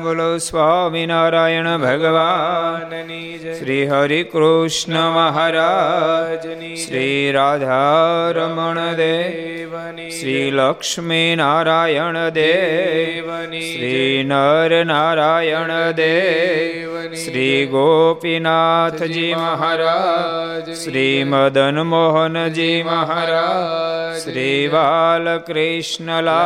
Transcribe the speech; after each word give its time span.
બોલો 0.07 0.27
સ્વામિનારાયણ 0.39 1.69
ભગવાનની 1.79 3.39
જય 3.39 3.55
શ્રી 3.55 3.87
હરિ 3.87 4.19
કૃષ્ણ 4.25 4.99
મહારાજની 5.17 6.71
શ્રી 6.77 7.33
રાધારમણ 7.33 8.81
દેવની 8.95 10.11
શ્રી 10.11 10.45
લક્ષ્મી 10.51 11.31
નારાયણ 11.35 12.21
દેવની 12.31 13.63
શ્રી 13.71 14.25
નર 14.25 14.79
નારાયણ 14.85 15.75
દેવની 15.93 17.25
શ્રી 17.25 17.61
ગોપીનાથજી 17.67 19.35
મહારાજ 19.35 20.73
શ્રી 20.77 21.19
મદન 21.25 21.83
મોહનજી 21.87 22.79
મહારાજ 22.83 24.23
શ્રી 24.25 24.63
બાલકૃષ્ણલાલ 24.69 26.46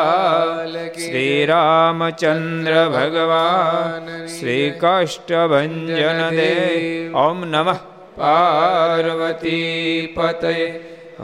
શ્રી 1.00 1.38
રામચંદ્ર 1.46 2.74
ભગવાન 2.88 4.06
શ્રી 4.28 4.66
કષ્ટભંજન 4.78 6.20
દેવ 6.32 7.16
ઓમ 7.18 7.38
નમઃ 7.46 7.80
પાર્વતી 8.16 10.14
પતય 10.14 10.54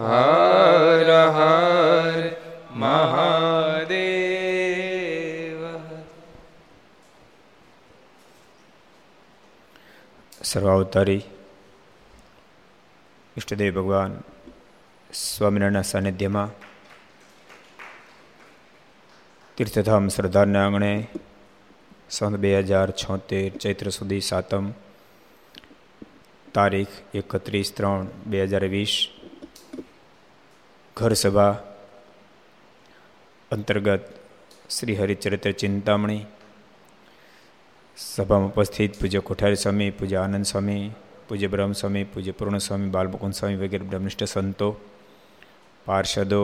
હર 0.02 1.10
હર 1.36 2.20
મહાદેવ 2.76 3.96
સર્વાવતારી 10.44 11.22
ઈષ્ટદેવ 13.36 13.72
ભગવાન 13.74 14.12
સ્વામિનારાયણના 15.10 15.90
સાનિધ્યમાં 15.90 16.50
તીર્થધામ 19.58 20.06
સરદારના 20.08 20.62
આંગણે 20.62 20.90
સન 22.10 22.34
બે 22.36 22.50
હજાર 22.62 22.88
છોતેર 22.92 23.46
ચૈત્ર 23.54 23.88
સુધી 23.90 24.22
સાતમ 24.22 24.66
તારીખ 26.48 26.96
એકત્રીસ 27.14 27.70
ત્રણ 27.72 28.10
બે 28.26 28.42
હજાર 28.42 28.64
વીસ 28.66 28.94
ઘર 30.96 31.12
સભા 31.14 31.54
અંતર્ગત 33.50 34.04
શ્રી 34.70 34.96
હરિચરિત્ર 34.96 35.52
ચિંતામણી 35.54 36.22
સભામાં 37.96 38.52
ઉપસ્થિત 38.52 38.92
પૂજ્ય 38.96 39.20
કોઠારી 39.22 39.56
સ્વામી 39.56 39.90
પૂજ્ય 39.92 40.18
આનંદ 40.20 40.46
સ્વામી 40.46 40.84
પૂજ્ય 41.26 41.48
બ્રહ્મ 41.48 41.72
સ્વામી 41.74 42.06
પૂજ્ય 42.06 42.32
પૂર્ણ 42.32 42.60
સ્વામી 42.60 42.90
બાલમુકુંદ 42.90 43.34
સ્વામી 43.34 43.58
વગેરે 43.58 43.84
બ્રહ્મનિષ્ઠ 43.84 44.28
સંતો 44.28 44.68
પાર્ષદો 45.86 46.42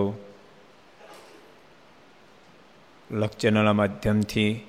લક્ષચેનલના 3.12 3.72
માધ્યમથી 3.72 4.66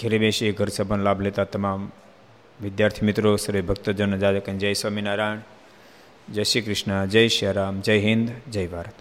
ઘેરે 0.00 0.18
બેસી 0.18 0.52
ઘર 0.52 0.68
સભાનો 0.68 1.04
લાભ 1.04 1.20
લેતા 1.20 1.44
તમામ 1.44 1.92
વિદ્યાર્થી 2.62 3.06
મિત્રો, 3.06 3.36
શ્રી 3.36 3.60
ભક્તજન 3.60 4.18
જાદક 4.18 4.50
જય 4.50 4.72
સ્વામિનારાયણ, 4.72 5.38
જય 6.32 6.42
શ્રી 6.42 6.60
કૃષ્ણ, 6.60 7.06
જય 7.06 7.28
શ્રી 7.28 7.52
રામ, 7.52 7.80
જય 7.80 7.98
હિન્દ, 7.98 8.50
જય 8.50 8.66
ભારત. 8.66 8.94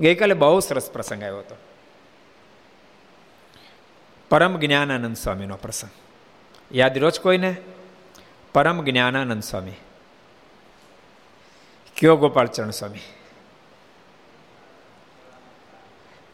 ગઈકાલે 0.00 0.34
બહુ 0.34 0.60
સરસ 0.60 0.90
પ્રસંગ 0.90 1.22
આવ્યો 1.22 1.38
હતો. 1.38 1.56
પરમ 4.28 4.58
જ્ઞાનાનંદ 4.58 5.16
સ્વામીનો 5.16 5.56
પ્રસંગ. 5.56 5.90
યાદ 6.76 6.98
રોજ 6.98 7.20
કોઈને? 7.20 7.56
પરમ 8.52 8.84
જ્ઞાનાનંદ 8.84 9.42
સ્વામી. 9.42 9.72
કયો 11.96 12.16
ગોપાલચરણ 12.16 12.70
સ્વામી? 12.70 12.98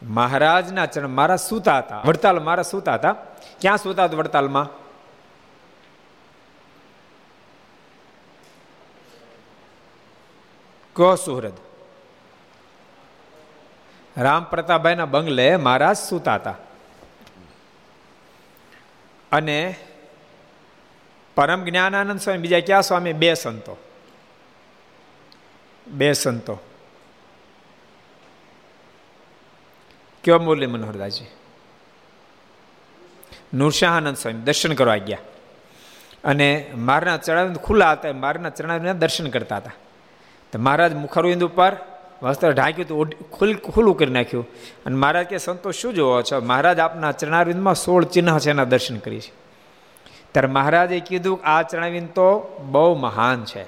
મહારાજના 0.03 0.85
ચરણ 0.85 1.07
મારા 1.07 1.35
સૂતા 1.35 1.77
હતા. 1.77 2.01
વડતાલ 2.05 2.39
મારા 2.39 2.63
સૂતા 2.63 2.93
હતા. 2.93 3.15
ક્યાં 3.61 3.77
સૂતા 3.77 4.05
હતા 4.05 4.17
વડતાલમાં? 4.17 4.69
કહો 10.93 11.15
સુહૃદ. 11.15 11.53
રામ 14.17 14.43
પ્રતાપભાઈના 14.43 15.05
બંગલે 15.05 15.55
મહારાજ 15.55 15.97
સૂતા 15.97 16.35
હતા. 16.35 16.55
અને 19.31 19.75
પરમ 21.35 21.63
જ્ઞાનાનંદ 21.63 22.19
સ્વામી, 22.19 22.39
બીજા 22.39 22.59
ક્યાં 22.59 22.81
સ્વામી? 22.81 23.13
બે 23.13 23.33
સંતો. 23.33 23.77
બે 25.87 26.13
સંતો. 26.13 26.59
કયો 30.23 30.39
બોલે 30.39 30.65
મનોહરદાસજી 30.65 31.25
નૃસિંહાનંદ 33.53 34.17
સ્વામી, 34.17 34.39
દર્શન 34.39 34.73
કરવા 34.73 34.95
ગયા. 34.95 35.17
અને 36.23 36.71
મારના 36.75 37.17
ચરણાવિંદ 37.17 37.57
ખુલ્લા 37.57 37.91
હતા 37.91 38.13
મારના 38.13 38.49
ચરણાવિંદ 38.49 38.89
દર્શન 38.89 39.29
કરતા 39.29 39.57
હતા. 39.57 39.71
તો 40.51 40.59
મહારાજ 40.59 40.93
મુખરવિંદ 40.93 41.43
ઉપર 41.43 41.77
વસ્ત્ર 42.23 42.51
ઢાંક્યું 42.51 42.87
તો 42.87 43.05
ખુલ, 43.31 43.55
ખુલ્લું 43.55 43.97
કરી 43.97 44.11
નાખ્યું. 44.11 44.47
અને 44.85 44.95
મહારાજ 44.95 45.25
કે, 45.25 45.37
સંતોષ, 45.37 45.75
શું 45.75 45.93
જોવો 45.93 46.21
છો? 46.21 46.41
મહારાજ 46.41 46.79
આપના 46.79 47.11
ચરણાવિંદમાં 47.11 47.75
સોળ 47.75 48.03
ચિહ્ન 48.03 48.37
છે, 48.37 48.49
એના 48.49 48.63
દર્શન 48.63 48.97
કરી 48.97 49.19
છે. 49.19 49.31
ત્યારે 50.31 50.47
મહારાજે 50.47 50.99
કીધું 50.99 51.39
આ 51.43 51.61
ચરણાવિંદ 51.61 52.09
તો 52.09 52.57
બહુ 52.71 52.95
મહાન 52.95 53.43
છે. 53.43 53.65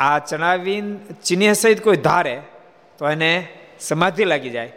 આ 0.00 0.18
ચરણાવિંદ 0.18 1.00
ચિહ્ન 1.24 1.52
સહિત 1.52 1.84
કોઈ 1.84 1.96
ધારે 1.96 2.42
તો 2.98 3.08
એને 3.08 3.48
સમાધિ 3.80 4.24
લાગી 4.24 4.50
જાય. 4.50 4.72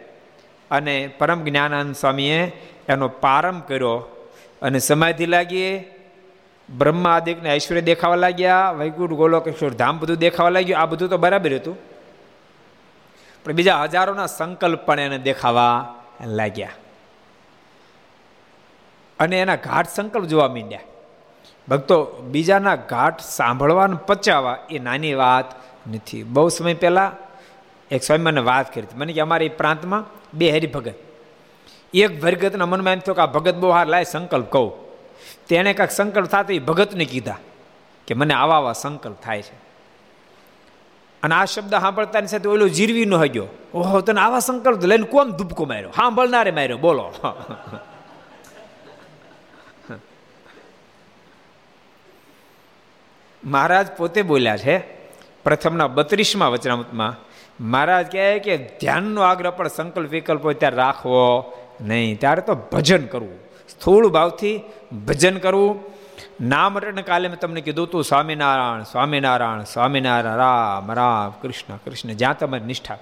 અને 0.70 1.08
પરમ 1.18 1.44
જ્ઞાનાનંદ 1.44 1.94
સ્વામીએ 1.94 2.62
એનો 2.88 3.08
પારંભ 3.08 3.62
કર્યો 3.68 4.26
અને 4.62 4.78
સમાધિ 4.78 5.26
લાગી. 5.26 5.84
બ્રહ્મા 6.78 7.16
આદિકને 7.16 7.54
ઐશ્વર્ય 7.54 7.80
દેખાવા 7.80 8.16
લાગ્યા, 8.16 8.70
વૈકુંઠ, 8.70 9.12
ગોલોકેશ્વર 9.12 9.70
ધામ 9.70 9.98
બધું 9.98 10.16
દેખાવા 10.16 10.50
લાગ્યું. 10.50 10.80
આ 10.80 10.86
બધું 10.86 11.08
તો 11.08 11.18
બરાબર 11.18 11.54
હતું. 11.54 11.76
પણ 13.44 13.52
બીજા 13.52 13.82
હજારોના 13.82 14.26
સંકલ્પ 14.26 14.80
પણ 14.80 15.00
એને 15.00 15.18
દેખાવા 15.18 15.94
લાગ્યા. 16.26 16.68
અને 19.18 19.40
એના 19.40 19.56
ઘાટ 19.56 19.88
સંકલ્પ 19.88 20.24
જોવા 20.24 20.48
માંડ્યા. 20.48 20.80
ભક્તો, 21.68 22.04
બીજાના 22.04 22.76
ઘાટ 22.76 23.20
સાંભળવા 23.20 23.86
પચાવવા 23.86 24.58
એ 24.70 24.78
નાની 24.78 25.14
વાત 25.14 25.44
નથી. 25.88 26.22
બહુ 26.22 26.48
સમય 26.48 26.74
પહેલાં 26.74 27.25
એક 27.90 28.02
સ્વામી 28.02 28.22
મને 28.22 28.40
વાત 28.40 28.74
કરી 28.74 28.86
હતી. 28.86 28.96
મને 28.96 29.12
કે 29.12 29.20
અમારી 29.20 29.48
પ્રાંતમાં 29.48 30.04
બે 30.34 30.50
હરિભગત. 30.50 30.94
એક 31.94 32.20
ભરગતના 32.20 32.66
મનમાં 32.66 32.92
એમ 32.92 32.98
થયો 32.98 33.14
કે 33.14 33.22
આ 33.22 33.26
ભગત 33.26 33.54
બહુ 33.54 33.70
હાર 33.70 33.86
લાય, 33.86 34.04
સંકલ્પ 34.04 34.52
કહું. 34.52 34.86
તેણે 35.48 35.74
કાંઈક 35.74 35.90
સંકલ્પ 35.90 36.26
થતો 36.26 36.52
એ 36.52 36.58
ભગતને 36.58 37.04
કીધા 37.04 37.38
કે 38.06 38.14
મને 38.14 38.34
આવા 38.34 38.56
આવા 38.56 38.72
સંકલ્પ 38.72 39.16
થાય 39.22 39.42
છે. 39.42 39.54
અને 41.22 41.34
આ 41.34 41.44
શબ્દ 41.44 41.70
સાંભળતાની 41.70 42.26
સાથે 42.26 42.48
ઓલો 42.48 42.68
જીરવી 42.68 43.04
ન 43.04 43.14
હગ્યો. 43.14 43.46
ઓહો, 43.74 44.00
તને 44.00 44.20
આવા 44.20 44.38
સંકલ્પ 44.38 44.84
લઈને 44.84 45.06
કોમ 45.06 45.30
ધૂપકો 45.30 45.64
માર્યો? 45.64 45.90
સાંભળનારે 45.90 46.50
માર્યો, 46.50 46.76
બોલો. 46.76 47.12
મહારાજ 53.44 53.92
પોતે 53.92 54.22
બોલ્યા 54.22 54.56
છે, 54.56 54.78
પ્રથમના 55.44 55.86
બત્રીસમાં 55.86 56.50
વચનામૃતમાં 56.50 57.26
મહારાજ 57.60 58.12
કહે 58.12 58.38
કે 58.38 58.56
ધ્યાનનો 58.56 59.22
આગ્રહ 59.22 59.50
પણ 59.50 59.68
સંકલ્પ 59.68 60.10
વિકલ્પ 60.10 60.44
હોય 60.44 60.54
ત્યારે 60.54 60.76
રાખવો 60.76 61.52
નહીં. 61.80 62.20
ત્યારે 62.20 62.42
તો 62.42 62.54
ભજન 62.54 63.06
કરવું. 63.06 63.38
સ્થૂળ 63.68 64.08
ભાવથી 64.08 64.60
ભજન 65.06 65.38
કરવું. 65.38 65.96
નામ 66.40 66.78
રટન 66.78 67.00
કાલે 67.00 67.28
મેં 67.28 67.38
તમને 67.38 67.60
કીધું 67.60 67.90
તું, 67.90 68.04
સ્વામિનારાયણ 68.04 68.82
સ્વામિનારાયણ 68.82 69.62
સ્વામિનારાયણ, 69.62 70.36
રામ 70.36 70.92
રામ, 70.92 71.30
કૃષ્ણ 71.30 71.76
કૃષ્ણ, 71.76 72.08
જ્યાં 72.08 72.38
તમારી 72.38 72.64
નિષ્ઠા. 72.64 72.98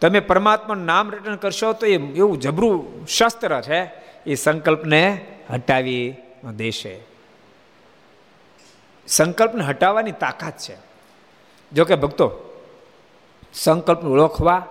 તમે 0.00 0.20
પરમાત્માનું 0.20 0.84
નામ 0.84 1.10
રટન 1.10 1.36
કરશો 1.36 1.72
તો 1.72 1.86
એ 1.86 1.98
એવું 1.98 2.40
જબરું 2.40 3.06
શસ્ત્ર 3.06 3.60
છે, 3.60 3.90
એ 4.26 4.34
સંકલ્પને 4.34 5.26
હટાવી 5.50 6.14
દેશે. 6.56 7.00
સંકલ્પને 9.06 9.64
હટાવવાની 9.64 10.12
તાકાત 10.12 10.58
છે. 10.58 10.76
જો 11.72 11.84
કે 11.84 11.94
ભક્તો 11.94 12.50
સંકલ્પને 13.54 14.10
ઓળખવા 14.10 14.66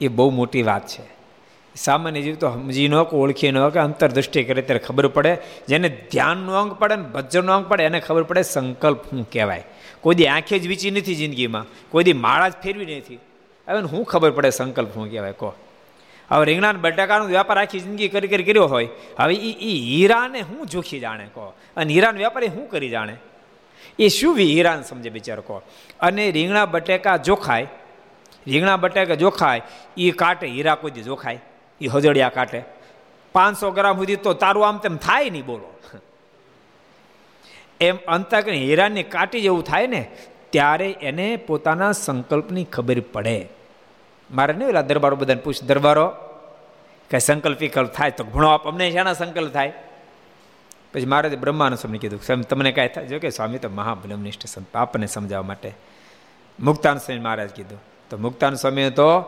એ 0.00 0.08
બહુ 0.08 0.30
મોટી 0.30 0.62
વાત 0.62 0.86
છે. 0.86 1.14
સામાન્ય 1.76 2.22
જીવ 2.22 2.34
તો 2.34 2.50
સમજી 2.50 2.88
ન 2.88 3.02
કે 3.02 3.16
ઓળખી 3.16 3.50
ન 3.50 3.68
કે 3.68 3.78
અંતરદૃષ્ટિ 3.78 4.44
કરે 4.44 4.62
ત્યારે 4.62 4.78
ખબર 4.78 5.06
પડે. 5.06 5.38
જેને 5.68 5.88
ધ્યાનનો 6.12 6.54
અંગ 6.54 6.72
પડે 6.72 6.96
ને 6.96 7.02
ભજનનો 7.02 7.52
અંગ 7.52 7.66
પડે, 7.66 7.84
એને 7.84 8.00
ખબર 8.00 8.22
પડે 8.22 8.42
સંકલ્પ 8.42 9.02
શું 9.02 9.30
કહેવાય. 9.30 9.64
કોઈ 10.00 10.14
દી 10.14 10.26
આંખે 10.26 10.58
જ 10.58 10.66
વીચી 10.66 10.90
નથી 10.90 11.14
જિંદગીમાં, 11.14 11.66
કોઈ 11.90 12.04
દી 12.04 12.12
માળા 12.12 12.48
જ 12.48 12.52
ફેરવી 12.52 12.96
નથી. 12.96 13.18
હવે 13.68 13.88
શું 13.88 14.04
ખબર 14.04 14.30
પડે 14.30 14.50
સંકલ્પ 14.50 14.94
શું 14.94 15.10
કહેવાય, 15.10 15.32
કહો. 15.32 15.52
હવે 16.30 16.44
રીંગણા 16.44 16.72
બટાકાનો 16.72 17.24
વ્યાપાર 17.24 17.58
આખી 17.58 17.80
જિંદગી 17.80 18.08
કરી 18.08 18.28
કરી 18.28 18.42
કર્યો 18.42 18.66
હોય, 18.66 18.88
હવે 19.18 19.34
એ 19.34 19.50
એ 19.50 19.78
હીરાને 19.78 20.40
શું 20.40 20.66
જોખી 20.66 21.00
જાણે, 21.00 21.24
કહો. 21.24 21.52
અને 21.76 21.92
હીરાનો 21.92 22.18
વેપારી 22.18 22.48
શું 22.48 22.68
કરી 22.68 22.88
જાણે? 22.88 23.16
એ 23.98 24.08
શું 24.08 24.36
હીરાન 24.36 24.82
સમજે, 24.82 25.10
બિચારો, 25.10 25.42
કહો. 25.42 25.62
અને 26.00 26.30
રીંગણા, 26.30 26.66
બટેકા 26.66 27.16
જોખાય 27.16 27.66
રીંગણા 28.46 28.76
બટેકા 28.76 29.14
જોખાય 29.14 29.62
એ 29.96 30.10
કાટે, 30.10 30.46
હીરા 30.46 30.74
કોઈ 30.74 30.90
જોખાય 30.90 31.40
એ 31.80 31.86
હજડિયા 31.86 32.28
કાટે. 32.28 32.60
પાંચસો 33.34 33.70
ગ્રામ 33.70 33.96
સુધી 33.96 34.16
તો 34.16 34.32
તારું 34.32 34.66
આમ 34.68 34.78
તેમ 34.78 34.96
થાય 34.96 35.30
નહીં, 35.30 35.46
બોલો. 35.46 35.70
એમ 37.80 37.96
અંતક 38.08 38.48
હીરાની 38.48 39.02
કાટી 39.02 39.40
જેવું 39.40 39.64
થાય 39.64 39.86
ને, 39.86 40.02
ત્યારે 40.50 40.90
એને 40.90 41.36
પોતાના 41.36 41.92
સંકલ્પની 41.92 42.64
ખબર 42.64 43.00
પડે. 43.00 43.48
મારે 44.30 44.52
નહીં 44.54 44.68
ઓલા 44.68 44.82
દરબારો 44.82 45.16
બધાને 45.16 45.40
પૂછ, 45.40 45.62
દરબારો, 45.62 46.06
કઈ 47.10 47.18
સંકલ્પ 47.18 47.58
વિકલ્પ 47.60 47.90
થાય 47.92 48.10
તો 48.10 48.24
ભણો 48.24 48.48
આપ, 48.48 48.68
અમને 48.68 48.90
શાના 48.92 49.12
સંકલ્પ 49.12 49.52
થાય? 49.52 49.72
પછી 50.94 51.06
મહારાજે 51.06 51.36
બ્રહ્માનું 51.36 51.78
સ્વામી 51.78 51.98
કીધું 51.98 52.42
તમને 52.42 52.72
કાંઈ 52.72 52.88
થાય? 52.88 53.06
જો 53.06 53.18
કે 53.18 53.30
સ્વામી 53.30 53.58
તો 53.58 53.68
મહાબ્રહ્મનિષ્ઠ 53.68 54.46
સંત, 54.46 54.76
આપને 54.76 55.06
સમજાવવા 55.06 55.46
માટે. 55.46 55.72
મુક્તાન 56.58 56.98
સ્વામી 56.98 57.20
મહારાજ 57.20 57.50
કીધું 57.50 57.93
તો 58.14 58.18
મુક્તાન 58.18 58.54
સ્વામીએ 58.54 58.90
તો 58.90 59.20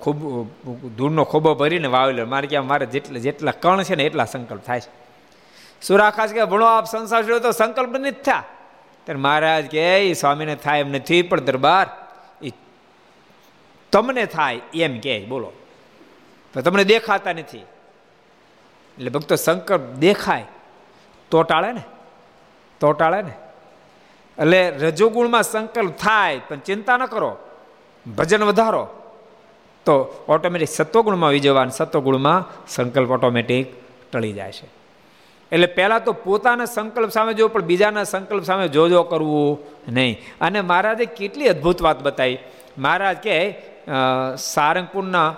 ખૂબ, 0.00 0.46
ધૂળનો 0.96 1.24
ખોબો 1.24 1.54
ભરીને 1.54 1.88
વાવેલો. 1.88 2.26
મારે 2.26 2.46
ક્યાં 2.46 2.66
મારે 2.66 2.86
જેટલા 2.86 3.18
જેટલા 3.18 3.52
કણ 3.52 3.82
છે 3.82 3.94
ને 3.94 4.04
એટલા 4.04 4.24
સંકલ્પ 4.24 4.64
થાય 4.64 4.80
છે. 4.80 4.90
સુરાખાસ 5.82 6.30
કે 6.30 6.44
ભણો 6.44 6.66
આપ 6.66 6.84
સંસાર 6.84 7.38
તો 7.38 7.52
સંકલ્પ 7.52 7.90
નથી 7.90 8.10
થયા? 8.10 8.44
ત્યારે 9.04 9.20
મહારાજ 9.20 9.66
કે 9.66 10.10
એ 10.10 10.12
સ્વામીને 10.12 10.54
થાય 10.54 10.80
એમ 10.80 10.90
નથી, 10.92 11.22
પણ 11.22 11.40
દરબાર 11.40 11.86
એ 12.42 12.50
તમને 13.92 14.26
થાય 14.26 14.60
એમ 14.74 14.98
કે 14.98 15.24
બોલો. 15.24 15.52
તો 16.54 16.60
તમને 16.60 16.84
દેખાતા 16.84 17.32
નથી. 17.32 17.58
એટલે 17.58 19.10
ભક્તો 19.10 19.36
સંકલ્પ 19.36 19.80
દેખાય. 19.80 20.44
તો 21.30 21.42
ટાળે 21.42 21.72
ને? 21.72 21.82
તો 22.80 22.92
ટાળે 22.92 23.22
ને? 23.22 23.32
એટલે 24.38 24.70
રજોગુણમાં 24.70 25.42
સંકલ્પ 25.42 25.96
થાય, 25.96 26.40
પણ 26.48 26.58
ચિંતા 26.58 26.96
ન 26.96 27.06
કરો. 27.06 27.38
ભજન 28.06 28.42
વધારો, 28.44 28.84
તો 29.86 29.94
ઓટોમેટિક 30.28 30.68
સત્વગુણમાં 30.68 31.30
વિજવાન 31.30 31.68
સત્વગુણમાં 31.68 32.40
સંકલ્પ 32.68 33.10
ઓટોમેટિક 33.10 33.66
ટળી 34.12 34.32
જાય 34.32 34.52
છે. 34.52 34.68
એટલે 35.52 35.66
પહેલાં 35.66 36.04
તો 36.04 36.12
પોતાના 36.12 36.64
સંકલ્પ 36.64 37.10
સામે 37.10 37.32
જોવો, 37.34 37.48
પણ 37.48 37.60
બીજાના 37.60 38.04
સંકલ્પ 38.04 38.44
સામે 38.44 38.68
જોજો 38.68 39.02
કરવું 39.02 39.58
નહીં. 39.88 40.14
અને 40.40 40.60
મહારાજે 40.60 41.06
કેટલી 41.06 41.48
અદ્ભુત 41.48 41.82
વાત 41.82 42.02
બતાવી. 42.02 42.38
મહારાજ 42.78 43.18
કે 43.18 43.36
સારંગપુરના 44.38 45.30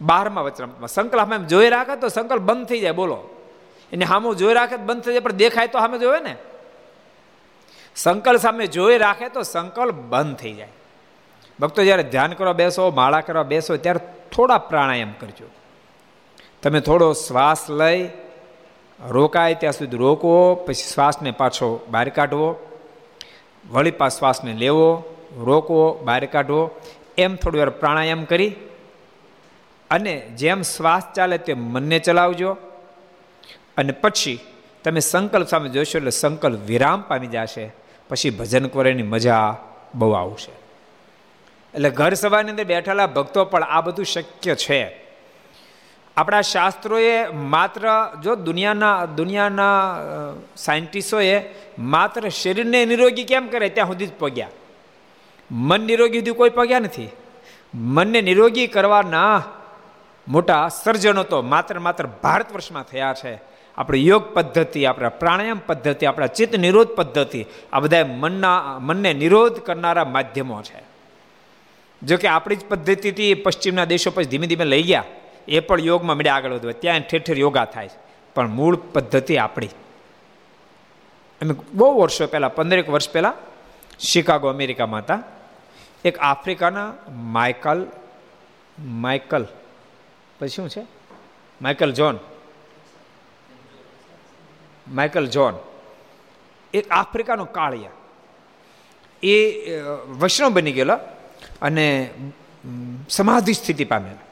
બારમા 0.00 0.42
વચનમાં 0.42 0.88
સંકલ્પ 0.88 1.32
એમ 1.32 1.44
જોઈ 1.44 1.68
રાખે 1.68 1.96
તો 1.96 2.08
સંકલ્પ 2.08 2.42
બંધ 2.42 2.66
થઈ 2.66 2.80
જાય, 2.80 2.92
બોલો. 2.92 3.18
એને 3.92 4.04
સામું 4.04 4.36
જોઈ 4.36 4.54
રાખે 4.54 4.76
બંધ 4.76 5.02
થઈ 5.04 5.12
જાય, 5.12 5.20
પણ 5.20 5.32
દેખાય 5.32 5.68
તો 5.68 5.78
સામે 5.78 5.98
જોવે 5.98 6.20
ને. 6.20 6.34
સંકલ્પ 7.96 8.40
સામે 8.40 8.66
જોઈ 8.66 8.98
રાખે 8.98 9.28
તો 9.28 9.42
સંકલ્પ 9.42 9.94
બંધ 10.12 10.36
થઈ 10.36 10.54
જાય. 10.54 10.74
ભક્તો 11.60 11.84
જ્યારે 11.84 12.02
ધ્યાન 12.02 12.32
કરવા 12.32 12.52
બેસો, 12.52 12.90
માળા 12.90 13.20
કરવા 13.20 13.42
બેસો, 13.42 13.76
ત્યારે 13.76 14.00
થોડા 14.32 14.58
પ્રાણાયામ 14.58 15.12
કરજો. 15.20 15.46
તમે 16.62 16.80
થોડો 16.80 17.12
શ્વાસ 17.12 17.70
લઈ, 17.70 18.08
રોકાય 19.08 19.54
ત્યાં 19.54 19.72
સુધી 19.72 19.96
રોકવો, 19.96 20.54
પછી 20.54 20.74
શ્વાસને 20.74 21.30
પાછો 21.30 21.86
બહાર 21.88 22.08
કાઢવો 22.08 22.56
વળી 23.70 23.90
પાછ 23.90 24.08
શ્વાસને 24.08 24.52
લેવો, 24.52 25.04
રોકવો, 25.38 25.92
બહાર 26.04 26.24
કાઢવો, 26.24 26.70
એમ 27.18 27.36
થોડી 27.36 27.58
વાર 27.58 27.70
પ્રાણાયામ 27.70 28.24
કરી 28.24 28.54
અને 29.90 30.20
જેમ 30.20 30.62
શ્વાસ 30.62 31.02
ચાલે 31.14 31.38
તે 31.38 31.54
મનને 31.54 31.98
ચલાવજો. 31.98 32.56
અને 33.76 33.92
પછી 33.92 34.38
તમે 34.84 35.00
સંકલ્પ 35.00 35.48
સામે 35.48 35.68
જોશો 35.68 35.98
એટલે 35.98 36.10
સંકલ્પ 36.10 36.60
વિરામ 36.66 37.04
પામી 37.08 37.26
જશે, 37.26 37.72
પછી 38.08 38.30
ભજન 38.30 38.66
કરવાની 38.66 39.02
મજા 39.02 39.56
બહુ 39.94 40.10
આવશે. 40.10 40.59
એટલે 41.74 41.90
ઘર 41.90 42.14
સભાની 42.14 42.50
અંદર 42.50 42.64
બેઠેલા 42.64 43.06
ભક્તો 43.06 43.44
પણ 43.44 43.62
આ 43.62 43.80
બધું 43.80 44.04
શક્ય 44.04 44.54
છે. 44.54 45.10
આપણા 46.16 46.40
શાસ્ત્રોએ 46.40 47.26
માત્ર, 47.26 48.10
જો 48.22 48.34
દુનિયાના 48.34 49.04
દુનિયાના 49.04 49.96
સાયન્ટિસ્ટોએ 50.56 51.42
માત્ર 51.78 52.28
શરીરને 52.28 52.84
નિરોગી 52.84 53.24
કેમ 53.24 53.48
કરે? 53.48 53.68
ત્યાં 53.68 53.86
સુધી 53.86 54.06
જ 54.06 54.12
પગ્યા. 54.18 54.48
મન 55.50 55.80
નિરોગી 55.80 56.18
સુધી 56.18 56.30
કોઈ 56.30 56.50
પગ્યા 56.50 56.78
નથી. 56.78 57.08
મનને 57.74 58.20
નિરોગી 58.20 58.66
કરવાના 58.66 59.42
મોટા 60.28 60.68
સર્જનો 60.68 61.22
તો 61.22 61.42
માત્ર 61.42 61.78
માત્ર 61.78 62.06
ભારત 62.06 62.52
વર્ષમાં 62.52 62.82
થયા 62.82 63.14
છે. 63.24 63.40
આપણી 63.78 64.06
યોગ 64.06 64.34
પદ્ધતિ, 64.34 64.86
આપણા 64.86 65.08
પ્રાણાયામ 65.08 65.60
પદ્ધતિ, 65.66 66.06
આપણા 66.06 66.26
ચિત્ત 66.26 66.56
નિરોધ 66.56 66.88
પદ્ધતિ, 66.88 67.46
આ 67.72 67.80
બધા 67.80 68.04
મનના, 68.06 68.76
મનને 68.78 69.12
નિરોધ 69.12 69.60
કરનારા 69.60 70.04
માધ્યમો 70.04 70.62
છે. 70.62 70.89
જો 72.02 72.16
કે 72.16 72.28
આપણી 72.28 72.56
જ 72.56 72.64
પદ્ધતિથી 72.64 73.34
પશ્ચિમના 73.34 73.84
દેશો 73.84 74.10
પછી 74.10 74.24
ધીમે 74.24 74.46
ધીમે 74.46 74.64
લઈ 74.64 74.82
ગયા, 74.82 75.04
એ 75.48 75.60
પણ 75.60 75.80
યોગમાં 75.80 76.16
મળ્યા 76.16 76.34
આગળ 76.34 76.52
વધવા. 76.52 76.72
ત્યાં 76.72 77.00
ઠેર 77.00 77.22
ઠેર 77.22 77.38
યોગા 77.38 77.64
થાય 77.64 77.90
પણ 78.34 78.48
મૂળ 78.48 78.76
પદ્ધતિ 78.92 79.36
આપણી. 79.36 79.68
અમે 81.40 81.54
બહુ 81.74 82.00
વર્ષો 82.00 82.26
પહેલાં, 82.26 82.54
પંદરેક 82.54 82.88
વર્ષ 82.88 83.10
પહેલાં 83.10 83.34
શિકાગો, 84.00 84.48
અમેરિકામાં 84.48 85.00
હતા. 85.00 85.22
એક 86.04 86.18
આફ્રિકાના 86.18 86.92
માઇકલ 87.32 87.86
માઇકલ, 88.78 89.44
પછી 90.38 90.48
શું 90.48 90.68
છે? 90.68 90.82
Michael 91.60 91.92
John. 91.92 92.18
Michael 94.88 95.26
John. 95.26 95.54
એક 96.74 96.86
આફ્રિકાનો 96.90 97.44
કાળિયા. 97.44 97.96
એ 99.22 99.34
વૈષ્ણવ 100.20 100.52
બની 100.52 100.72
ગયેલો. 100.72 100.98
અને 101.62 102.10
સમાધિ 103.10 103.52
સ્થિતિ 103.52 103.84
પામેલા. 103.84 104.26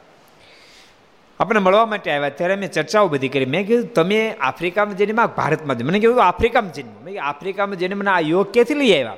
આપણે 1.39 1.59
મળવા 1.59 1.85
માટે 1.85 2.11
આવ્યા 2.11 2.29
ત્યારે 2.29 2.55
મેં 2.55 2.71
ચર્ચાઓ 2.71 3.07
બધી 3.07 3.29
કરી. 3.29 3.45
મેં 3.45 3.67
કીધું, 3.67 3.93
તમે 3.93 4.35
આફ્રિકામાં 4.39 4.97
જઈને 4.97 5.13
માં 5.13 5.35
ભારતમાં 5.35 5.77
મને 5.85 5.99
કીધું 5.99 6.27
આફ્રિકામાં 6.27 6.73
જઈને. 6.73 6.91
મેં 7.03 7.23
આફ્રિકામાં 7.23 7.75
જઈને 7.75 7.95
મને 7.95 8.11
આ 8.11 8.19
યોગ 8.19 8.53
ક્યાંથી 8.53 8.73
લઈ 8.73 8.93
આવ્યા? 8.93 9.17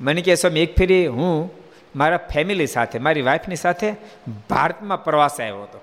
મને 0.00 0.22
કહે, 0.22 0.34
સ્વામી, 0.34 0.60
એક 0.60 0.76
ફેરી 0.76 1.06
હું 1.06 1.50
મારા 1.96 2.16
ફેમિલી 2.16 2.66
સાથે, 2.66 2.98
મારી 2.98 3.22
વાઈફની 3.22 3.56
સાથે 3.56 3.92
ભારતમાં 4.50 5.04
પ્રવાસ 5.04 5.40
આવ્યો 5.40 5.62
હતો. 5.62 5.80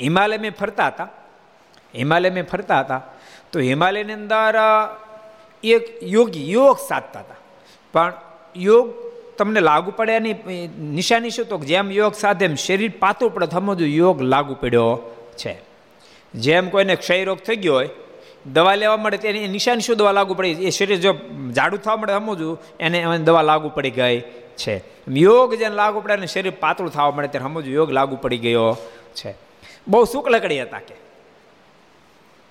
હિમાલય 0.00 0.38
મેં 0.38 0.50
ફરતા 0.50 0.86
હતા. 0.86 1.08
હિમાલય 1.96 2.30
મેં 2.30 2.46
ફરતા 2.46 2.80
હતા. 2.80 3.02
તો 3.52 3.60
હિમાલયની 3.60 4.12
અંદર 4.12 4.54
એક 5.64 6.02
યોગી, 6.02 6.52
યોગ 6.52 6.78
સાધતા 6.88 7.20
હતા. 7.20 7.34
પણ 7.92 8.12
યોગ 8.56 9.13
તમને 9.38 9.60
લાગુ 9.60 9.90
પડે 9.90 10.12
એની 10.12 10.68
નિશાની 10.90 11.30
શું? 11.30 11.46
તો 11.46 11.58
જેમ 11.58 11.90
યોગ 11.90 12.14
સાધે 12.14 12.44
એમ 12.44 12.54
શરીર 12.54 12.92
પાતું 12.98 13.34
પડે 13.34 13.46
સમજવું 13.46 13.88
યોગ 13.90 14.22
લાગુ 14.22 14.54
પડ્યો 14.54 14.88
છે. 15.36 15.54
જેમ 16.34 16.68
કોઈને 16.68 16.96
ક્ષય 16.96 17.24
રોગ 17.24 17.38
થઈ 17.38 17.56
ગયો 17.56 17.74
હોય, 17.74 17.88
દવા 18.46 18.74
લેવા 18.74 18.96
મળે 18.96 19.16
તેની 19.16 19.48
નિશાની 19.48 19.80
શું 19.80 19.96
દવા 19.96 20.12
લાગુ 20.12 20.34
પડી? 20.34 20.50
એ 20.50 20.70
શરીર 20.70 20.98
જો 20.98 21.12
જાડું 21.52 21.80
થવા 21.80 21.96
મળે 21.96 22.12
સમજવું 22.12 22.58
એને 22.80 23.18
દવા 23.18 23.42
લાગુ 23.42 23.68
પડી 23.68 23.90
ગઈ 23.90 24.20
છે. 24.56 24.76
યોગ 25.08 25.54
જેને 25.54 25.74
લાગુ 25.74 26.00
પડે 26.00 26.14
અને 26.14 26.26
શરીર 26.26 26.52
પાતળું 26.60 26.92
થવા 26.92 27.10
મળે 27.10 27.28
ત્યારે 27.28 27.44
સમજવું 27.44 27.74
યોગ 27.74 27.90
લાગુ 27.90 28.16
પડી 28.16 28.38
ગયો 28.38 28.76
છે. 29.14 29.34
બહુ 29.88 30.04
સુખ 30.04 30.28
લકડી 30.28 30.62
હતા 30.62 30.78
કે. 30.78 30.96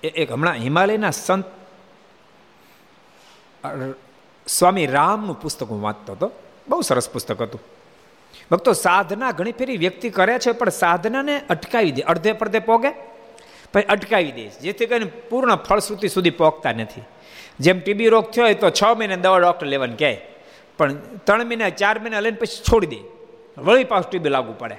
એક 0.02 0.32
હમણાં 0.32 0.54
હિમાલયના 0.54 1.10
સંત 1.10 1.44
સ્વામી 4.46 4.86
રામનું 4.86 5.40
પુસ્તક 5.40 5.68
હું 5.70 5.82
વાંચતો 5.82 6.12
હતો. 6.12 6.30
બહુ 6.68 6.80
સરસ 6.80 7.10
પુસ્તક 7.10 7.42
હતું. 7.42 7.60
ભક્તો, 8.50 8.72
સાધના 8.72 9.30
ઘણી 9.30 9.52
ફેરી 9.52 9.76
વ્યક્તિ 9.76 10.10
કરે 10.10 10.38
છે, 10.38 10.52
પણ 10.52 10.68
સાધનાને 10.68 11.40
અટકાવી 11.50 11.92
દે. 11.92 12.02
અડધે 12.02 12.32
પડધે 12.32 12.58
પોગે, 12.58 12.90
પછી 13.72 13.82
અટકાવી 13.82 14.32
દે. 14.32 14.48
જેથી 14.48 14.86
કરીને 14.86 15.04
પૂર્ણ 15.04 15.56
ફળશ્રુતિ 15.56 16.08
સુધી 16.08 16.30
પહોંચતા 16.30 16.72
નથી. 16.72 17.02
જેમ 17.60 17.80
ટીબી 17.80 18.08
રોગ 18.08 18.30
થયો 18.30 18.44
હોય 18.44 18.54
તો 18.54 18.70
છ 18.70 18.84
મહિને 18.96 19.16
દવા 19.16 19.38
ડૉક્ટર 19.38 19.66
લેવાની 19.66 19.96
કહે. 19.96 20.20
પણ 20.78 20.94
ત્રણ 20.94 21.44
મહિના, 21.44 21.68
ચાર 21.68 21.98
મહિના 21.98 22.20
લઈને 22.20 22.36
પછી 22.36 22.62
છોડી 22.72 22.86
દે. 22.86 22.96
વળી 23.58 23.84
પાછું 23.84 24.10
ટીબી 24.10 24.28
લાગુ 24.28 24.54
પડે. 24.58 24.76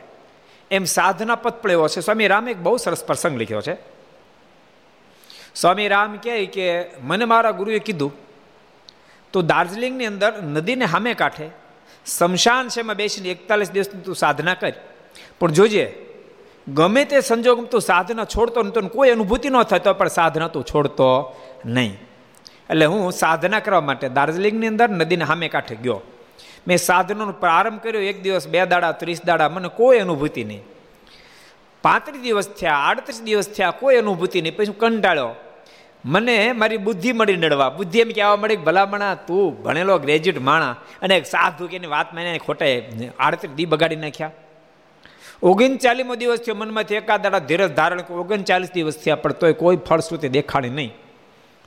એમ 0.72 0.84
સાધના 0.84 1.36
પદ 1.36 1.54
પણ 1.54 1.72
એવો 1.72 1.88
છે. 1.88 2.00
સ્વામી 2.00 2.28
રામે 2.28 2.52
એક 2.52 2.58
બહુ 2.58 2.78
સરસ 2.78 3.06
પ્રસંગ 3.06 3.42
લખ્યો 3.42 3.62
છે. 3.62 3.78
સ્વામી 5.56 5.88
રામ 5.88 6.18
કહે 6.18 6.46
કે, 6.46 6.86
મને 7.02 7.26
મારા 7.26 7.52
ગુરુએ 7.52 7.80
કીધું, 7.80 8.14
તો 9.34 9.42
દાર્જિલિંગની 9.42 10.06
અંદર 10.06 10.44
નદીને 10.44 10.86
સામે 10.86 11.14
કાંઠે 11.14 11.65
શમશાન 12.06 12.68
એમાં 12.80 12.96
બેસીને 12.96 13.30
એકતાલીસ 13.30 13.72
દિવસની 13.72 14.02
તું 14.02 14.16
સાધના 14.16 14.54
કર. 14.54 14.74
પણ 15.40 15.52
જોજે, 15.52 15.94
ગમે 16.74 17.06
તે 17.06 17.22
સંજોગ 17.22 17.66
તું 17.66 17.82
સાધના 17.82 18.26
છોડતો 18.26 18.64
ને 18.64 18.72
તો 18.72 18.82
કોઈ 18.82 19.10
અનુભૂતિ 19.10 19.50
ન 19.50 19.64
થતો 19.64 19.94
પણ 19.94 20.08
સાધના 20.08 20.48
તું 20.48 20.64
છોડતો 20.64 21.36
નહીં. 21.66 21.98
એટલે 22.70 22.86
હું 22.86 23.12
સાધના 23.12 23.60
કરવા 23.60 23.82
માટે 23.82 24.10
દાર્જિલિંગની 24.10 24.68
અંદર 24.68 24.90
નદીને 24.90 25.26
સામે 25.26 25.48
કાંઠે 25.48 25.76
ગયો. 25.76 26.02
મેં 26.68 26.78
સાધનાનો 26.78 27.32
પ્રારંભ 27.32 27.80
કર્યો 27.82 28.02
એક 28.02 28.24
દિવસ, 28.24 28.48
બે 28.48 28.66
દાડા, 28.66 28.92
ત્રીસ 28.92 29.26
દાડા, 29.26 29.50
મને 29.50 29.68
કોઈ 29.68 30.00
અનુભૂતિ 30.00 30.44
નહીં. 30.44 30.64
પાંત્રીસ 31.82 32.22
દિવસ 32.22 32.48
થયા, 32.48 32.74
આડત્રીસ 32.74 33.22
દિવસ 33.22 33.50
થયા, 33.50 33.72
કોઈ 33.72 33.96
અનુભૂતિ 33.96 34.42
નહીં. 34.42 34.58
પછી 34.58 34.74
કંટાળ્યો. 34.80 35.36
મને 36.06 36.36
મારી 36.62 36.82
બુદ્ધિ 36.88 37.12
મળી 37.20 37.38
નડવા. 37.42 37.70
બુદ્ધિ 37.78 38.00
એમ 38.04 38.10
કહેવા 38.18 38.40
મળી, 38.42 38.62
ભલામણા 38.68 39.14
તું 39.28 39.46
ભણેલો 39.64 39.94
ગ્રેજ્યુએટ 40.04 40.40
માણા 40.50 40.76
અને 41.04 41.14
એક 41.20 41.26
સાધુ 41.34 41.64
કે 41.70 41.76
એની 41.80 41.94
વાત 41.96 42.08
મને 42.16 42.40
ખોટે 42.48 42.66
આડત્રીસ 43.20 43.54
દી 43.58 43.68
બગાડી 43.74 44.02
નાખ્યા. 44.04 44.34
ઓગણચાલીસમો 45.50 46.16
દિવસ 46.22 46.42
થયો 46.46 46.56
મનમાંથી 46.62 47.00
એકાદ 47.02 47.20
દાડા 47.26 47.48
ધીરજ 47.50 47.72
ધારણ 47.80 48.02
ઓગણચાલીસ 48.24 48.72
દિવસ 48.76 48.98
થયા, 49.04 49.22
પણ 49.24 49.36
તોય 49.42 49.56
કોઈ 49.62 49.80
ફળશ્રુતિ 49.88 50.28
દેખાડી 50.38 50.74
નહીં. 50.78 50.92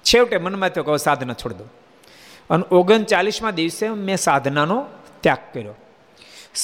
છેવટે 0.05 0.37
મનમાં 0.45 0.71
થયો 0.75 0.85
કે 0.87 0.99
સાધના 1.07 1.37
છોડી 1.43 1.59
દો 1.61 1.67
અને 2.51 2.65
ઓગણચાલીસમાં 2.79 3.55
દિવસે 3.61 3.85
મેં 4.09 4.19
સાધનાનો 4.27 4.79
ત્યાગ 5.25 5.43
કર્યો. 5.55 5.77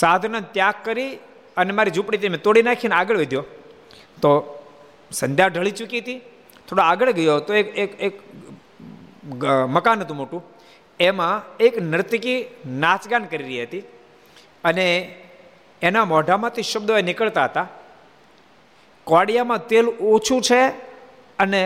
સાધના 0.01 0.43
ત્યાગ 0.55 0.77
કરી, 0.87 1.11
અને 1.57 1.73
મારી 1.79 1.95
ઝૂંપડી 1.97 2.33
મેં 2.35 2.43
તોડી 2.47 2.65
નાખીને 2.69 2.97
આગળ 3.01 3.19
વધ્યો. 3.23 3.45
તો 4.23 4.31
સંધ્યા 5.21 5.53
ઢળી 5.55 5.77
ચૂકી 5.81 6.03
હતી. 6.05 6.21
થોડો 6.69 6.83
આગળ 6.83 7.11
ગયો 7.13 7.39
તો 7.41 7.53
એક 7.55 7.69
એક 7.79 7.93
એક 8.01 8.15
મકાન 9.69 10.03
હતું 10.03 10.17
મોટું. 10.17 10.43
એમાં 11.01 11.43
એક 11.59 11.75
નર્તકી 11.83 12.39
નાચગાન 12.83 13.25
કરી 13.25 13.47
રહી 13.47 13.63
હતી 13.63 13.85
અને 14.65 14.87
એના 15.83 16.05
મોઢામાંથી 16.05 16.69
શબ્દો 16.73 17.01
નીકળતા 17.09 17.45
હતા. 17.45 17.67
કોડિયામાં 19.07 19.67
તેલ 19.67 19.87
ઓછું 20.11 20.41
છે 20.43 20.61
અને 21.39 21.61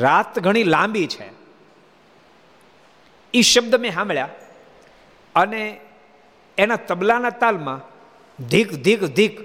રાત 0.00 0.38
ઘણી 0.38 0.70
લાંબી 0.74 1.06
છે. 1.06 1.26
એ 3.34 3.40
શબ્દ 3.42 3.74
મેં 3.74 3.94
સાંભળ્યા 3.94 4.30
અને 5.34 5.62
એના 6.58 6.80
તબલાના 6.88 7.38
તાલમાં 7.42 7.80
ધીક 8.38 8.70
ધીક 8.86 9.02
ધીક, 9.18 9.36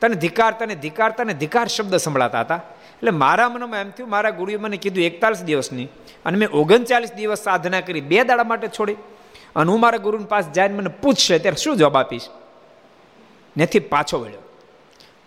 તને 0.00 0.14
ધિકાર 0.24 0.52
તને 0.58 0.74
ધિકાર 0.84 1.10
તને 1.12 1.34
ધિકાર 1.34 1.66
શબ્દ 1.66 1.94
સંભળાતા 1.96 2.40
હતા. 2.40 2.60
એટલે 2.98 3.10
મારા 3.10 3.48
મનમાં 3.48 3.80
એમ 3.80 3.90
થયું, 3.90 4.10
મારા 4.10 4.30
ગુરુએ 4.30 4.56
મને 4.56 4.76
કીધું 4.76 5.04
એકતાલીસ 5.04 5.42
દિવસની 5.42 5.84
અને 6.26 6.38
મેં 6.38 6.48
ઓગણચાલીસ 6.48 7.12
દિવસ 7.12 7.38
સાધના 7.38 7.80
કરી, 7.80 8.00
બે 8.00 8.24
દાડા 8.24 8.44
માટે 8.44 8.68
છોડી. 8.68 8.92
અને 9.56 9.70
હું 9.70 9.80
મારા 9.80 9.98
ગુરુની 9.98 10.24
પાસે 10.24 10.52
જઈને 10.52 10.74
મને 10.74 10.88
પૂછશે, 10.88 11.38
ત્યારે 11.38 11.56
શું 11.56 11.76
જવાબ 11.76 11.96
આપીશ? 11.96 12.28
નથી 13.58 13.78
પાછો 13.78 14.20
વળ્યો. 14.20 14.38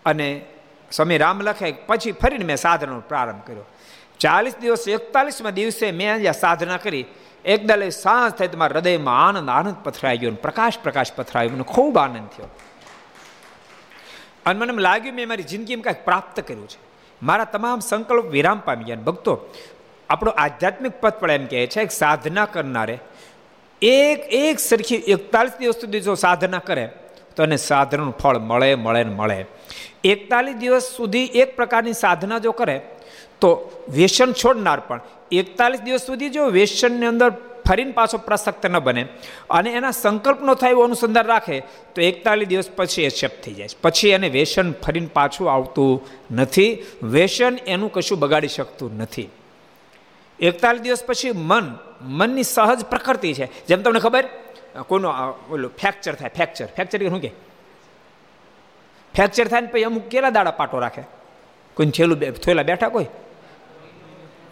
અને 0.05 0.45
સ્વામી 0.91 1.17
રામ 1.17 1.41
લખે 1.41 1.71
પછી 1.71 2.11
ફરીને 2.11 2.45
મેં 2.45 2.57
સાધનાનો 2.57 2.99
પ્રારંભ 2.99 3.43
કર્યો. 3.47 3.65
ચાલીસ 4.19 4.57
દિવસ, 4.57 4.87
એકતાલીસમાં 4.87 5.53
દિવસે 5.53 5.91
મેં 5.91 6.13
અહીંયા 6.13 6.31
સાધના 6.31 6.77
કરી. 6.77 7.05
એકદલે 7.45 7.89
સાંજ 7.89 8.33
થઈ, 8.33 8.47
તમારા 8.47 8.73
હૃદયમાં 8.73 9.27
આનંદ 9.27 9.49
આનંદ 9.49 9.75
પથરાઈ 9.83 10.17
ગયો 10.17 10.31
પ્રકાશ 10.31 10.79
પ્રકાશ 10.79 11.13
પથરાયો. 11.15 11.49
મને 11.49 11.63
ખૂબ 11.63 11.97
આનંદ 11.97 12.27
થયો. 12.37 12.47
અને 14.45 14.59
મને 14.59 14.73
એમ 14.73 14.79
લાગ્યું, 14.79 15.15
મેં 15.15 15.27
મારી 15.27 15.43
જિંદગીમાં 15.43 15.83
કાંઈક 15.83 16.05
પ્રાપ્ત 16.05 16.39
કર્યું 16.39 16.67
છે. 16.67 16.90
મારા 17.27 17.51
તમામ 17.55 17.81
સંકલ્પ 17.89 18.27
વિરામ 18.35 18.59
પામી 18.67 18.87
ગયા 18.89 19.05
ભક્તો, 19.07 19.33
આપણો 20.09 20.31
આધ્યાત્મિક 20.43 20.95
પથ 21.01 21.19
પણ 21.21 21.35
એમ 21.37 21.45
કહે 21.51 21.67
છે 21.73 21.85
સાધના 22.01 22.47
કરનારે, 22.55 22.95
એક 23.81 24.19
એક 24.43 24.57
સરખી 24.69 25.01
એકતાલીસ 25.15 25.55
દિવસ 25.59 25.77
સુધી 25.83 26.03
જો 26.07 26.15
સાધના 26.25 26.63
કરે, 26.69 26.85
તો 27.35 27.43
એને 27.47 27.57
સાધનાનું 27.69 28.15
ફળ 28.21 28.39
મળે 28.49 28.69
મળે 28.85 29.01
ને 29.09 29.13
મળે. 29.19 29.37
એકતાલીસ 30.13 30.57
દિવસ 30.63 30.87
સુધી 30.97 31.27
એક 31.41 31.55
પ્રકારની 31.59 32.01
સાધના 32.03 32.39
જો 32.45 32.53
કરે, 32.61 32.77
તો 33.41 33.49
વ્યસન 33.97 34.33
છોડનાર 34.41 34.79
પણ, 34.87 35.01
એકતાલીસ 35.41 35.81
દિવસ 35.87 36.03
સુધી 36.09 36.33
જો 36.37 36.49
વ્યસનની 36.57 37.11
અંદર 37.13 37.31
ફરીને 37.67 37.91
પાછો 37.91 38.17
પ્રસક્ત 38.17 38.65
ન 38.65 38.79
બને. 38.79 39.03
અને 39.49 39.69
એના 39.71 39.91
સંકલ્પનો 39.91 40.53
થાય 40.55 40.69
એવું 40.69 40.85
અનુસંધાન 40.85 41.25
રાખે, 41.25 41.59
તો 41.95 42.01
એકતાલીસ 42.01 42.47
દિવસ 42.47 42.69
પછી 42.75 43.03
એ 43.03 43.09
શપ 43.09 43.31
થઈ 43.43 43.53
જાય 43.53 43.67
પછી 43.81 44.09
એને 44.09 44.29
વ્યસન 44.29 44.71
ફરીને 44.71 45.07
પાછું 45.07 45.53
આવતું 45.53 46.01
નથી. 46.35 46.83
વ્યસન 47.03 47.57
એનું 47.67 47.91
કશું 47.91 48.19
બગાડી 48.19 48.47
શકતું 48.47 48.97
નથી. 48.97 49.29
એકતાલીસ 50.39 50.81
દિવસ 50.81 51.03
પછી 51.05 51.31
મન, 51.35 51.75
મનની 52.01 52.43
સહજ 52.43 52.85
પ્રકૃતિ 52.85 53.33
છે. 53.33 53.65
જેમ 53.65 53.81
તમને 53.81 53.99
ખબર, 53.99 54.25
કોનો 54.87 55.09
ઓલું 55.51 55.71
ફ્રેક્ચર 55.77 56.13
થાય, 56.15 56.29
ફ્રેક્ચર. 56.35 56.65
ફ્રેક્ચર 56.65 57.09
શું 57.09 57.21
કે? 57.21 57.31
ફ્રેક્ચર 59.15 59.47
થાય 59.47 59.61
ને 59.61 59.67
પછી 59.67 59.83
અમુક 59.83 60.07
કેટલા 60.07 60.29
દાડા 60.29 60.51
પાટો 60.51 60.79
રાખે? 60.79 61.03
કોઈ 61.73 61.89
છેલ્લું 61.89 62.19
થોયેલા 62.19 62.63
બેઠા 62.63 62.89
કોઈ? 62.89 63.05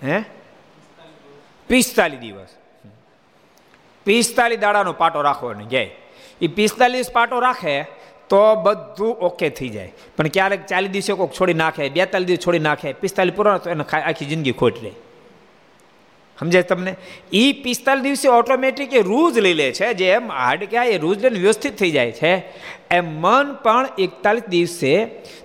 હે? 0.04 0.24
પિસ્તાલીસ 1.68 2.20
દિવસ. 2.20 2.50
પિસ્તાલીસ 4.06 4.62
દાડાનો 4.65 4.94
પાટો 5.01 5.25
રાખવાનો 5.29 5.65
જાય 5.74 5.89
એ 6.41 6.48
પિસ્તાલીસ 6.48 7.12
પાટો 7.18 7.39
રાખે 7.48 7.75
તો 8.29 8.39
બધું 8.65 9.13
ઓકે 9.27 9.48
થઈ 9.58 9.70
જાય. 9.75 9.91
પણ 10.18 10.27
ક્યારેક 10.36 10.65
ચાલીસ 10.72 10.91
દિવસે 10.96 11.13
કોઈક 11.20 11.32
છોડી 11.38 11.60
નાખે, 11.62 11.84
બેતાલીસ 11.98 12.29
દિવસ 12.32 12.44
છોડી 12.46 12.65
નાખે, 12.70 12.89
પિસ્તાલીસ 13.03 13.36
પૂરો 13.38 13.58
તો 13.58 13.70
એને 13.75 13.86
આખી 14.00 14.27
જિંદગી 14.32 14.58
ખોટ 14.62 14.82
રહે 14.84 14.91
સમજાય 16.38 16.68
તમને? 16.72 16.94
એ 17.34 17.44
પિસ્તાલીસ 17.63 18.06
દિવસે 18.08 18.27
ઓટોમેટિક 18.39 18.94
એ 18.94 19.01
રૂજ 19.12 19.39
લઈ 19.46 19.58
લે 19.62 19.68
છે, 19.79 19.94
જે 19.94 20.08
એમ 20.18 20.29
હાર્ડ 20.29 20.63
કહેવાય 20.72 20.98
એ 20.98 21.01
રૂજ 21.06 21.25
લઈને 21.25 21.39
વ્યવસ્થિત 21.46 21.75
થઈ 21.82 21.91
જાય 21.91 22.12
છે. 22.12 22.34
એમ 22.98 23.06
મન 23.24 23.53
પણ 23.63 23.86
એકતાલીસ 24.06 24.48
દિવસે 24.56 24.94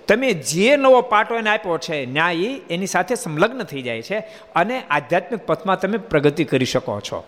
તમે 0.07 0.33
જે 0.51 0.69
નવો 0.77 1.01
પાટો 1.13 1.39
એને 1.41 1.49
આપ્યો 1.49 1.77
છે, 1.87 2.05
ન્યાય, 2.05 2.51
એની 2.69 2.93
સાથે 2.95 3.15
સંલગ્ન 3.15 3.63
થઈ 3.71 3.83
જાય 3.87 4.09
છે, 4.09 4.23
અને 4.55 4.75
આધ્યાત્મિક 4.89 5.41
પથમાં 5.49 5.79
તમે 5.79 5.97
પ્રગતિ 6.11 6.45
કરી 6.51 6.65
શકો 6.65 6.99
છો. 7.09 7.19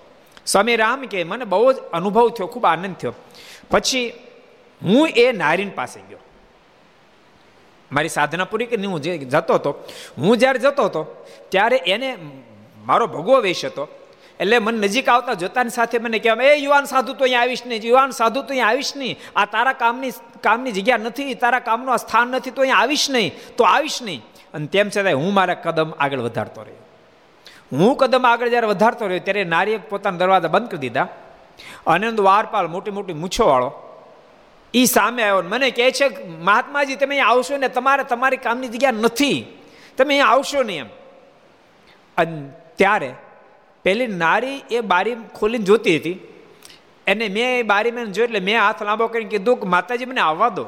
સ્વામી 0.47 0.75
રામ 0.75 1.01
કે 1.01 1.23
મને 1.23 1.45
બહુ 1.45 1.73
જ 1.73 1.75
અનુભવ 1.75 2.29
થયો, 2.29 2.47
ખૂબ 2.47 2.65
આનંદ 2.65 2.95
થયો. 2.95 3.13
પછી 3.71 4.13
હું 4.83 5.09
એ 5.09 5.31
નારીન 5.31 5.69
પાસે 5.69 5.99
ગયો. 6.09 6.17
મારી 7.91 8.09
સાધના 8.09 8.43
પૂરી 8.43 8.65
કરીને 8.65 8.87
હું 8.87 9.01
જે 9.01 9.17
જતો 9.17 9.53
હતો, 9.53 9.83
હું 10.17 10.37
જ્યારે 10.37 10.59
જતો 10.59 10.83
હતો, 10.83 11.25
ત્યારે 11.49 11.77
એને 11.77 12.17
મારો 12.85 13.07
ભગવો 13.07 13.39
વેશ 13.39 13.65
હતો. 13.65 13.87
એટલે 14.39 14.59
મને 14.59 14.77
નજીક 14.77 15.09
આવતા 15.09 15.33
જોતાની 15.33 15.69
સાથે 15.69 15.97
મને 15.99 16.19
કહેવાય 16.19 16.47
એ 16.47 16.55
યુવાન 16.55 16.83
સાધુ, 16.83 17.13
તો 17.13 17.23
અહીંયા 17.23 17.41
આવીશ 17.41 17.65
નહીં. 17.65 17.81
યુવાન 17.83 18.09
સાધુ, 18.09 18.41
તો 18.41 18.47
અહીંયા 18.47 18.67
આવીશ 18.67 18.93
નહીં. 18.95 19.19
આ 19.35 19.45
તારા 19.45 19.73
કામની 19.73 20.11
કામની 20.41 20.71
જગ્યા 20.71 20.97
નથી, 20.97 21.33
તારા 21.33 21.59
કામનું 21.59 21.93
આ 21.93 21.97
સ્થાન 21.97 22.27
નથી, 22.27 22.51
તો 22.51 22.61
અહીંયા 22.61 22.77
આવીશ 22.77 23.09
નહીં. 23.09 23.31
તો 23.57 23.63
આવીશ 23.63 24.01
નહીં. 24.01 24.21
અને 24.53 24.67
તેમ 24.67 24.89
છતાં 24.89 25.13
હું 25.13 25.33
મારા 25.33 25.53
કદમ 25.53 25.91
આગળ 25.99 26.19
વધારતો 26.19 26.61
રહ્યો. 26.61 26.86
હું 27.71 27.97
કદમ 27.97 28.25
આગળ 28.25 28.49
જ્યારે 28.49 28.67
વધારતો 28.67 29.07
રહ્યો 29.07 29.19
ત્યારે 29.19 29.43
નારીએ 29.43 29.77
પોતાના 29.77 30.17
દરવાજા 30.17 30.47
બંધ 30.47 30.69
કરી 30.69 30.79
દીધા. 30.79 31.07
અને 31.87 32.11
દ્વારપાલ 32.11 32.67
મોટી 32.67 32.91
મોટી 32.91 33.13
મૂછોવાળો 33.13 33.71
એ 34.73 34.85
સામે 34.85 35.23
આવ્યો 35.23 35.43
મને 35.49 35.71
કહે 35.71 35.91
છે, 35.91 36.27
મહાત્માજી, 36.27 36.95
તમે 36.95 37.09
અહીંયા 37.09 37.25
આવશો 37.25 37.57
ને 37.57 37.67
તમારે 37.67 38.03
તમારી 38.03 38.37
કામની 38.37 38.67
જગ્યા 38.67 38.91
નથી. 38.91 39.45
તમે 39.97 40.13
અહીંયા 40.13 40.25
આવશો 40.25 40.63
નહીં 40.63 40.79
એમ. 40.79 40.85
અને 42.17 42.49
ત્યારે 42.75 43.13
પેલી 43.83 44.07
નારી 44.07 44.63
એ 44.71 44.81
બારી 44.81 45.15
ખોલીને 45.39 45.63
જોતી 45.63 45.97
હતી. 45.97 46.19
એને 47.07 47.29
મેં 47.29 47.59
એ 47.59 47.63
બારી 47.63 47.91
મેં 47.91 48.05
જોયું 48.05 48.27
એટલે 48.27 48.39
મેં 48.39 48.61
હાથ 48.61 48.83
લાંબો 48.83 49.07
કરીને 49.07 49.29
કીધું 49.29 49.57
કે, 49.57 49.67
માતાજી, 49.67 50.05
મને 50.05 50.21
આવવા 50.21 50.49
દો. 50.49 50.65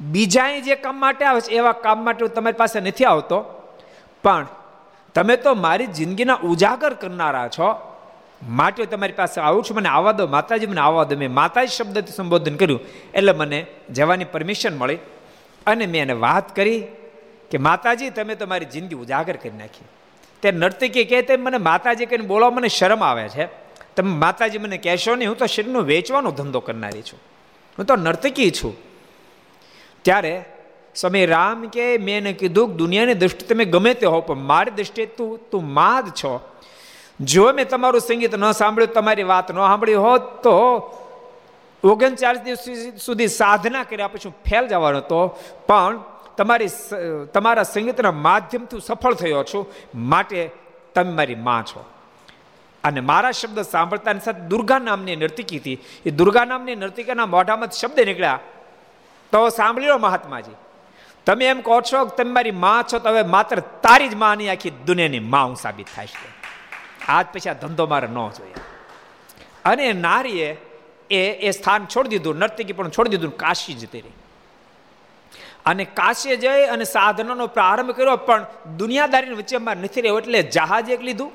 બીજા 0.00 0.58
જે 0.58 0.74
કામ 0.74 0.96
માટે 0.96 1.24
આવે 1.24 1.40
છે, 1.40 1.52
એવા 1.52 1.72
કામ 1.72 2.04
માટે 2.04 2.26
તમારી 2.26 2.56
પાસે 2.56 2.80
નથી 2.80 3.04
આવતો. 3.04 3.40
પણ 4.22 4.46
તમે 5.18 5.36
તો 5.36 5.54
મારી 5.54 5.86
જિંદગીના 5.86 6.38
ઉજાગર 6.44 6.94
કરનારા 6.94 7.48
છો. 7.48 7.96
માટે 8.48 8.84
તમારી 8.84 9.12
પાસે 9.12 9.40
આવું 9.40 9.64
છું, 9.64 9.76
મને 9.76 9.88
આવવા 9.88 10.12
દો, 10.12 10.26
માતાજી 10.26 10.66
મને 10.66 10.80
આવવા 10.80 11.04
દો. 11.04 11.16
મેં 11.16 11.32
માતાજી 11.32 11.76
શબ્દથી 11.76 12.12
સંબોધન 12.12 12.56
કર્યું, 12.56 12.80
એટલે 13.14 13.32
મને 13.32 13.66
જવાની 13.90 14.24
પરમિશન 14.24 14.78
મળી. 14.78 14.98
અને 15.66 15.86
મેં 15.86 16.02
એને 16.02 16.12
વાત 16.12 16.56
કરી 16.56 16.86
કે, 17.50 17.58
માતાજી, 17.58 18.10
તમે 18.10 18.34
તમારી 18.34 18.64
જિંદગી 18.64 18.94
ઉજાગર 18.94 19.36
કરી 19.36 19.50
નાખી. 19.50 19.84
તે 20.42 20.50
નર્તકી 20.50 21.04
કહે 21.04 21.22
તેમ 21.22 21.40
મને 21.40 21.58
માતાજી 21.58 22.06
કહીને 22.06 22.26
બોલવા 22.26 22.50
મને 22.50 22.68
શરમ 22.68 23.04
આવે 23.04 23.28
છે. 23.28 23.46
તમે 23.96 24.10
માતાજી 24.10 24.58
મને 24.58 24.78
કહેશો 24.78 25.14
નહીં, 25.14 25.28
હું 25.28 25.38
તો 25.38 25.46
શરીરનો 25.46 25.80
વેચવાનો 25.80 26.30
ધંધો 26.30 26.60
કરનારી 26.60 27.02
છું. 27.02 27.18
હું 27.78 27.86
તો 27.86 27.96
નર્તકી 27.96 28.50
છું. 28.50 28.76
ત્યારે 30.02 30.44
સ્વામી 30.94 31.26
રામ 31.26 31.68
કે, 31.68 31.98
મેં 31.98 32.16
એને 32.16 32.32
કીધું, 32.32 32.76
દુનિયાની 32.76 33.14
દ્રષ્ટિ 33.14 33.46
તમે 33.46 33.64
ગમે 33.64 33.94
તે 33.94 34.06
હો, 34.06 34.20
પણ 34.20 34.36
મારી 34.36 34.70
દ્રષ્ટિએ 34.70 35.06
તું 35.06 35.50
તું 35.50 35.72
માદ 35.72 36.08
છો. 36.08 36.50
જો 37.20 37.52
મેં 37.52 37.68
તમારું 37.68 38.00
સંગીત 38.00 38.34
ન 38.34 38.52
સાંભળ્યું, 38.52 38.92
તમારી 38.92 39.22
વાત 39.22 39.52
ન 39.52 39.56
સાંભળી 39.56 39.94
હોત, 39.94 40.42
તો 40.42 40.78
ઓગણચાલીસ 41.84 42.42
દિવસ 42.42 42.68
સુધી 43.00 43.28
સાધના 43.28 43.82
કર્યા 43.82 44.08
પછી 44.08 44.28
ફેલ 44.28 44.68
જવાનો 44.68 44.98
હતો. 44.98 45.28
પણ 45.66 46.00
તમારી 46.36 46.68
તમારા 47.34 47.62
સંગીતના 47.62 48.12
માધ્યમથી 48.12 48.80
સફળ 48.80 49.14
થયો 49.14 49.44
છું. 49.44 49.66
માટે 49.94 50.50
તમે 50.94 51.12
મારી 51.12 51.34
માં 51.34 51.64
છો. 51.64 51.84
અને 52.84 53.00
મારા 53.00 53.30
શબ્દ 53.30 53.60
સાંભળતાની 53.60 54.20
સાથે 54.20 54.40
દુર્ગા 54.40 54.78
નામની 54.78 55.16
નર્તકી 55.16 55.58
હતી. 55.58 55.78
એ 56.06 56.10
દુર્ગા 56.10 56.44
નામની 56.44 56.74
નર્તિકાના 56.74 57.26
મોઢામાં 57.26 57.70
શબ્દ 57.70 58.00
નીકળ્યા. 58.00 58.40
તો 59.32 59.48
સાંભળી 59.48 59.86
લો 59.86 59.98
મહાત્માજી. 59.98 60.56
તમે 61.28 61.44
એમ 61.44 61.60
કહો 61.60 61.80
છો 61.80 62.04
કે 62.04 62.16
તમે 62.16 62.32
મારી 62.32 62.50
માં 62.50 62.82
છો, 62.82 62.98
તો 62.98 63.08
હવે 63.08 63.22
માત્ર 63.22 63.60
તારી 63.60 64.08
જ 64.08 64.14
માની 64.14 64.48
આખી 64.48 64.70
દુનિયાની 64.70 65.18
માં 65.20 65.46
હું 65.46 65.56
સાબિત 65.56 65.86
થાય 65.96 66.06
છે. 66.06 66.30
આજ 67.08 67.26
પછી 67.32 67.50
આ 67.50 67.52
ધંધો 67.52 67.86
મારે 67.86 68.08
ન 68.08 68.18
જોઈએ. 68.28 68.54
અને 69.64 69.92
નારીએ 69.92 70.56
એ 71.10 71.20
એ 71.30 71.50
સ્થાન 71.50 71.86
છોડી 71.96 72.08
દીધું, 72.08 72.36
નર્તકી 72.36 72.72
પણ 72.72 72.88
છોડી 72.88 73.10
દીધું 73.10 73.36
કાશી 73.36 73.74
જતી 73.74 74.00
રહી 74.00 74.10
અને 75.66 75.84
કાશીએ 75.84 76.36
જઈ 76.36 76.64
અને 76.64 76.84
સાધનોનો 76.84 77.46
પ્રારંભ 77.46 77.90
કર્યો, 77.90 78.16
પણ 78.16 78.46
દુનિયાદારીની 78.76 79.34
વચ્ચે 79.34 79.56
અમારે 79.56 79.80
નથી 79.80 80.00
રહ્યો, 80.00 80.18
એટલે 80.18 80.42
જહાજ 80.42 80.90
એક 80.90 81.02
લીધું. 81.02 81.32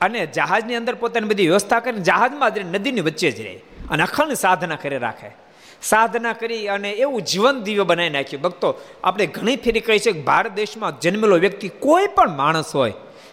અને 0.00 0.26
જહાજની 0.26 0.74
અંદર 0.74 0.94
પોતાની 0.94 1.28
બધી 1.28 1.48
વ્યવસ્થા 1.48 1.80
કરીને 1.80 2.00
જહાજમાં 2.00 2.50
જ 2.50 2.58
નદીની 2.58 3.00
વચ્ચે 3.00 3.30
જ 3.30 3.40
રહે. 3.40 3.54
અને 3.90 4.02
અખંડ 4.02 4.32
સાધના 4.32 4.76
કરી 4.76 4.98
રાખે. 4.98 5.41
સાધના 5.82 6.32
કરી 6.32 6.68
અને 6.68 6.90
એવું 6.90 7.22
જીવન 7.22 7.60
દિવ્ય 7.60 7.82
બનાવી 7.82 8.10
નાખ્યું. 8.10 8.42
ભક્તો, 8.42 8.80
આપણે 9.04 9.26
ઘણી 9.26 9.56
ફેરી 9.56 9.80
કહી 9.80 9.98
છે 9.98 10.12
કે 10.12 10.20
ભારત 10.20 10.52
દેશમાં 10.52 11.00
જન્મેલો 11.00 11.36
વ્યક્તિ 11.36 11.68
કોઈ 11.68 12.06
પણ 12.06 12.36
માણસ 12.36 12.74
હોય, 12.74 12.92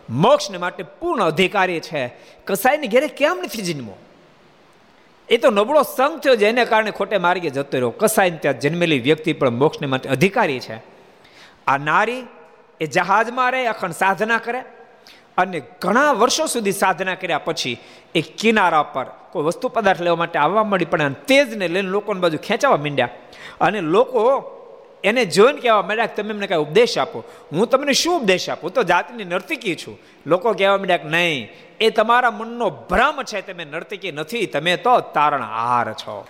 મોક્ષને 0.10 0.58
માટે 0.58 0.84
પૂર્ણ 0.84 1.24
અધિકારી 1.24 1.80
છે. 1.80 2.14
કસાઈની 2.46 2.88
ઘેરે 2.88 3.08
કેમ 3.08 3.38
નથી 3.44 3.62
જન્મો? 3.62 3.98
એ 5.30 5.38
તો 5.38 5.50
નબળો 5.50 5.84
સંઘ 5.84 6.20
થયો 6.20 6.36
જેને 6.36 6.66
કારણે 6.66 6.92
ખોટે 6.92 7.18
માર્ગે 7.18 7.50
જતો 7.50 7.70
રહ્યો. 7.74 7.90
કસાઈને 7.90 8.38
ત્યાં 8.38 8.60
જન્મેલી 8.60 9.00
વ્યક્તિ 9.00 9.34
પણ 9.34 9.50
મોક્ષને 9.50 9.88
માટે 9.88 10.10
અધિકારી 10.10 10.60
છે. 10.60 10.76
આ 11.68 11.78
નારી 11.78 12.24
એ 12.82 12.86
જહાજમાં 12.86 13.52
રહે, 13.52 13.66
અખંડ 13.68 13.92
સાધના 13.92 14.38
કરે 14.38 14.64
અને 15.40 15.62
ઘણા 15.82 16.12
વર્ષો 16.12 16.46
સુધી 16.46 16.72
સાધના 16.72 17.16
કર્યા 17.16 17.38
પછી 17.38 17.78
એ 18.16 18.22
કિનારા 18.22 18.84
પર 18.84 19.06
કોઈ 19.32 19.44
વસ્તુ 19.44 19.68
પદાર્થ 19.68 20.02
લેવા 20.02 20.16
માટે 20.16 20.40
આવવા 20.40 20.64
મળી 20.64 20.86
પણ 20.86 21.14
તેજને 21.14 21.68
લઈને 21.68 21.90
લોકોની 21.90 22.20
બાજુ 22.20 22.38
ખેંચાવા 22.38 22.78
માંડ્યા. 22.78 23.10
અને 23.62 23.82
લોકો 23.82 24.56
એને 25.04 25.26
જોઈને 25.26 25.60
કહેવા 25.60 25.82
માંડ્યા 25.82 26.06
તમે 26.06 26.30
એમને 26.30 26.48
કાંઈ 26.48 26.62
ઉપદેશ 26.62 26.98
આપો. 26.98 27.24
હું 27.52 27.70
તમને 27.70 27.94
શું 27.94 28.22
ઉપદેશ 28.22 28.50
આપું? 28.50 28.74
તો 28.74 28.84
જાતની 28.84 29.24
નર્તિકી 29.24 29.76
છું. 29.76 30.00
લોકો 30.26 30.54
કહેવા 30.54 30.78
માંડ્યા 30.78 30.98
કે 30.98 31.08
નહીં, 31.08 31.50
એ 31.80 31.90
તમારા 31.90 32.32
મનનો 32.32 32.70
ભ્રમ 32.70 33.24
છે, 33.24 33.42
તમે 33.42 33.66
નર્તિકી 33.66 34.12
નથી, 34.12 34.46
તમે 34.46 34.78
તો 34.78 35.00
તારણહાર 35.00 35.94
છો. 35.94 36.28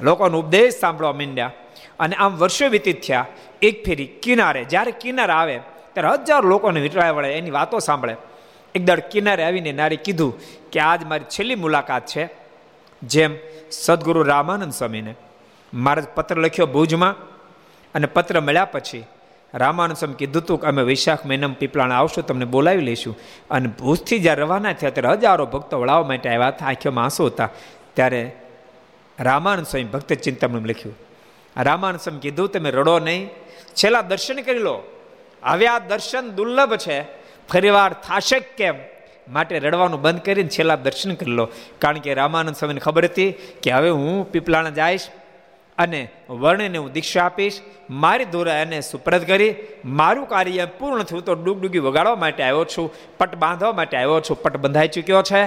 લોકોનો 0.00 0.38
ઉપદેશ 0.38 0.78
સાંભળવા 0.78 1.12
માંડ્યા. 1.12 1.52
અને 2.00 2.16
આમ 2.16 2.36
વર્ષો 2.36 2.68
વ્યતીત 2.68 3.06
થયા. 3.06 3.26
એક 3.62 3.84
ફેરી 3.84 4.06
કિનારે, 4.06 4.64
જ્યારે 4.64 4.90
કિનારે 4.90 5.32
આવે 5.32 5.60
ત્યારે 5.96 6.22
હજારો 6.22 6.48
લોકોને 6.48 6.80
વીંટળાય 6.80 7.10
વળે, 7.10 7.30
એની 7.32 7.50
વાતો 7.50 7.78
સાંભળે. 7.78 8.16
એક 8.74 8.82
દળ 8.84 9.00
કિનારે 9.00 9.42
આવીને 9.44 9.72
નારી 9.72 9.96
કીધું 9.96 10.32
કે 10.70 10.78
આજ 10.80 11.04
મારી 11.04 11.24
છેલ્લી 11.24 11.54
મુલાકાત 11.54 12.06
છે, 12.06 12.24
જેમ 13.02 13.32
સદગુરુ 13.70 14.22
રામાનંદ 14.22 14.72
સ્વામીને. 14.72 15.12
મારે 15.72 16.02
પત્ર 16.14 16.36
લખ્યો 16.36 16.66
ભુજમાં 16.66 17.14
અને 17.94 18.06
પત્ર 18.06 18.40
મળ્યા 18.40 18.64
પછી 18.64 19.04
રામાનંદ 19.54 19.96
સ્વામી 19.96 20.14
કીધું 20.14 20.42
હતું 20.42 20.60
કે 20.60 20.66
અમે 20.66 20.82
વૈશાખ 20.82 21.26
મહિનામાં 21.26 21.58
પીપળાણા 21.58 21.98
આવશું, 21.98 22.26
તમને 22.26 22.44
બોલાવી 22.44 22.84
લઈશું. 22.84 23.14
અને 23.50 23.68
ભુજથી 23.68 24.18
જ્યારે 24.18 24.42
રવાના 24.42 24.72
થયા 24.72 24.90
ત્યારે 24.90 25.08
હજારો 25.08 25.46
ભક્તો 25.46 25.80
વળાવવા 25.80 26.08
માટે 26.08 26.28
આવ્યા 26.28 26.48
હતા 26.48 26.66
આંખીઓમાં 26.66 27.04
આંસુ 27.04 27.26
હતા. 27.26 27.48
ત્યારે 27.94 28.22
રામાનંદ 29.20 29.66
સ્વામી 29.66 29.84
ભક્ત 29.84 30.12
ચિંતામણ 30.12 30.68
લખ્યું, 30.68 30.96
રામાનંદ 31.56 32.00
સ્વામી 32.00 32.20
કીધું, 32.20 32.48
તમે 32.48 32.70
રડો 32.70 32.98
નહીં. 32.98 33.28
છેલ્લા 33.74 34.02
દર્શન 34.02 34.38
કરી 34.42 34.58
લો. 34.58 34.76
હવે 35.46 35.66
આ 35.66 35.78
દર્શન 35.78 36.30
દુર્લભ 36.30 36.76
છે. 36.76 37.02
ફરીવાર 37.48 37.92
થશે 37.92 38.40
કેમ? 38.40 38.74
માટે 39.28 39.58
રડવાનું 39.58 40.02
બંધ 40.02 40.20
કરીને 40.20 40.48
છેલ્લા 40.48 40.76
દર્શન 40.76 41.14
કરી 41.14 41.30
લો. 41.30 41.48
કારણ 41.78 41.98
કે 41.98 42.14
રામાનંદ 42.14 42.56
સ્વામીને 42.56 42.80
ખબર 42.80 43.04
હતી 43.04 43.34
કે 43.62 43.70
હવે 43.70 43.88
હું 43.88 44.32
પીપલાણા 44.32 44.70
જઈશ 44.70 45.08
અને 45.78 46.08
વર્ણને 46.30 46.78
હું 46.78 46.92
દીક્ષા 46.92 47.24
આપીશ. 47.24 47.60
મારી 47.90 48.24
દોરા 48.24 48.54
એને 48.54 48.80
સુપ્રદ 48.80 49.24
કરી 49.24 49.54
મારું 49.84 50.28
કાર્ય 50.28 50.66
પૂર્ણ 50.78 51.02
થયું 51.02 51.24
તો 51.24 51.34
ડૂગડૂગી 51.34 51.78
વગાડવા 51.78 52.16
માટે 52.16 52.42
આવ્યો 52.42 52.64
છું. 52.64 52.94
પટ 53.18 53.34
બાંધવા 53.34 53.72
માટે 53.72 53.96
આવ્યો 53.96 54.20
છું. 54.20 54.42
પટ 54.42 54.56
બંધાઈ 54.56 54.88
ચૂક્યો 54.88 55.22
છે. 55.22 55.46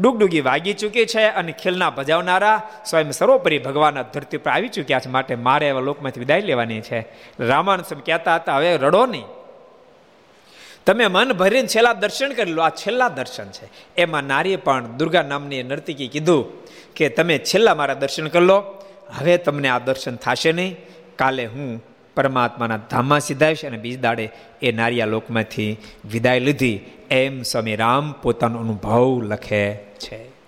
ડૂગડૂગી 0.00 0.40
વાગી 0.40 0.72
ચૂકી 0.72 1.06
છે 1.06 1.22
અને 1.22 1.52
ખીલના 1.52 1.90
ભજાવનારા 1.90 2.70
સ્વયં 2.86 3.10
સર્વોપરી 3.10 3.58
ભગવાનના 3.58 4.02
ધરતી 4.02 4.36
પર 4.36 4.50
આવી 4.50 4.68
ચૂક્યા 4.68 4.98
છે. 4.98 5.08
માટે 5.08 5.34
મારે 5.34 5.68
એવા 5.68 5.80
લોકમાંથી 5.80 6.20
વિદાય 6.20 6.40
લેવાની 6.40 6.80
છે. 6.80 7.06
રામાનંદ 7.40 7.84
સ્વામી 7.84 8.02
કહેતા 8.02 8.36
હતા, 8.36 8.56
હવે 8.56 8.76
રડો 8.76 9.06
નહીં. 9.06 9.24
તમે 10.88 11.06
મન 11.06 11.32
ભરીને 11.32 11.66
છેલ્લા 11.66 11.92
દર્શન 11.92 12.32
કરી 12.32 12.52
લો. 12.52 12.62
આ 12.62 12.68
છેલ્લા 12.68 13.08
દર્શન 13.08 13.44
છે. 13.44 13.68
એમાં 13.96 14.24
નારીએ 14.24 14.56
પણ 14.56 14.86
દુર્ગા 14.86 15.22
નામની 15.22 15.62
નર્તિકી 15.62 16.08
કીધું 16.08 16.64
કે 16.94 17.08
તમે 17.08 17.38
છેલ્લા 17.38 17.74
મારા 17.74 17.94
દર્શન 17.94 18.28
કરી 18.28 18.44
લો. 18.44 18.62
હવે 19.12 19.36
તમને 19.36 19.68
આ 19.68 19.78
દર્શન 19.78 20.16
થશે 20.16 20.52
નહીં. 20.52 20.76
કાલે 21.16 21.46
હું 21.46 21.84
પરમાત્માના 22.16 22.76
ધામમાં 22.76 23.20
સીધાઈશ 23.20 23.64
અને 23.64 23.78
બીજ 23.78 24.00
દાડે 24.00 24.32
એ 24.62 24.72
નારિયા 24.72 25.06
લોકમાંથી 25.06 25.76
વિદાય 26.04 26.40
લીધી. 26.40 26.80
એમ 27.10 27.42
સ્વામી 27.42 27.76
રામ 27.76 28.12
પોતાનો 28.12 28.58
અનુભવ 28.58 29.22
લખે 29.22 29.74
છે. 29.74 30.38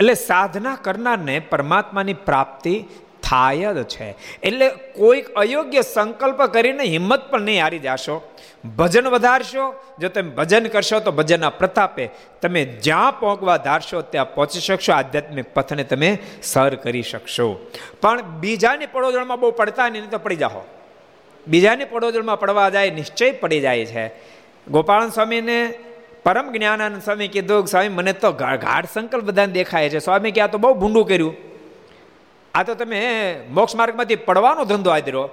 એટલે 0.00 0.14
સાધના 0.14 0.78
કરનારને 0.82 1.38
પરમાત્માની 1.38 2.14
પ્રાપ્તિ 2.14 2.84
થાય 3.30 3.56
જ 3.56 3.82
છે. 3.82 4.14
એટલે 4.42 4.68
કોઈક 4.68 5.28
અયોગ્ય 5.28 5.82
સંકલ્પ 5.82 6.42
કરીને 6.42 6.82
હિંમત 6.82 7.30
પણ 7.30 7.40
નહીં 7.40 7.62
હારી 7.62 7.78
જાશો. 7.78 8.34
ભજન 8.76 9.06
વધારશો, 9.06 9.84
જો 9.98 10.08
તમે 10.08 10.30
ભજન 10.30 10.66
કરશો 10.66 11.00
તો 11.00 11.12
ભજનના 11.12 11.50
પ્રતાપે 11.50 12.08
તમે 12.42 12.64
જ્યાં 12.64 13.20
પહોંચવા 13.20 13.56
ધારશો 13.56 14.00
ત્યાં 14.00 14.34
પહોંચી 14.34 14.60
શકશો, 14.60 14.92
આધ્યાત્મિક 14.92 15.54
પથને 15.54 15.84
તમે 15.84 16.18
સર 16.42 16.74
કરી 16.74 17.02
શકશો. 17.02 17.66
પણ 18.00 18.22
બીજાની 18.22 18.86
પડોજણમાં 18.86 19.40
બહુ 19.40 19.50
પડતા 19.50 19.88
નહીં 19.88 20.10
તો 20.10 20.18
પડી 20.18 20.36
જાઓ. 20.36 20.62
બીજાની 21.46 21.84
પડોજણમાં 21.84 22.40
પડવા 22.40 22.68
જાય, 22.68 22.90
નિશ્ચય 22.90 23.30
પડી 23.30 23.60
જાય 23.60 23.86
છે. 23.86 24.08
ગોપાલ 24.68 25.08
સ્વામીને 25.08 25.74
પરમ 26.24 26.52
જ્ઞાનાનંદ 26.52 27.02
સ્વામી 27.02 27.28
કીધું, 27.28 27.66
સ્વામી, 27.66 27.88
મને 27.88 28.12
તો 28.12 28.32
ગાઢ 28.32 28.84
સંકલ્પ 28.92 29.24
બધાને 29.24 29.52
દેખાય 29.52 29.88
છે. 29.88 29.98
સ્વામી 29.98 30.30
કે, 30.30 30.40
આ 30.40 30.46
તો 30.46 30.58
બહુ 30.58 30.74
ભૂંડું 30.74 31.08
કર્યું. 31.08 31.49
આ 32.54 32.62
તો 32.62 32.74
તમે 32.74 33.40
મોક્ષ 33.50 33.76
માર્ગમાંથી 33.76 34.16
પડવાનો 34.16 34.64
ધંધો 34.64 34.90
આદર્યો. 34.90 35.28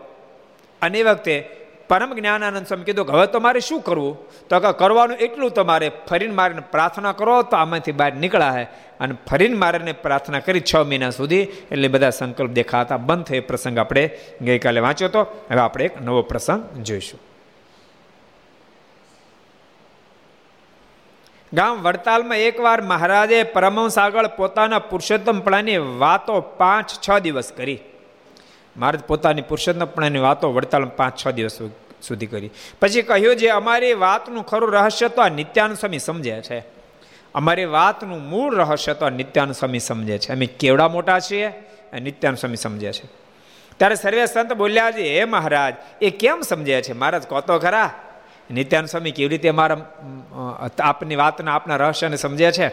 અને 0.82 1.00
એ 1.00 1.04
વખતે 1.04 1.50
પરમ 1.88 2.14
જ્ઞાનાનંદ 2.14 2.68
સ્વામી 2.68 2.84
કીધું 2.84 3.12
હવે 3.12 3.28
તમારે 3.28 3.60
શું 3.60 3.82
કરવું? 3.82 4.18
તો 4.50 4.60
કે 4.60 4.72
કરવાનું 4.72 5.18
એટલું 5.18 5.52
તમારે 5.52 5.92
ફરીને 6.10 6.34
મારીને 6.34 6.62
પ્રાર્થના 6.72 7.12
કરો 7.12 7.42
તો 7.42 7.58
આમાંથી 7.58 7.92
બહાર 7.92 8.14
નીકળાય. 8.14 8.68
અને 9.00 9.16
ફરીને 9.30 9.58
મારીને 9.58 9.92
પ્રાર્થના 9.92 10.40
કરી 10.40 10.62
છ 10.62 10.76
મહિના 10.76 11.10
સુધી 11.10 11.42
એટલે 11.42 11.88
બધા 11.88 12.10
સંકલ્પ 12.10 12.50
દેખાતા. 12.50 12.98
બંધ 12.98 13.26
થયે 13.26 13.40
પ્રસંગ 13.40 13.78
આપણે 13.78 14.10
ગઈકાલે 14.42 14.80
વાંચ્યો 14.80 15.08
હતો 15.08 15.22
હવે 15.22 15.60
આપણે 15.60 15.86
એક 15.86 16.02
નવો 16.02 16.22
પ્રસંગ 16.22 16.84
જોઈશું. 16.84 17.20
ગામ 21.54 21.82
વડતાલમાં 21.82 22.38
એકવાર 22.38 22.82
મહારાજે 22.82 23.44
પરમહંસ 23.44 23.98
આગળ 23.98 24.28
પોતાના 24.28 24.80
પુરુષોત્તમપણાની 24.80 25.78
વાતો 25.78 26.42
પાંચ, 26.42 26.90
છ 27.10 27.20
દિવસ 27.20 27.52
કરી. 27.52 27.80
મહારાજ 28.78 29.04
પોતાની 29.04 29.42
પુરુષોત્તમપણાની 29.42 30.20
વાતો 30.20 30.54
વડતાલમાં 30.54 30.96
પાંચ, 30.96 31.26
છ 31.26 31.28
દિવસ 31.28 31.60
સુધી 32.02 32.26
કરી. 32.26 32.50
પછી 32.82 33.02
કહ્યું, 33.02 33.36
જે 33.36 33.48
અમારી 33.48 33.94
વાતનું 33.94 34.46
ખરું 34.46 34.72
રહસ્ય 34.72 35.08
તો 35.08 35.22
આ 35.22 35.30
નિત્યાન 35.30 35.74
સ્વામી 35.74 36.00
સમજે 36.00 36.42
છે. 36.42 36.60
અમારી 37.36 37.66
વાતનું 37.66 38.30
મૂળ 38.30 38.56
રહસ્ય 38.56 38.94
તો 38.94 39.10
નિત્યાનંદ 39.10 39.56
સ્વામી 39.56 39.80
સમજે 39.80 40.18
છે. 40.18 40.34
અમે 40.34 40.46
કેવડા 40.46 40.88
મોટા 40.88 41.20
છીએ? 41.20 41.48
નિત્યાન 42.02 42.36
સ્વામી 42.36 42.56
સમજે 42.56 42.92
છે. 42.92 43.06
ત્યારે 43.78 43.96
સર્વે 43.96 44.26
સંત 44.26 44.54
બોલ્યા 44.54 44.92
છે 44.92 45.20
હે 45.20 45.26
મહારાજ, 45.26 45.74
એ 46.02 46.10
કેમ 46.10 46.42
સમજે 46.42 46.82
છે? 46.82 46.94
મહારાજ 46.94 47.28
કહો 47.28 47.42
તો 47.42 47.60
ખરા. 47.60 47.90
નિત્યાનંદ 48.52 48.90
સ્વામી 48.90 49.12
કેવી 49.12 49.30
રીતે 49.30 49.52
મારા 49.52 49.78
આપની 50.80 51.16
વાતના, 51.16 51.56
આપના 51.56 51.76
રહસ્યને 51.76 52.18
સમજે 52.18 52.52
છે? 52.52 52.70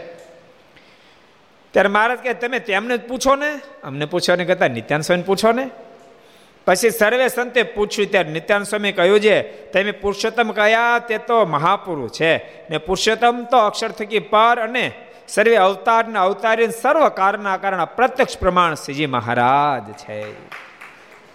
ત્યારે 1.75 1.89
મહારાજ 1.89 2.19
કહે, 2.19 2.35
તમે 2.35 2.59
તેમને 2.59 2.99
જ 2.99 3.09
પૂછો 3.09 3.35
ને 3.37 3.51
અમને 3.85 4.05
પૂછો 4.05 4.37
ને 4.37 4.45
કહેતા 4.45 4.69
નિત્યાન 4.69 5.01
સ્વામીને 5.01 5.27
પૂછો 5.27 5.53
ને 5.53 5.71
પછી 6.67 6.91
સર્વે 6.91 7.29
સંતે 7.29 7.63
પૂછ્યું, 7.63 8.11
ત્યારે 8.11 8.31
નિત્યાન 8.31 8.63
સ્વામી 8.63 8.93
કહ્યું 8.93 9.21
છે 9.21 9.43
તમે 9.73 9.91
પુરુષોત્તમ 9.91 10.53
કયા? 10.53 10.99
તે 10.99 11.19
તો 11.19 11.45
મહાપુરુષ 11.45 12.11
છે. 12.11 12.37
ને 12.71 12.79
પુરુષોત્તમ 12.79 13.45
તો 13.45 13.57
અક્ષર 13.57 13.89
થકી 13.89 14.19
પર 14.19 14.59
અને 14.61 14.93
સર્વે 15.29 15.57
અવતારના 15.57 16.23
અવતારી 16.23 16.69
સર્વ 16.69 17.09
કારના 17.09 17.57
કારણ 17.57 17.85
પ્રત્યક્ષ 17.85 18.39
પ્રમાણ 18.39 18.75
શ્રીજી 18.75 19.07
મહારાજ 19.07 19.93
છે. 19.93 20.21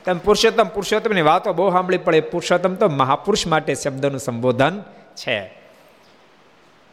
તમે 0.06 0.20
પુરુષોત્તમ, 0.20 0.64
પુરુષોત્તમની 0.64 1.22
વાતો 1.22 1.54
બહુ 1.54 1.72
સાંભળી 1.72 1.98
પડે 1.98 2.22
પુરુષોત્તમ 2.22 2.76
તો 2.76 2.90
મહાપુરુષ 2.90 3.48
માટે 3.48 3.76
શબ્દનું 3.76 4.20
સંબોધન 4.20 4.84
છે. 5.16 5.54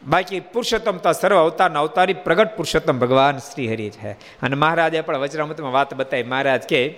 બાકી 0.03 0.39
પુરુષોત્તમ 0.39 0.97
તો 0.97 1.11
સર્વ 1.11 1.37
અવતારના 1.37 1.79
અવતારી 1.79 2.13
પ્રગટ 2.13 2.55
પુરુષોત્તમ 2.55 2.99
ભગવાન 2.99 3.37
શ્રી 3.37 3.73
હરિ 3.73 3.89
છે. 3.89 4.11
અને 4.11 4.55
મહારાજે 4.55 5.01
પણ 5.01 5.17
વજ્રમતમાં 5.17 5.71
વાત 5.71 5.93
બતાવી, 5.93 6.23
મહારાજ 6.23 6.61
કે 6.61 6.95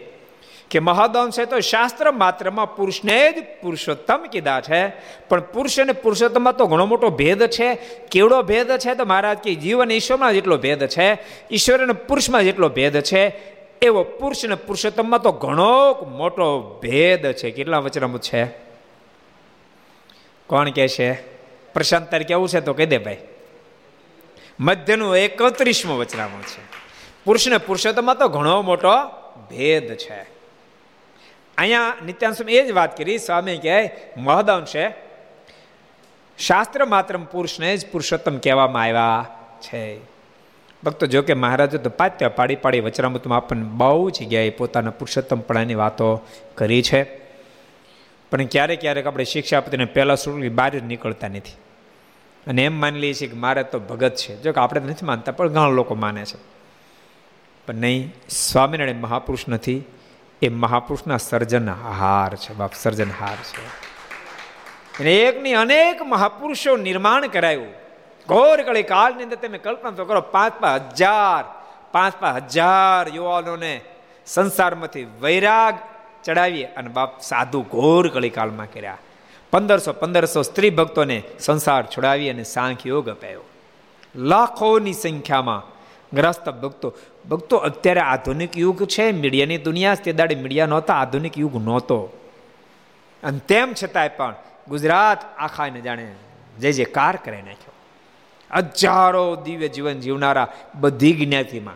કે 0.69 0.79
મહદંશ 0.79 1.39
તો 1.39 1.59
શાસ્ત્ર 1.59 2.11
માત્રમાં 2.11 2.75
પુરુષને 2.75 3.31
જ 3.31 3.35
પુરુષોત્તમ 3.61 4.25
કીધા 4.31 4.61
છે. 4.61 4.87
પણ 5.29 5.39
પુરુષ 5.39 5.79
અને 5.79 5.91
પુરુષોત્તમમાં 5.91 6.57
તો 6.57 6.65
ઘણો 6.65 6.85
મોટો 6.85 7.09
ભેદ 7.09 7.47
છે. 7.47 7.75
કેવડો 8.11 8.41
ભેદ 8.43 8.77
છે 8.77 8.93
તો 8.93 9.05
મહારાજ 9.05 9.37
કે 9.37 9.55
જીવન 9.55 9.91
ઈશ્વરમાં 9.91 10.33
જેટલો 10.33 10.57
ભેદ 10.57 10.85
છે, 10.85 11.17
ઈશ્વર 11.51 11.79
અને 11.83 11.93
પુરુષમાં 11.93 12.43
જેટલો 12.43 12.69
ભેદ 12.69 13.01
છે. 13.01 13.58
એવો 13.81 14.03
પુરુષ 14.03 14.45
ને 14.45 14.55
પુરુષોત્તમમાં 14.55 15.21
તો 15.21 15.31
ઘણો 15.31 16.05
મોટો 16.05 16.79
ભેદ 16.83 17.31
છે. 17.31 17.51
કેટલા 17.51 17.77
વચનામૃત 17.77 18.21
છે? 18.21 18.45
કોણ 20.47 20.69
કે 20.69 20.87
છે? 20.87 21.13
પ્રશાંત 21.73 22.11
તારીખ 22.11 22.27
કેવું 22.27 22.49
છે 22.49 22.59
તો 22.59 22.73
કહી 22.73 22.85
દે 22.85 22.97
ભાઈ. 22.97 23.17
મધ્યનું 24.59 25.17
એકત્રીસમો 25.17 25.97
વચનામૃત 25.97 26.45
છે. 26.45 26.61
પુરુષ 27.23 27.47
ને 27.47 27.57
પુરુષોત્તમમાં 27.57 28.17
તો 28.17 28.27
ઘણો 28.27 28.61
મોટો 28.61 28.89
ભેદ 29.49 29.95
છે. 29.97 30.21
અહીંયા 31.57 31.93
નિત્યાંશ 32.05 32.37
એ 32.49 32.67
જ 32.67 32.71
વાત 32.71 32.97
કરી. 32.97 33.17
સ્વામી 33.17 33.57
કહે 33.57 33.89
મહદઅંશે 34.17 34.91
શાસ્ત્ર 36.39 36.85
માત્ર 36.85 37.17
પુરુષને 37.17 37.77
જ 37.77 37.91
પુરુષોત્તમ 37.91 38.37
કહેવામાં 38.37 38.83
આવ્યા 38.83 39.27
છે. 39.61 40.18
ભક્તો, 40.83 41.05
જો 41.05 41.21
કે 41.21 41.33
મહારાજે 41.33 41.77
તો 41.77 41.89
પાત્ય 41.89 42.27
પાડી 42.27 42.55
પાડી 42.55 42.79
વચરામૃતમાં 42.79 43.37
આપણને 43.37 43.63
બહુ 43.63 44.09
જગ્યાએ 44.09 44.49
પોતાના 44.49 44.89
પુરુષોત્તમપણાની 44.89 45.75
વાતો 45.75 46.21
કરી 46.55 46.81
છે. 46.81 47.03
પણ 48.31 48.45
ક્યારેક 48.45 48.81
ક્યારેક 48.81 49.07
આપણે 49.07 49.23
શિક્ષાપતિને 49.23 49.85
પહેલાં 49.85 50.17
સુરલી 50.17 50.49
બહાર 50.49 50.79
જ 50.79 50.83
નીકળતા 50.83 51.27
નથી. 51.27 51.57
અને 52.47 52.65
એમ 52.65 52.73
માની 52.73 52.99
લઈએ 52.99 53.13
છીએ 53.13 53.27
કે 53.27 53.37
મારે 53.37 53.63
તો 53.63 53.79
ભગત 53.79 54.15
છે. 54.15 54.41
જો 54.41 54.51
કે 54.51 54.61
આપણે 54.61 54.81
નથી 54.81 55.05
માનતા, 55.05 55.31
પણ 55.31 55.47
ઘણા 55.47 55.67
લોકો 55.67 55.95
માને 55.95 56.25
છે. 56.25 56.37
પણ 57.67 57.75
નહીં, 57.75 58.13
સ્વામિનારાયણ 58.29 58.95
મહાપુરુષ 58.95 59.47
નથી. 59.47 59.83
એ 60.41 60.49
મહાપુરુષના 60.49 61.17
સર્જનહાર 61.17 62.35
છે, 62.35 62.53
બાપ, 62.53 62.71
સર્જનહાર 62.73 63.35
છે. 63.35 63.67
અને 64.99 65.15
એકની 65.15 65.53
અનેક 65.53 66.01
મહાપુરુષો 66.01 66.77
નિર્માણ 66.77 67.27
કરાયું. 67.27 67.78
ઘોર 68.29 68.61
કળી 68.61 68.83
કાળની 68.83 69.23
અંદર 69.23 69.35
તમે 69.35 69.57
કલ્પના 69.57 69.91
તો 69.91 70.05
કરો 70.05 70.21
પાંચ 70.21 70.53
પાંચ 70.59 70.93
હજાર 70.93 71.43
પાંચ 71.91 72.13
પાંચ 72.19 72.43
હજાર 72.43 73.15
યુવાનોને 73.15 73.81
સંસારમાંથી 74.25 75.07
વૈરાગ 75.21 75.75
ચડાવી 76.23 76.65
અને 76.65 76.89
બાપ 76.89 77.21
સાધુ 77.21 77.61
ઘોર 77.61 78.07
કળી 78.07 78.29
કાળમાં 78.29 78.71
કર્યા. 78.73 78.97
પંદરસો 79.51 79.93
પંદરસો 79.93 80.41
સ્ત્રી 80.41 80.69
ભક્તોને 80.69 81.23
સંસાર 81.39 81.83
છોડાવી 81.85 82.29
અને 82.29 82.43
સાંખ્ય 82.43 82.89
યોગ 82.89 83.09
અપાયો. 83.09 83.41
લાખોની 84.15 84.93
સંખ્યામાં 84.93 85.63
ગ્રસ્ત 86.13 86.49
ભક્તો 86.49 86.93
ભક્તો 87.29 87.57
અત્યારે 87.57 87.99
આધુનિક 87.99 88.57
યુગ 88.57 88.85
છે, 88.85 89.11
મીડિયાની 89.11 89.57
દુનિયા 89.57 89.95
તે 89.95 90.11
દાડે 90.11 90.35
મીડિયા 90.35 90.65
નહોતા, 90.65 90.93
આધુનિક 90.93 91.37
યુગ 91.37 91.55
નહોતો. 91.55 91.99
અને 93.23 93.39
તેમ 93.47 93.73
છતાંય 93.83 94.07
પણ 94.07 94.35
ગુજરાત 94.67 95.25
આખાને 95.37 95.81
જાણે 95.81 96.07
જે 96.59 96.71
જે 96.71 96.85
કાર 96.85 97.15
કરી 97.15 97.41
નાખ્યો. 97.41 97.68
હજારો 98.57 99.35
દિવ્ય 99.35 99.67
જીવન 99.67 99.99
જીવનારા 99.99 100.53
બધી 100.75 101.25
જ્ઞાતિમાં, 101.25 101.75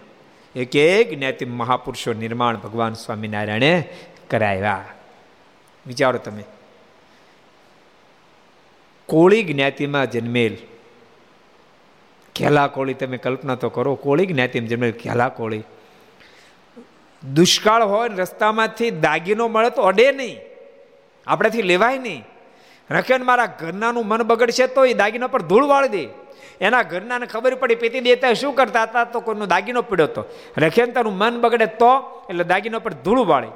એક 0.59 0.75
એક 0.75 1.17
જ્ઞાતિ 1.17 1.45
મહાપુરુષો 1.45 2.13
નિર્માણ 2.13 2.57
ભગવાન 2.57 2.93
સ્વામિનારાયણે 2.93 3.89
કરાવ્યા. 4.29 4.85
વિચારો 5.87 6.19
તમે. 6.19 6.43
કોળી 9.05 9.43
જ્ઞાતિમાં 9.43 10.11
જન્મેલ. 10.11 10.57
ઘેલા 12.39 12.67
કોળી 12.67 12.93
તમે 12.93 13.17
કલ્પના 13.17 13.55
તો 13.55 13.69
કરો, 13.69 13.95
કોળી 13.95 14.25
જ્ઞાતિમાં 14.25 14.69
જન્મેલ 14.69 14.91
ઘેલા 14.91 15.29
કોળી 15.29 15.63
દુષ્કાળ 17.33 17.83
હોય 17.83 18.09
રસ્તામાંથી 18.09 18.91
દાગીનો 18.91 19.47
મળે 19.47 19.69
તો 19.69 19.81
અડે 19.81 20.11
નહીં. 20.11 20.37
આપણેથી 21.27 21.61
લેવાય 21.61 21.97
નહીં. 21.97 22.23
રખેન 22.91 23.23
મારા 23.23 23.45
ઘરનાનું 23.45 24.07
મન 24.07 24.23
બગડશે 24.23 24.67
તો 24.67 24.85
એ 24.85 24.93
દાગીના 24.93 25.27
પર 25.27 25.41
ધૂળ 25.41 25.65
વાળી 25.65 25.87
દે. 25.87 26.22
એના 26.63 26.81
ઘરનાને 26.81 27.25
ખબર 27.25 27.55
પડી, 27.55 27.75
પેતી 27.75 27.99
દેતા 27.99 28.33
શું 28.33 28.53
કરતા 28.53 28.83
હતા? 28.83 29.03
તો 29.03 29.19
કોઈનો 29.19 29.45
દાગીનો 29.45 29.81
પડ્યો 29.81 30.05
હતો. 30.05 30.25
રખેન 30.57 30.91
તારું 30.91 31.17
મન 31.17 31.41
બગડે 31.41 31.65
તો 31.65 32.21
એટલે 32.29 32.43
દાગીનો 32.43 32.79
પર 32.79 32.93
ધૂળ 32.93 33.25
વાળે. 33.25 33.47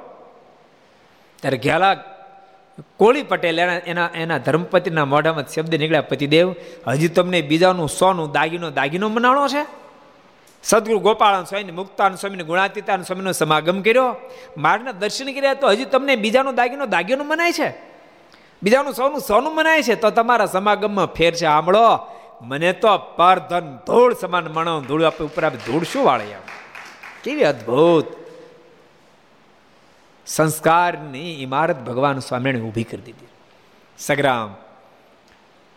ત્યારે 1.42 1.58
ઘેલા 1.58 1.94
કોળી 2.96 3.22
પટેલ 3.22 3.60
એના 3.60 3.78
એના 3.86 4.08
એના 4.14 4.38
ધર્મપતિના 4.38 5.04
મોઢામાં 5.04 5.48
શબ્દ 5.48 5.74
નીકળ્યા, 5.74 6.00
પતિદેવ, 6.00 6.54
હજી 6.86 7.08
તમને 7.08 7.42
બીજાનું 7.42 7.88
સોનું 7.88 8.32
દાગીનો 8.32 8.70
દાગીનો 8.70 9.08
મનાણો 9.08 9.48
છે? 9.48 9.66
સદગુરુ 10.62 10.98
ગોપાળન 10.98 11.44
સ્વામી 11.44 11.72
મુક્તાન 11.72 12.14
સ્વામીને, 12.14 12.42
ગુણાતીતાન 12.42 13.02
સ્વામીનો 13.02 13.32
સમાગમ 13.32 13.82
કર્યો. 13.82 14.16
મારના 14.56 14.92
દર્શન 14.92 15.32
કર્યા 15.32 15.54
તો 15.54 15.68
હજી 15.68 15.84
તમને 15.84 16.16
બીજાનો 16.16 16.52
દાગીનો 16.52 16.86
દાગીનો 16.86 17.24
મનાય 17.24 17.52
છે? 17.52 17.72
બીજાનું 18.62 18.92
સોનું 18.92 19.20
સોનું 19.20 19.54
મનાય 19.54 19.82
છે? 19.82 19.94
તો 19.94 20.10
તમારા 20.10 20.46
સમાગમમાં 20.46 21.06
ફેર 21.06 21.34
છે. 21.34 21.46
સાંભળો 21.46 22.17
મને 22.40 22.72
તો 22.72 22.98
પરધન 22.98 23.78
ધૂળ 23.86 24.14
સમાન 24.14 24.46
મણો, 24.46 24.80
ધૂળ 24.80 25.02
આપે 25.04 25.24
ઉપર 25.24 25.44
આપે 25.44 25.56
ધૂળ 25.56 25.82
શું 25.82 26.04
વાળે 26.04 26.34
આમ 26.34 26.40
કેવી 27.24 27.44
અદભુત. 27.44 28.06
સંસ્કારની 30.26 31.42
ઇમારત 31.42 31.76
ભગવાન 31.76 32.18
સ્વામીને 32.18 32.60
ઊભી 32.60 32.84
કરી 32.84 33.02
દીધી. 33.02 33.26
સગ્રામ. 33.98 34.56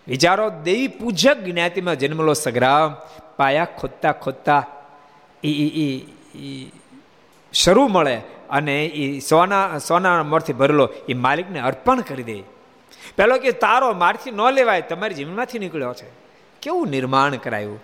વિચારો, 0.08 0.50
દેવી 0.50 0.88
પૂજક 0.88 1.38
જ્ઞાતિમાં 1.38 1.96
જન્મલો 1.96 2.34
સગ્રામ, 2.34 2.96
પાયા 3.38 3.66
ખોદતા 3.66 4.12
ખોદતા 4.12 4.68
એ 5.44 6.02
શરૂ 7.54 7.88
મળે 7.88 8.16
અને 8.50 8.86
એ 8.86 9.20
સોના 9.20 9.78
સોના 9.78 10.24
મોરથી 10.24 10.54
ભરેલો 10.54 10.90
એ 11.10 11.14
માલિકને 11.14 11.60
અર્પણ 11.60 12.02
કરી 12.02 12.24
દે. 12.24 12.44
પેલો 13.16 13.38
કે 13.38 13.52
તારો 13.52 13.94
મારથી 13.94 14.32
ન 14.32 14.42
લેવાય, 14.50 14.82
તમારી 14.82 15.16
જીવનમાંથી 15.16 15.60
નીકળ્યો 15.60 15.94
છે. 15.94 16.21
કેવું 16.62 16.88
નિર્માણ 16.88 17.36
કરાયું? 17.36 17.84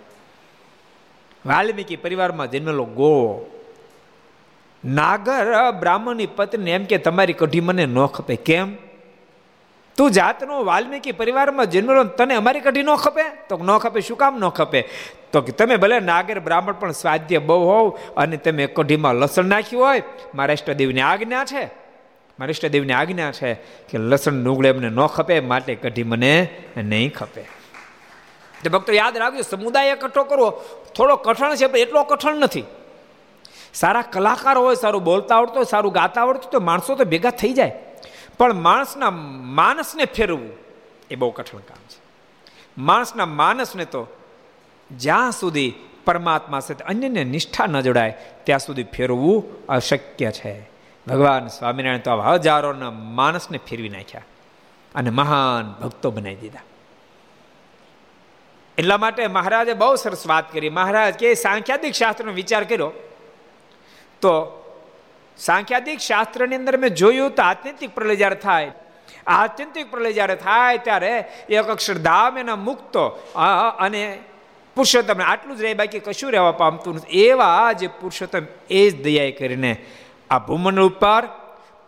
વાલ્મીકી 1.46 1.96
પરિવારમાં 1.96 2.50
જન્મેલો 2.50 2.84
ગો 2.84 3.46
નાગર 4.84 5.70
બ્રાહ્મણની 5.80 6.26
પત્ની 6.26 6.70
એમ 6.70 6.84
કે, 6.84 6.98
તમારી 6.98 7.32
કઢી 7.32 7.60
મને 7.60 7.86
ન 7.86 8.06
ખપે. 8.06 8.36
કેમ? 8.36 8.76
તું 9.96 10.10
જાતનો 10.10 10.64
વાલ્મીકી 10.64 11.12
પરિવારમાં 11.12 11.66
જન્મેલો 11.66 12.04
તને 12.04 12.34
અમારી 12.34 12.60
કઢી 12.60 12.82
ન 12.82 12.94
ખપે? 12.94 13.22
તો 13.48 13.56
ન 13.56 13.78
ખપે, 13.78 14.00
શું 14.00 14.16
કામ 14.16 14.38
ન 14.38 14.48
ખપે? 14.48 14.88
તો 15.32 15.40
કે, 15.40 15.52
તમે 15.52 15.76
ભલે 15.76 16.00
નાગર 16.00 16.40
બ્રાહ્મણ, 16.40 16.72
પણ 16.72 16.90
સ્વાધ્ય 16.90 17.38
બહુ 17.38 17.64
હોવ 17.64 17.98
અને 18.16 18.36
તમે 18.36 18.66
કઢીમાં 18.66 19.14
લસણ 19.14 19.44
નાખ્યું 19.44 19.82
હોય. 19.82 20.02
મારા 20.34 20.52
ઇષ્ટદેવની 20.52 21.00
આજ્ઞા 21.00 21.44
છે. 21.44 21.64
મારા 22.38 22.50
ઇષ્ટદેવની 22.50 22.92
આજ્ઞા 22.92 23.32
છે 23.32 23.54
કે 23.88 23.98
લસણ 23.98 24.44
ડુંગળી 24.44 24.68
એમને 24.68 24.88
ન 24.88 25.06
ખપે, 25.06 25.40
માટે 25.40 25.74
કઢી 25.74 26.02
મને 26.02 26.48
નહીં 26.76 27.12
ખપે. 27.12 27.57
તો 28.64 28.70
ભક્તો 28.70 28.92
યાદ 28.92 29.16
રાખજો, 29.16 29.42
સમુદાય 29.42 29.88
એકઠો 29.88 30.24
કરવો, 30.24 30.50
થોડો 30.96 31.16
કઠણ 31.16 31.54
છે, 31.54 31.66
પણ 31.66 31.78
એટલો 31.78 32.02
કઠણ 32.02 32.36
નથી. 32.36 32.64
સારા 33.74 34.02
કલાકાર 34.02 34.58
હોય, 34.58 34.74
સારું 34.74 35.04
બોલતા 35.04 35.36
આવડતું 35.36 35.56
હોય, 35.56 35.64
સારું 35.64 35.92
ગાતા 35.92 36.22
આવડતું 36.22 36.50
તો 36.50 36.60
માણસો 36.60 36.94
તો 36.94 37.04
ભેગા 37.04 37.30
થઈ 37.30 37.52
જાય. 37.52 37.78
પણ 38.38 38.54
માણસના 38.54 39.10
માનસને 39.40 40.04
ફેરવવું 40.04 40.50
એ 41.10 41.14
બહુ 41.14 41.30
કઠણ 41.30 41.58
કામ 41.58 41.78
છે. 41.88 42.00
માણસના 42.78 43.26
માનસને 43.26 43.84
તો 43.84 44.06
જ્યાં 44.90 45.32
સુધી 45.32 45.74
પરમાત્મા 46.04 46.60
સાથે 46.60 46.84
અન્યને 46.84 47.24
નિષ્ઠા 47.24 47.66
ન 47.66 47.80
જોડાય, 47.80 48.14
ત્યાં 48.44 48.60
સુધી 48.60 48.84
ફેરવવું 48.84 49.66
અશક્ય 49.66 50.30
છે. 50.30 50.70
ભગવાન 51.06 51.46
સ્વામિનારાયણ 51.46 52.00
તો 52.00 52.16
હજારોના 52.16 52.90
માણસને 52.90 53.58
ફેરવી 53.58 53.88
નાખ્યા 53.88 54.22
અને 54.94 55.10
મહાન 55.10 55.74
ભક્તો 55.82 56.10
બનાવી 56.10 56.34
દીધા. 56.34 56.60
એટલા 58.78 58.98
માટે 58.98 59.26
મહારાજે 59.28 59.74
બહુ 59.74 59.94
સરસ 59.96 60.22
વાત 60.26 60.52
કરી. 60.52 60.70
મહારાજ 60.70 61.14
કે 61.14 61.34
સાંખ્યાદિક 61.34 61.94
શાસ્ત્રનો 61.94 62.32
વિચાર 62.32 62.62
કર્યો. 62.64 62.90
તો 64.22 64.34
સાંખ્યાદિક 65.38 66.00
શાસ્ત્રની 66.00 66.56
અંદર 66.56 66.76
મેં 66.76 66.94
જોયું 66.94 67.30
તો 67.30 67.42
આત્યંતિક 67.42 67.90
પ્રલય 67.94 68.16
જ્યારે 68.16 68.38
થાય, 68.46 68.70
આત્યંતિક 69.26 69.90
પ્રલય 69.90 70.12
જ્યારે 70.12 70.36
થાય 70.36 70.78
ત્યારે 70.78 71.12
એક 71.50 71.68
અક્ષરધામ 71.68 72.38
એના 72.38 72.58
મુક્તો 72.68 73.04
અને 73.78 74.02
પુરુષોત્તમ 74.76 75.20
આટલું 75.22 75.56
જ 75.58 75.62
રહે, 75.62 75.74
બાકી 75.74 76.00
કશું 76.00 76.30
રહેવા 76.32 76.56
પામતું 76.62 76.94
નથી. 76.96 77.22
એવા 77.26 77.72
જે 77.72 77.88
પુરુષોત્તમ 78.00 78.44
એ 78.70 78.82
જ 78.90 79.02
દયા 79.02 79.38
કરીને 79.38 79.72
આ 80.30 80.38
ભૂમન 80.48 80.80
ઉપર 80.80 81.22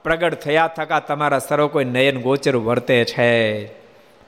પ્રગટ 0.04 0.40
થયા 0.44 0.70
થકા 0.76 1.00
તમારા 1.08 1.44
સર્વ 1.48 1.66
કોઈ 1.68 1.92
નયન 1.96 2.16
ગોચર 2.20 2.56
વર્તે 2.68 2.98
છે. 3.04 3.30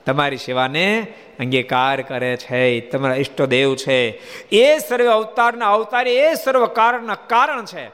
તમારી 0.05 0.37
સેવાને 0.37 1.07
અંગીકાર 1.39 2.01
કરે 2.01 2.37
છે. 2.37 2.79
તમારા 2.79 3.15
ઈષ્ટદેવ 3.15 3.75
છે. 3.75 4.09
એ 4.49 4.77
સર્વ 4.77 5.11
અવતારના 5.11 5.73
અવતાર, 5.73 6.07
એ 6.07 6.35
સર્વ 6.35 6.65
કારણના 6.65 7.15
કારણ 7.15 7.65
છે. 7.65 7.91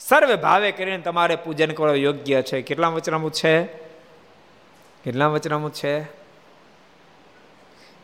સર્વે 0.00 0.34
ભાવે 0.34 0.72
કરીને 0.72 0.98
તમારે 0.98 1.36
પૂજન 1.36 1.70
કરવા 1.70 1.94
યોગ્ય 1.94 2.42
છે. 2.42 2.62
કેટલા 2.62 2.88
વચનામું 2.88 3.32
છે? 3.32 3.62
કેટલા 5.04 5.26
વચનામું 5.26 5.72
છે? 5.72 6.00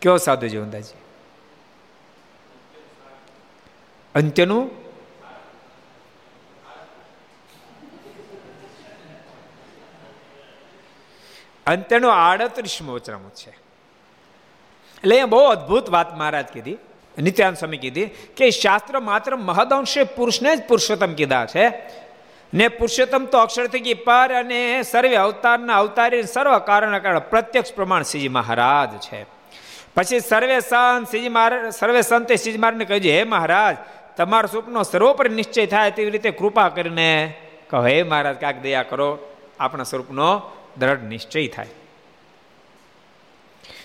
કયો 0.02 0.16
સાધુ 0.16 0.46
જીવનદાજી 0.46 0.98
અંત્યનું? 4.14 4.81
અંત્યનો 11.66 12.08
આડત્રીસમો 12.08 12.92
વચરામો 12.92 13.28
છે. 13.28 13.50
એટલે 14.98 15.16
એ 15.16 15.24
બહુ 15.24 15.38
અદ્ભુત 15.38 15.90
વાત 15.90 16.16
મહારાજ 16.16 16.46
કીધી. 16.46 16.78
નિત્યાન 17.18 17.54
સ્વામી 17.54 17.76
કીધી 17.76 18.06
કે 18.36 18.50
શાસ્ત્ર 18.50 19.00
માત્ર 19.00 19.36
મહદઅંશે 19.36 20.02
પુરુષને 20.02 20.56
જ 20.56 20.62
પુરુષોત્તમ 20.62 21.14
કીધા 21.14 21.46
છે. 21.46 21.68
ને 22.54 22.68
પુરુષોત્તમ 22.68 23.24
તો 23.24 23.38
અક્ષર 23.38 23.66
થઈ 23.66 23.94
પર 23.94 24.32
અને 24.32 24.82
સર્વે 24.82 25.16
અવતારના 25.16 25.76
અવતારી 25.76 26.22
સર્વ 26.22 26.58
કારણ 26.58 26.98
કારણ 26.98 27.18
પ્રત્યક્ષ 27.18 27.74
પ્રમાણ 27.74 28.02
શ્રીજી 28.02 28.28
મહારાજ 28.28 29.00
છે. 29.00 29.26
પછી 29.96 30.20
સર્વે 30.20 30.60
સંત 30.60 31.08
શ્રીજી 31.10 31.28
મહારાજ 31.28 31.72
સર્વે 31.72 32.02
સંતે 32.02 32.36
શ્રીજી 32.36 32.58
મહારાજને 32.58 32.84
કહ્યું 32.84 33.06
હે 33.06 33.24
મહારાજ, 33.24 33.76
તમારો 34.16 34.46
સ્વપ્નો 34.46 34.82
સર્વોપરી 34.82 35.28
નિશ્ચય 35.28 35.66
થાય 35.66 35.90
તેવી 35.90 36.10
રીતે 36.10 36.30
કૃપા 36.30 36.68
કરીને 36.68 37.34
કહો. 37.70 37.86
હે 37.86 38.02
મહારાજ 38.02 38.36
કાંક 38.36 38.56
દયા 38.56 38.82
કરો. 38.82 39.18
આપણા 39.60 39.84
સ્વરૂપનો 39.84 40.42
દ્રઢ 40.78 41.02
નિશ્ચય 41.02 41.46
થાય. 41.46 41.66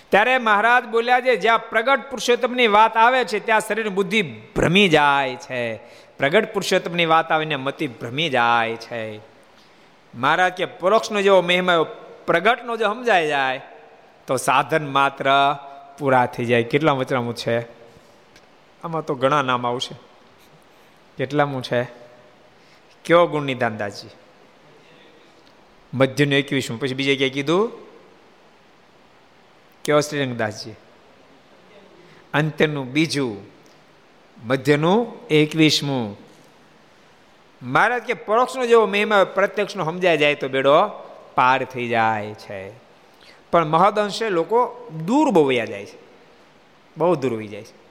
ત્યારે 0.08 0.38
મહારાજ 0.38 0.84
બોલ્યા 0.84 1.20
છે, 1.20 1.36
જ્યાં 1.36 1.70
પ્રગટ 1.70 2.10
પુરુષોત્તમની 2.10 2.66
વાત 2.66 2.96
આવે 2.96 3.24
છે, 3.24 3.38
ત્યાં 3.38 3.60
શરીર 3.60 3.88
બુદ્ધિ 3.88 4.22
ભ્રમી 4.56 4.88
જાય 4.88 5.36
છે. 5.36 5.76
પ્રગટ 6.18 6.54
પુરુષોત્તમની 6.54 7.06
વાત 7.06 7.32
આવીને 7.32 7.56
મતિ 7.56 7.86
ભ્રમી 7.86 8.28
જાય 8.28 8.76
છે. 8.76 9.18
મહારાજ 10.14 10.52
કે, 10.52 10.64
પરોક્ષનો 10.64 11.22
જેવો 11.22 11.42
મહિમા 11.42 11.86
પ્રગટનો 12.26 12.76
જો 12.76 12.84
સમજાય 12.84 13.26
જાય, 13.26 13.60
તો 14.26 14.36
સાધન 14.36 14.86
માત્ર 14.86 15.56
પૂરા 15.98 16.26
થઈ 16.26 16.44
જાય. 16.44 16.62
કેટલા 16.62 16.92
વચરામું 16.92 17.34
છે? 17.34 17.60
આમાં 18.84 19.04
તો 19.04 19.14
ઘણા 19.14 19.42
નામ 19.42 19.66
આવશે. 19.66 19.94
કેટલામું 21.16 21.62
છે? 21.62 21.82
કયો 23.04 23.26
ગુણની 23.26 23.54
દાંદાજી 23.54 24.08
મધ્યનું 25.94 26.34
એકવીસમું 26.34 26.80
પછી 26.80 26.94
બીજે 26.94 27.16
ક્યાંય 27.16 27.30
કીધું? 27.30 27.72
કેવા 29.84 30.00
શ્રીરંગદાસજી 30.00 30.70
અંત્યનું 32.34 32.92
બીજું 32.92 33.36
મધ્યનું 34.44 35.28
એકવીસમું. 35.28 36.16
મહારાજ 37.62 38.02
કે 38.02 38.14
પરોક્ષનો 38.14 38.66
જેવો 38.66 38.86
મહિમા 38.86 39.24
પ્રત્યક્ષનો 39.24 39.84
સમજાય 39.84 40.16
જાય 40.16 40.34
તો 40.34 40.48
બેડો 40.48 40.88
પાર 41.34 41.64
થઈ 41.64 41.88
જાય 41.88 42.34
છે. 42.34 42.70
પણ 43.50 43.66
મહદઅંશે 43.66 44.28
લોકો 44.28 44.88
દૂર 45.06 45.30
બહુ 45.30 45.44
વયા 45.44 45.64
જાય 45.64 45.84
છે. 45.84 45.98
બહુ 46.96 47.14
દૂર 47.14 47.32
વહી 47.32 47.48
જાય 47.48 47.62
છે. 47.62 47.88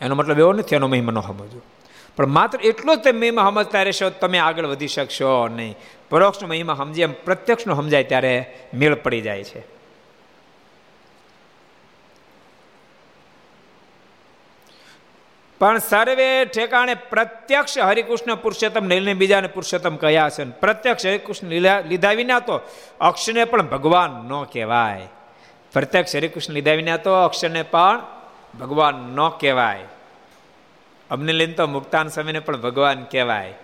એનો 0.00 0.14
મતલબ 0.14 0.38
એવો 0.38 0.52
નથી, 0.52 0.74
એનો 0.76 0.88
મહિમા 0.88 1.12
ન 1.12 1.20
સમજવો. 1.20 1.60
પણ 2.18 2.26
માત્ર 2.26 2.58
એટલો 2.60 2.96
જ 2.96 2.98
તમે 2.98 3.18
મહિમા 3.18 3.42
સમજતા 3.42 3.82
રહેશો, 3.82 4.10
તમે 4.10 4.38
આગળ 4.38 4.66
વધી 4.66 4.88
શકશો 4.88 5.48
નહીં. 5.48 5.74
પરોક્ષનો 6.10 6.48
મહિમા 6.48 6.74
સમજે 6.74 7.02
એમ, 7.02 7.12
પ્રત્યક્ષનો 7.12 7.74
સમજાય 7.74 8.04
ત્યારે 8.04 8.58
મેળ 8.74 8.94
પડી 8.94 9.20
જાય 9.20 9.44
છે. 9.44 9.60
પણ 15.58 15.78
સર્વે 15.78 16.44
ઠેકાણે 16.44 16.94
પ્રત્યક્ષ 16.94 17.78
હરિકૃષ્ણ 17.78 18.34
પુરુષોત્તમ, 18.34 18.84
નીલને 18.84 19.14
બીજાને 19.14 19.48
પુરુષોત્તમ 19.48 19.96
કયા 19.96 20.28
છે. 20.28 20.44
પ્રત્યક્ષ 20.44 21.06
હરિકૃષ્ણ 21.06 21.46
લીધા 21.82 22.12
વિના 22.12 22.40
તો 22.40 22.60
અક્ષને 23.00 23.44
પણ 23.44 23.62
ભગવાન 23.62 24.10
ન 24.10 24.42
કહેવાય. 24.42 25.08
પ્રત્યક્ષ 25.72 26.16
હરિકૃષ્ણ 26.16 26.52
લીધા 26.52 26.72
વિના 26.72 26.96
તો 26.96 27.12
અક્ષરને 27.12 27.62
પણ 27.62 28.00
ભગવાન 28.60 28.94
ન 28.94 29.28
કહેવાય. 29.28 29.97
અમને 31.10 31.32
લઈને 31.32 31.52
તો 31.52 31.66
મુક્તાન 31.66 32.08
સમયને 32.08 32.38
પણ 32.38 32.60
ભગવાન 32.60 33.04
કહેવાય. 33.04 33.54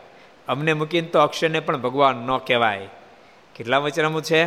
અમને 0.49 0.73
મૂકીને 0.73 1.09
તો 1.09 1.21
અક્ષરને 1.21 1.61
પણ 1.61 1.77
ભગવાન 1.77 2.17
ન 2.17 2.37
કહેવાય. 2.37 2.89
કેટલા 3.55 3.79
વચનામું 3.79 4.23
છે? 4.23 4.47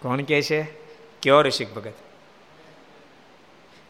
કોણ 0.00 0.22
કહે 0.22 0.42
છે? 0.42 0.62
કયો 1.22 1.42
ઋષિક 1.42 1.74
ભગત? 1.74 1.92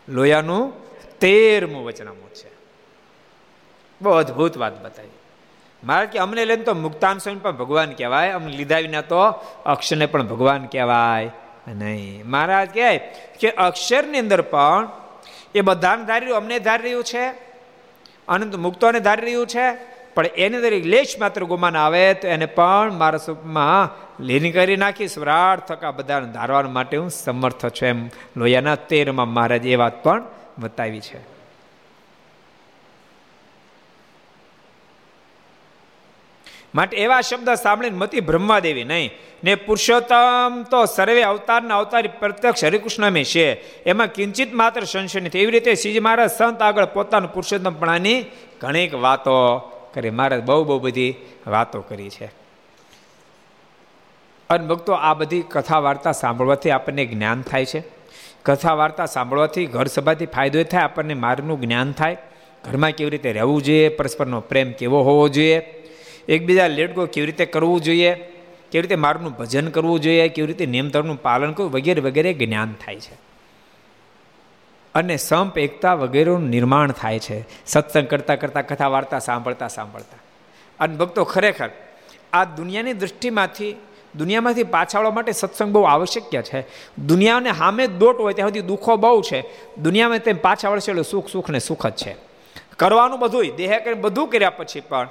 લોયાનું 0.09 0.73
તેરમું 1.19 1.85
વચનામું 1.85 2.35
છે. 2.35 2.51
બહુ 4.03 4.13
અદ્ભુત 4.13 4.57
વાત 4.57 4.83
બતાવી. 4.83 5.09
મારે 5.85 6.07
કે 6.07 6.19
અમને 6.19 6.45
લઈને 6.45 6.65
તો 6.65 6.75
મુક્તાન 6.75 7.19
સ્વામી 7.19 7.39
પણ 7.39 7.51
ભગવાન 7.51 7.93
કહેવાય, 7.93 8.31
અમને 8.31 8.57
લીધા 8.57 8.79
વિના 8.79 9.01
તો 9.01 9.21
અક્ષરને 9.67 10.07
પણ 10.07 10.27
ભગવાન 10.27 10.67
કહેવાય. 10.67 11.31
નહીં. 11.69 12.27
મહારાજ 12.27 12.75
કહે 12.75 12.99
કે 13.41 13.51
અક્ષરની 13.51 14.19
અંદર 14.19 14.43
પણ 14.43 14.89
એ 15.55 15.61
બધાને 15.61 16.05
ધારી 16.05 16.21
રહ્યું 16.21 16.37
અમને 16.37 16.59
ધારી 16.59 16.83
રહ્યું 16.83 17.05
છે? 17.05 17.46
અનંત 18.29 18.57
મુક્તોને 18.57 19.01
ધારી 19.01 19.23
રહ્યું 19.23 19.47
છે. 19.47 19.97
પણ 20.15 20.27
એની 20.27 20.57
અંદર 20.57 20.73
લેશ 20.73 21.19
માત્ર 21.21 21.45
ગુમાન 21.45 21.77
આવે 21.77 22.15
તો 22.15 22.29
એને 22.29 22.47
પણ 22.47 22.93
મારા 22.93 23.19
સુખમાં 23.19 23.89
લીન 24.23 24.53
કરી 24.53 24.77
નાખી 24.77 25.09
સ્વરાટ 25.09 25.67
થકા 25.67 25.91
બધાને 25.91 26.33
ધારવા 26.33 26.63
માટે 26.63 26.97
હું 26.97 27.11
સમર્થ 27.11 27.67
છું 27.67 27.89
એમ 27.89 28.09
લોયાના 28.37 28.75
તેરમાં 28.75 29.29
મહારાજ 29.29 29.67
એ 29.67 29.77
વાત 29.77 30.03
પણ 30.03 30.23
બતાવી 30.59 31.01
છે. 31.01 31.36
માટે 36.77 36.97
એવા 36.97 37.21
શબ્દ 37.21 37.55
સાંભળીને 37.55 37.97
મતી 37.97 38.21
બ્રહ્મા 38.21 38.59
દેવી 38.59 38.85
નહીં. 38.85 39.11
ને 39.45 39.55
પુરુષોત્તમ 39.55 40.63
તો 40.63 40.85
સર્વે 40.85 41.23
અવતારના 41.23 41.79
અવતારી 41.79 42.09
પ્રત્યક્ષ 42.09 42.65
હરિકૃષ્ણમે 42.65 43.25
છે. 43.25 43.53
એમાં 43.83 44.07
કિંચિત 44.07 44.55
માત્ર 44.55 44.81
સંશય 44.81 45.21
નથી. 45.21 45.39
એવી 45.39 45.51
રીતે 45.51 45.75
શ્રીજી 45.75 46.01
મહારાજ 46.01 46.31
સંત 46.31 46.63
આગળ 46.63 46.85
પોતાનું 46.85 47.33
પુરુષોત્તમપણાની 47.33 48.25
ઘણીક 48.61 48.95
વાતો 48.95 49.59
કરી. 49.95 50.11
મહારાજ 50.11 50.45
બહુ 50.45 50.65
બહુ 50.65 50.79
બધી 50.79 51.15
વાતો 51.47 51.81
કરી 51.81 52.11
છે. 52.11 52.25
અને 54.51 54.67
ભક્તો, 54.67 54.93
આ 54.93 55.15
બધી 55.15 55.43
કથા 55.43 55.79
વાર્તા 55.79 56.13
સાંભળવાથી 56.13 56.71
આપણને 56.71 57.07
જ્ઞાન 57.07 57.43
થાય 57.43 57.65
છે. 57.65 57.83
કથા 58.43 58.75
વાર્તા 58.75 59.07
સાંભળવાથી 59.07 59.67
ઘર 59.67 59.87
સભાથી 59.87 60.27
ફાયદો 60.27 60.63
થાય, 60.63 60.83
આપણને 60.83 61.15
માર્ગનું 61.15 61.61
જ્ઞાન 61.61 61.93
થાય. 61.93 62.17
ઘરમાં 62.65 62.91
કેવી 62.91 63.11
રીતે 63.11 63.33
રહેવું 63.33 63.63
જોઈએ, 63.63 63.89
પરસ્પરનો 63.89 64.41
પ્રેમ 64.41 64.73
કેવો 64.73 65.03
હોવો 65.03 65.29
જોઈએ. 65.29 65.83
એકબીજા 66.29 66.67
લેડકો 66.67 67.07
કેવી 67.07 67.27
રીતે 67.27 67.47
કરવું 67.47 67.81
જોઈએ, 67.81 68.15
કેવી 68.71 68.83
રીતે 68.83 68.95
માર્ગનું 68.95 69.33
ભજન 69.33 69.69
કરવું 69.69 70.01
જોઈએ, 70.01 70.29
કેવી 70.29 70.47
રીતે 70.47 70.67
નિયમધર્મનું 70.67 71.23
પાલન 71.23 71.53
કરવું 71.53 71.73
વગેરે 71.73 72.01
વગેરે 72.01 72.33
જ્ઞાન 72.33 72.75
થાય 72.85 73.01
છે. 73.01 73.27
અને 74.95 75.17
સંપ, 75.17 75.59
એકતા 75.59 75.95
વગેરેનું 75.95 76.43
નિર્માણ 76.43 76.93
થાય 76.93 77.19
છે. 77.19 77.45
સત્સંગ 77.67 78.09
કરતાં 78.09 78.41
કરતાં, 78.41 78.67
કથા 78.67 78.89
વાર્તા 78.89 79.19
સાંભળતા 79.19 79.69
સાંભળતા. 79.69 80.19
અને 80.81 80.97
ભક્તો 80.97 81.25
ખરેખર 81.25 81.71
આ 82.33 82.45
દુનિયાની 82.45 82.93
દૃષ્ટિમાંથી, 82.93 83.77
દુનિયામાંથી 84.17 84.65
પાછાળવા 84.65 85.11
માટે 85.11 85.33
સત્સંગ 85.33 85.73
બહુ 85.73 85.83
આવશ્યક 85.83 86.43
છે. 86.43 86.61
દુનિયાને 87.07 87.53
સામે 87.53 87.87
દોટ 87.87 88.21
હોય 88.21 88.33
ત્યાં 88.33 88.49
સુધી 88.49 88.61
દુઃખો 88.61 88.97
બહુ 88.97 89.23
છે. 89.23 89.45
દુનિયામાં 89.77 90.19
તેમ 90.19 90.37
પાછા 90.37 90.69
વળશે 90.69 90.91
એટલે 90.91 91.03
સુખ 91.03 91.29
સુખ 91.29 91.51
ને 91.51 91.59
સુખ 91.59 91.87
જ 91.87 91.93
છે. 91.93 92.17
કરવાનું 92.77 93.21
બધું 93.21 93.45
દેહ 93.57 93.79
કરી 93.79 93.95
બધું 93.95 94.29
કર્યા 94.29 94.51
પછી 94.51 94.81
પણ 94.81 95.09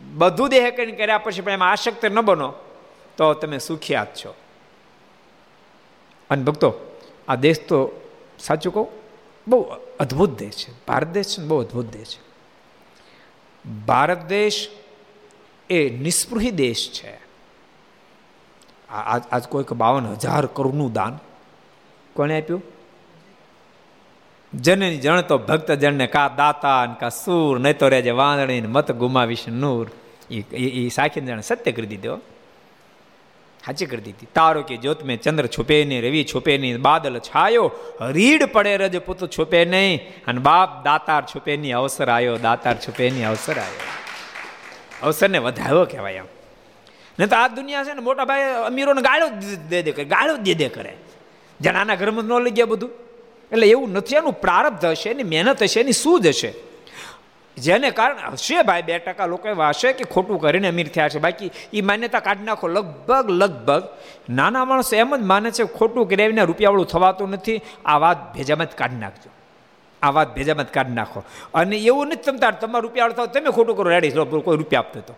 બધું 0.00 0.48
દેહ 0.48 0.70
કરીને 0.70 0.96
કર્યા 0.96 1.18
પછી 1.18 1.40
પણ 1.40 1.52
એમાં 1.52 1.70
આસક્ત 1.70 2.04
ન 2.04 2.20
બનો, 2.20 2.54
તો 3.16 3.34
તમે 3.34 3.58
સુખ્યાત 3.58 4.14
છો. 4.14 4.34
અને 6.30 6.44
ભક્તો, 6.44 6.74
આ 7.28 7.34
દેશ 7.34 7.60
તો 7.60 8.00
સાચું 8.38 8.74
કહું, 8.74 8.88
બહુ 9.48 9.62
અદ્ભુત 10.00 10.38
દેશ 10.38 10.56
છે. 10.56 10.72
ભારત 10.88 11.06
દેશ 11.06 11.38
છે 11.38 11.42
બહુ 11.42 11.60
અદ્ભુત 11.60 11.86
દેશ 11.92 12.16
છે. 12.16 12.28
ભારત 13.86 14.24
દેશ 14.24 14.70
એ 15.70 15.90
નિસ્પૃહી 15.90 16.50
દેશ 16.50 16.90
છે. 16.92 17.18
આજ 18.88 19.48
કોઈક 19.48 19.72
બાવન 19.72 20.06
હજાર 20.06 20.46
કરોડનું 20.46 20.92
દાન 20.92 21.18
કોણે 22.14 22.40
આપ્યું? 22.40 22.62
જનની 24.54 24.98
જણ 25.04 25.22
તો 25.28 25.38
ભક્ત 25.38 25.76
જણને 25.76 26.06
કા 26.08 26.28
દાતા 26.28 26.86
ને 26.86 26.94
કા 27.00 27.10
સૂર, 27.10 27.58
નહીં 27.60 27.78
તો 27.78 27.88
રેજે 27.88 28.10
વાંદણી 28.10 28.60
ને 28.60 28.68
મત 28.68 28.92
ગુમાવીશ 28.92 29.48
નૂર. 29.48 29.86
એ 30.30 30.88
સાખી 30.90 31.20
જણે 31.20 31.42
સત્ય 31.42 31.72
કરી 31.72 31.86
દીધો 31.86 32.20
સાચી 33.64 33.86
કરી 33.86 34.00
દીધી. 34.00 34.28
તારો 34.32 34.62
કે 34.62 34.76
જ્યોત 34.80 35.02
મેં 35.04 35.18
ચંદ્ર 35.18 35.46
છુપે 35.48 35.84
નહીં, 35.84 36.00
રવિ 36.00 36.24
છુપે 36.24 36.56
નહીં, 36.58 36.80
બાદલ 36.80 37.20
છાયો, 37.20 37.66
રીડ 38.16 38.42
પડે 38.54 38.76
રજ 38.76 38.96
પુત 39.04 39.28
છુપે 39.36 39.64
નહીં, 39.64 40.00
અને 40.26 40.40
બાપ 40.40 40.84
દાતાર 40.84 41.22
છુપે 41.32 41.52
નહીં, 41.56 41.76
અવસર 41.76 42.08
આવ્યો 42.08 42.38
દાતાર 42.38 42.76
છુપે 42.84 43.04
નહીં, 43.10 43.28
અવસર 43.28 43.58
આવ્યો 43.58 43.86
અવસરને 45.02 45.38
વધાવ્યો 45.38 45.84
કહેવાય 45.92 46.22
એમ 46.24 46.28
નહીં 47.18 47.28
તો 47.28 47.36
આ 47.36 47.48
દુનિયા 47.48 47.84
છે 47.84 47.94
ને 47.94 48.00
મોટા 48.00 48.24
ભાઈ 48.24 48.64
અમીરોને 48.68 49.02
ગાળો 49.08 49.28
દે 49.70 49.82
દે 49.82 49.92
કરે, 49.92 50.04
ગાળો 50.04 50.36
દે 50.46 50.54
દે 50.54 50.68
કરે. 50.68 50.94
જણાના 51.60 52.00
ઘરમાં 52.00 52.24
ન 52.24 52.44
લઈ 52.46 52.56
ગયા 52.58 52.72
બધું. 52.72 52.90
એટલે 53.52 53.66
એવું 53.66 53.92
નથી, 53.92 54.16
એનું 54.16 54.32
પ્રારબ્ધ 54.32 54.84
હશે, 54.84 55.10
એની 55.10 55.22
મહેનત 55.22 55.62
હશે, 55.62 55.80
એની 55.80 56.20
જ 56.20 56.26
હશે. 56.26 56.54
જેને 57.58 57.90
કારણે, 57.90 58.20
હશે 58.32 58.62
ભાઈ, 58.62 58.82
બે 58.82 58.98
ટકા 58.98 59.26
લોકો 59.26 59.48
એવા 59.48 59.68
હશે 59.68 59.92
કે 59.92 60.04
ખોટું 60.04 60.40
કરીને 60.40 60.68
અમીર 60.68 60.88
થયા 60.88 61.08
છે. 61.08 61.18
બાકી 61.18 61.50
એ 61.72 61.80
માન્યતા 61.80 62.20
કાઢી 62.20 62.44
નાખો. 62.44 62.68
લગભગ 62.68 63.30
લગભગ 63.30 63.82
નાના 64.30 64.64
માણસો 64.64 64.96
એમ 64.96 65.16
જ 65.16 65.20
માને 65.20 65.50
છે, 65.50 65.64
ખોટું 65.64 66.08
કરાવીને 66.08 66.44
રૂપિયાવાળું 66.44 66.86
થવાતું 66.86 67.30
નથી. 67.30 67.60
આ 67.84 67.98
વાત 67.98 68.34
ભેજામાં 68.34 68.66
જ 68.66 68.68
કાઢી 68.68 68.96
નાખજો. 68.96 69.30
આ 70.02 70.10
વાત 70.10 70.34
ભેજામાં 70.34 70.64
જ 70.64 70.68
કાઢી 70.68 70.92
નાખો. 70.92 71.24
અને 71.54 71.76
એવું 71.76 72.06
નથી 72.06 72.22
તમતા 72.22 72.50
તમારે 72.50 72.82
રૂપિયાવાળું 72.82 73.16
થાવ 73.16 73.26
તમે 73.26 73.50
ખોટું 73.50 73.76
કરો. 73.76 73.90
રેડી 73.90 74.10
કોઈ 74.10 74.56
રૂપિયા 74.56 74.80
આપતો 74.80 75.00
તો. 75.00 75.14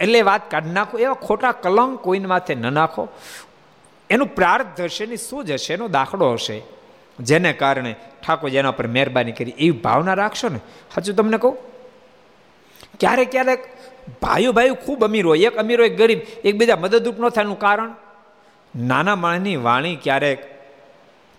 એટલે 0.00 0.22
વાત 0.22 0.50
કાઢી 0.50 0.70
નાખો. 0.70 0.98
એવા 0.98 1.12
ખોટા 1.12 1.52
કલંક 1.52 1.98
કોઈને 2.00 2.26
માથે 2.26 2.54
ન 2.54 2.74
નાખો. 2.74 3.08
એનું 4.10 4.26
પ્રાર્થ 4.26 4.80
હશે 4.80 5.06
ને 5.06 5.16
શું 5.16 5.44
જ 5.44 5.50
હશે, 5.50 5.74
એનો 5.74 5.88
દાખલો 5.88 6.32
હશે. 6.32 6.62
જેને 7.20 7.52
કારણે 7.52 7.94
ઠાકોર 8.26 8.50
જેના 8.50 8.70
પર 8.70 8.86
મહેરબાની 8.86 9.32
કરી, 9.32 9.50
એવી 9.50 9.70
ભાવના 9.70 10.14
રાખશો 10.14 10.48
ને? 10.48 10.60
હજુ 10.96 11.12
તમને 11.12 11.38
કહું? 11.38 11.56
ક્યારેક 13.00 13.30
ક્યારેક 13.30 13.64
ભાઈઓ 14.22 14.52
ભાઈઓ 14.52 14.74
ખૂબ 14.74 15.04
અમીર 15.04 15.26
હોય. 15.26 15.38
એક 15.38 15.56
અમીર 15.56 15.80
હોય 15.80 15.88
ગરીબ, 15.88 16.20
એકબીજા 16.44 16.76
મદદરૂપ 16.76 17.20
ન 17.20 17.28
થાયનું 17.28 17.58
કારણ? 17.58 17.90
નાના 18.76 19.16
માણસની 19.16 19.56
વાણી 19.56 19.96
ક્યારેક 19.96 20.54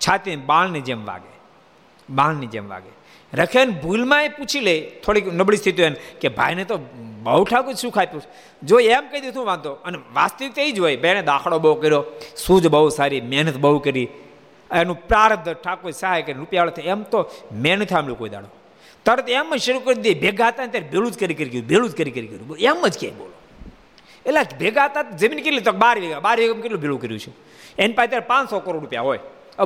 છાતી 0.00 0.36
બાળની 0.36 0.80
જેમ 0.80 1.06
વાગે. 1.06 1.40
બાળની 2.10 2.46
જેમ 2.46 2.68
વાગે. 2.68 2.96
રખે 3.34 3.64
ભૂલમાં 3.64 4.24
એ 4.24 4.28
પૂછી 4.28 4.60
લે. 4.60 4.80
થોડીક 4.80 5.34
નબળી 5.34 5.56
સ્થિતિ 5.56 5.82
હોય 5.82 5.90
કે 6.20 6.28
ભાઈને 6.28 6.64
તો 6.64 6.78
બહુ 7.22 7.44
ઠાકુર 7.44 7.74
સુખ 7.74 7.98
આપ્યું. 7.98 8.22
જો 8.62 8.80
એમ 8.80 9.02
કહી 9.10 9.20
દીધું 9.20 9.46
વાંધો? 9.46 9.72
અને 9.72 9.98
વાસ્તવિકતા 10.14 10.62
એ 10.62 10.70
જ 10.70 10.80
હોય. 10.80 10.96
બેને 10.96 11.22
દાખલો 11.22 11.58
બહુ 11.58 11.74
કર્યો, 11.74 12.04
સૂઝ 12.36 12.66
બહુ 12.66 12.88
સારી, 12.88 13.20
મહેનત 13.20 13.56
બહુ 13.56 13.78
કરી. 13.78 14.08
એનું 14.74 15.08
પ્રારબ્ધ 15.08 15.52
ઠાકોર 15.52 15.90
સહાય 15.90 16.22
કરી 16.22 16.32
રૂપિયાવાળા 16.32 16.82
એમ 16.82 17.02
તો 17.02 17.30
મહેનત 17.52 17.92
આમલું 17.92 18.18
કોઈ 18.18 18.28
દાડો. 18.28 18.48
તરત 19.04 19.28
એમ 19.28 19.56
જ 19.56 19.60
શરૂ 19.60 19.78
કરી 19.78 19.94
દે. 19.94 20.14
ભેગા 20.14 20.48
હતા 20.48 20.66
ત્યારે 20.66 20.88
ભેળું 20.88 21.10
જ 21.10 21.18
કરી 21.18 21.34
કરી 21.34 21.48
ગયું, 21.48 21.66
ભેળું 21.66 21.90
જ 21.90 21.96
કરી 21.96 22.10
કરી 22.10 22.26
કર્યું 22.26 22.56
એમ 22.58 22.86
જ 22.88 22.98
કે 22.98 23.10
બોલો. 23.10 23.32
એટલે 24.26 24.58
ભેગા 24.58 24.84
હતા 24.84 25.02
જમીન 25.02 25.42
કેટલી 25.42 25.60
તો 25.60 25.72
બાર 25.72 25.98
વીઘા. 25.98 26.20
બાર 26.20 26.38
વીઘામાં 26.38 26.62
કેટલું 26.62 26.80
ભેળું 26.80 27.00
કર્યું 27.00 27.20
છે? 27.20 27.32
એની 27.78 27.92
પાસે 27.92 28.06
ત્યારે 28.06 28.26
પાંચસો 28.26 28.60
કરોડ 28.60 28.82
રૂપિયા 28.82 29.02
હોય. 29.02 29.18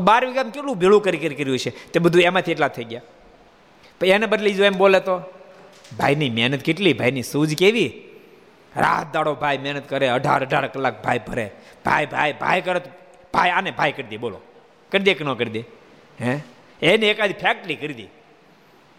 બાર 0.03 0.27
વીઘામાં 0.27 0.53
કેટલું 0.53 0.79
ભેળું 0.79 1.03
કરી 1.03 1.19
કરી 1.19 1.35
કર્યું 1.35 1.59
છે? 1.59 1.93
તે 1.93 1.99
બધું 1.99 2.23
એમાંથી 2.23 2.53
એટલા 2.53 2.69
થઈ 2.69 2.85
ગયા. 2.85 3.01
પછી 4.01 4.09
એને 4.09 4.27
બદલી 4.27 4.55
જો 4.55 4.65
એમ 4.65 4.73
બોલે 4.73 5.01
તો, 5.01 5.21
ભાઈની 5.99 6.31
મહેનત 6.31 6.63
કેટલી? 6.63 6.93
ભાઈની 6.93 7.23
સૂઝ 7.23 7.57
કેવી? 7.57 8.03
રાત 8.77 9.13
દાડો 9.13 9.35
ભાઈ 9.35 9.59
મહેનત 9.59 9.89
કરે, 9.89 10.09
અઢાર 10.09 10.41
અઢાર 10.41 10.67
કલાક 10.67 11.05
ભાઈ 11.05 11.19
ભરે. 11.19 11.51
ભાઈ 11.85 12.07
ભાઈ 12.07 12.33
ભાઈ 12.33 12.61
કરે 12.61 12.81
ભાઈ 13.35 13.51
આને 13.51 13.71
ભાઈ 13.71 13.93
કરી 13.93 14.03
દે. 14.03 14.17
બોલો. 14.17 14.41
કરી 14.93 15.03
દે 15.03 15.15
કે 15.15 15.25
ન 15.25 15.35
કરી 15.35 15.51
દે? 15.51 15.65
હે? 16.21 16.41
એને 16.83 17.11
એકાદી 17.11 17.33
ફેક્ટરી 17.33 17.75
કરી 17.77 17.95
દે. 17.95 18.07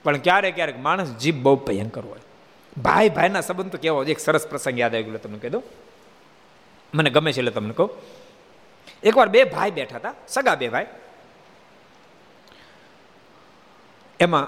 પણ 0.04 0.18
ક્યારેક 0.18 0.56
ક્યારેક 0.56 0.80
માણસ 0.80 1.08
જીભ 1.08 1.36
બહુ 1.36 1.56
ભયંકર 1.56 2.02
હોય. 2.02 2.20
ભાઈ 2.82 3.10
ભાઈના 3.10 3.42
સંબંધ 3.42 3.72
તો 3.72 3.78
કેવો 3.78 4.04
એક 4.04 4.20
સરસ 4.20 4.48
પ્રસંગ 4.48 4.80
યાદ 4.80 4.94
આવી 4.94 5.04
ગયો 5.04 5.18
તમને 5.18 5.40
કહી 5.40 5.50
દઉં. 5.50 5.64
મને 6.94 7.10
ગમે 7.10 7.32
છે 7.32 7.40
એટલે 7.40 7.52
તમને 7.52 7.74
કહું. 7.74 7.90
એકવાર 9.04 9.28
બે 9.28 9.44
ભાઈ 9.44 9.72
બેઠા 9.72 9.96
હતા 9.96 10.14
સગા 10.28 10.56
બે 10.56 10.70
ભાઈ. 10.70 10.86
એમાં 14.20 14.48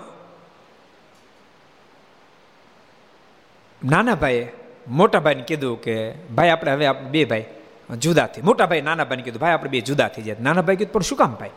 નાના 3.90 4.16
ભાઈએ 4.16 4.52
મોટા 4.88 5.20
ભાઈને 5.20 5.42
કીધું 5.42 5.82
કે 5.82 6.12
ભાઈ 6.12 6.50
આપણે 6.50 6.72
હવે 6.72 6.92
બે 6.92 7.26
ભાઈ. 7.26 7.46
જુદા 7.90 8.28
થઈ 8.28 8.42
મોટા 8.42 8.66
ભાઈ 8.66 8.82
નાના 8.82 9.04
ભાઈને 9.04 9.24
કીધું, 9.24 9.40
ભાઈ, 9.40 9.54
આપણે 9.54 9.70
બે 9.70 9.82
જુદા 9.82 10.08
થઈ 10.08 10.22
જાય. 10.22 10.36
નાના 10.42 10.62
ભાઈ 10.62 10.76
કીધું, 10.76 10.94
પણ 10.94 11.02
શું 11.02 11.18
કામ 11.18 11.36
ભાઈ? 11.36 11.50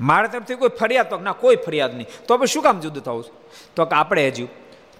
મારા 0.00 0.26
તરફથી 0.26 0.54
કોઈ 0.54 0.68
ફરિયાદ 0.68 1.10
તો 1.10 1.18
ના, 1.18 1.32
કોઈ 1.32 1.56
ફરિયાદ 1.56 1.94
નહીં. 1.94 2.06
તો 2.26 2.34
આપણે 2.34 2.46
શું 2.46 2.62
કામ 2.62 2.80
જુદું 2.80 3.02
થવું? 3.02 3.24
તો 3.76 3.84
કે, 3.84 3.94
આપણે 3.94 4.28
હજુ 4.28 4.48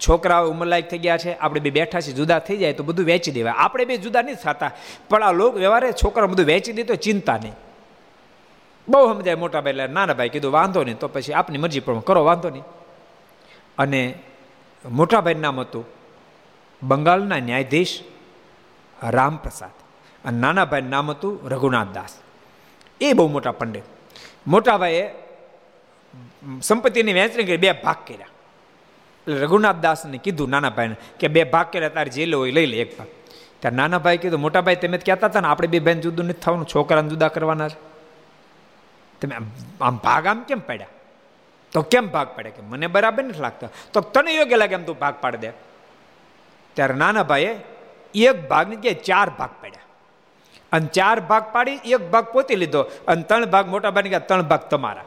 છોકરાઓ 0.01 0.51
ઉંમરલાયક 0.51 0.91
થઈ 0.91 0.99
ગયા 0.99 1.17
છે, 1.17 1.39
આપણે 1.39 1.61
બે 1.61 1.71
બેઠા 1.71 2.01
છીએ, 2.01 2.15
જુદા 2.15 2.39
થઈ 2.39 2.57
જાય 2.57 2.73
તો 2.73 2.83
બધું 2.83 3.07
વેચી 3.07 3.31
દેવાય. 3.31 3.53
આપણે 3.53 3.85
બે 3.85 3.97
જુદા 3.97 4.23
નહીં 4.23 4.37
થતા, 4.37 4.71
પણ 5.09 5.23
આ 5.23 5.33
લોક 5.33 5.55
વ્યવહારે 5.55 5.93
છોકરા 5.93 6.27
બધું 6.27 6.47
વેચી 6.47 6.73
દે 6.73 6.85
તો 6.85 6.95
ચિંતા 6.95 7.37
નહીં. 7.37 7.53
બહુ 8.89 9.15
સમજાય 9.15 9.35
મોટા 9.35 9.61
ભાઈ, 9.61 9.71
એટલે 9.71 9.87
નાના 9.87 10.15
ભાઈ 10.15 10.29
કીધું, 10.29 10.53
વાંધો 10.53 10.85
નહીં, 10.85 10.99
તો 10.99 11.09
પછી 11.09 11.33
આપની 11.33 11.59
મરજી 11.59 11.81
પ્રમાણે 11.81 12.05
કરો, 12.07 12.25
વાંધો 12.25 12.51
નહીં. 12.51 12.65
અને 13.79 14.19
મોટા 14.91 15.21
ભાઈનું 15.21 15.43
નામ 15.43 15.61
હતું 15.61 15.85
બંગાળના 16.83 17.39
ન્યાયાધીશ 17.39 18.03
રામપ્રસાદ. 19.03 19.88
અને 20.25 20.39
નાના 20.39 20.65
ભાઈ 20.65 20.83
નામ 20.83 21.11
હતું 21.11 21.49
રઘુનાથ 21.49 21.93
દાસ. 21.95 22.19
એ 23.01 23.13
બહુ 23.13 23.29
મોટા 23.29 23.53
પંડિત. 23.53 23.85
મોટા 24.47 24.79
ભાઈએ 24.79 25.05
સંપત્તિની 26.63 27.15
વહેંચણી 27.15 27.45
કરી, 27.45 27.57
બે 27.57 27.73
ભાગ 27.73 27.97
કર્યા. 28.07 28.29
એટલે 29.27 29.45
રઘુનાથ 29.45 29.81
દાસને 29.81 30.19
કીધું 30.19 30.51
નાના 30.51 30.71
ભાઈને 30.71 30.97
કે 31.19 31.29
બે 31.29 31.45
ભાગ 31.45 31.71
કર્યા, 31.73 31.89
તારે 31.89 32.11
જે 32.11 32.27
હોય 32.35 32.53
લઈ 32.53 32.67
લે 32.67 32.77
એક 32.81 32.99
ભાગ. 32.99 33.09
ત્યારે 33.61 33.77
નાના 33.77 33.99
ભાઈ 33.99 34.19
કીધું, 34.19 34.41
મોટા 34.41 34.61
ભાઈ, 34.61 34.77
તમે 34.77 34.99
કહેતા 34.99 35.29
હતા 35.29 35.41
ને, 35.41 35.49
આપણે 35.49 35.67
બે 35.67 35.79
બેન 35.79 36.01
જુદું 36.01 36.27
નથી 36.27 36.41
થવાનું, 36.41 36.67
છોકરાને 36.67 37.09
જુદા 37.09 37.29
કરવાના 37.29 37.69
છે. 37.69 37.79
તમે 39.21 39.35
આમ 39.81 39.97
ભાગ 39.99 40.27
આમ 40.27 40.45
કેમ 40.45 40.61
પડ્યા? 40.61 40.95
તો 41.73 41.83
કેમ 41.83 42.09
ભાગ 42.09 42.29
પડે 42.37 42.51
કે 42.51 42.63
મને 42.63 42.87
બરાબર 42.87 43.25
નથી 43.25 43.41
લાગતા. 43.41 43.71
તો 43.93 44.01
તને 44.01 44.31
યોગ્ય 44.37 44.57
લાગે 44.57 44.75
એમ 44.75 44.85
તું 44.85 44.99
ભાગ 44.99 45.15
પાડી 45.21 45.39
દે. 45.39 45.53
ત્યારે 46.77 46.95
નાના 46.95 47.23
ભાઈએ 47.23 47.53
એક 48.15 48.49
ભાગની 48.49 48.77
જગ્યાએ 48.77 49.05
ચાર 49.09 49.29
ભાગ 49.31 49.53
પાડ્યા. 49.63 49.88
અને 50.73 50.87
ચાર 50.87 51.21
ભાગ 51.21 51.45
પાડી, 51.53 51.81
એક 51.85 52.11
ભાગ 52.11 52.25
પોતે 52.25 52.57
લીધો. 52.57 52.83
અને 52.83 53.23
ત્રણ 53.23 53.47
ભાગ 53.47 53.69
મોટા 53.69 53.91
ભાઈ 53.91 54.03
ગયા 54.03 54.19
ત્રણ 54.19 54.43
ભાગ 54.43 54.61
તમારા. 54.61 55.05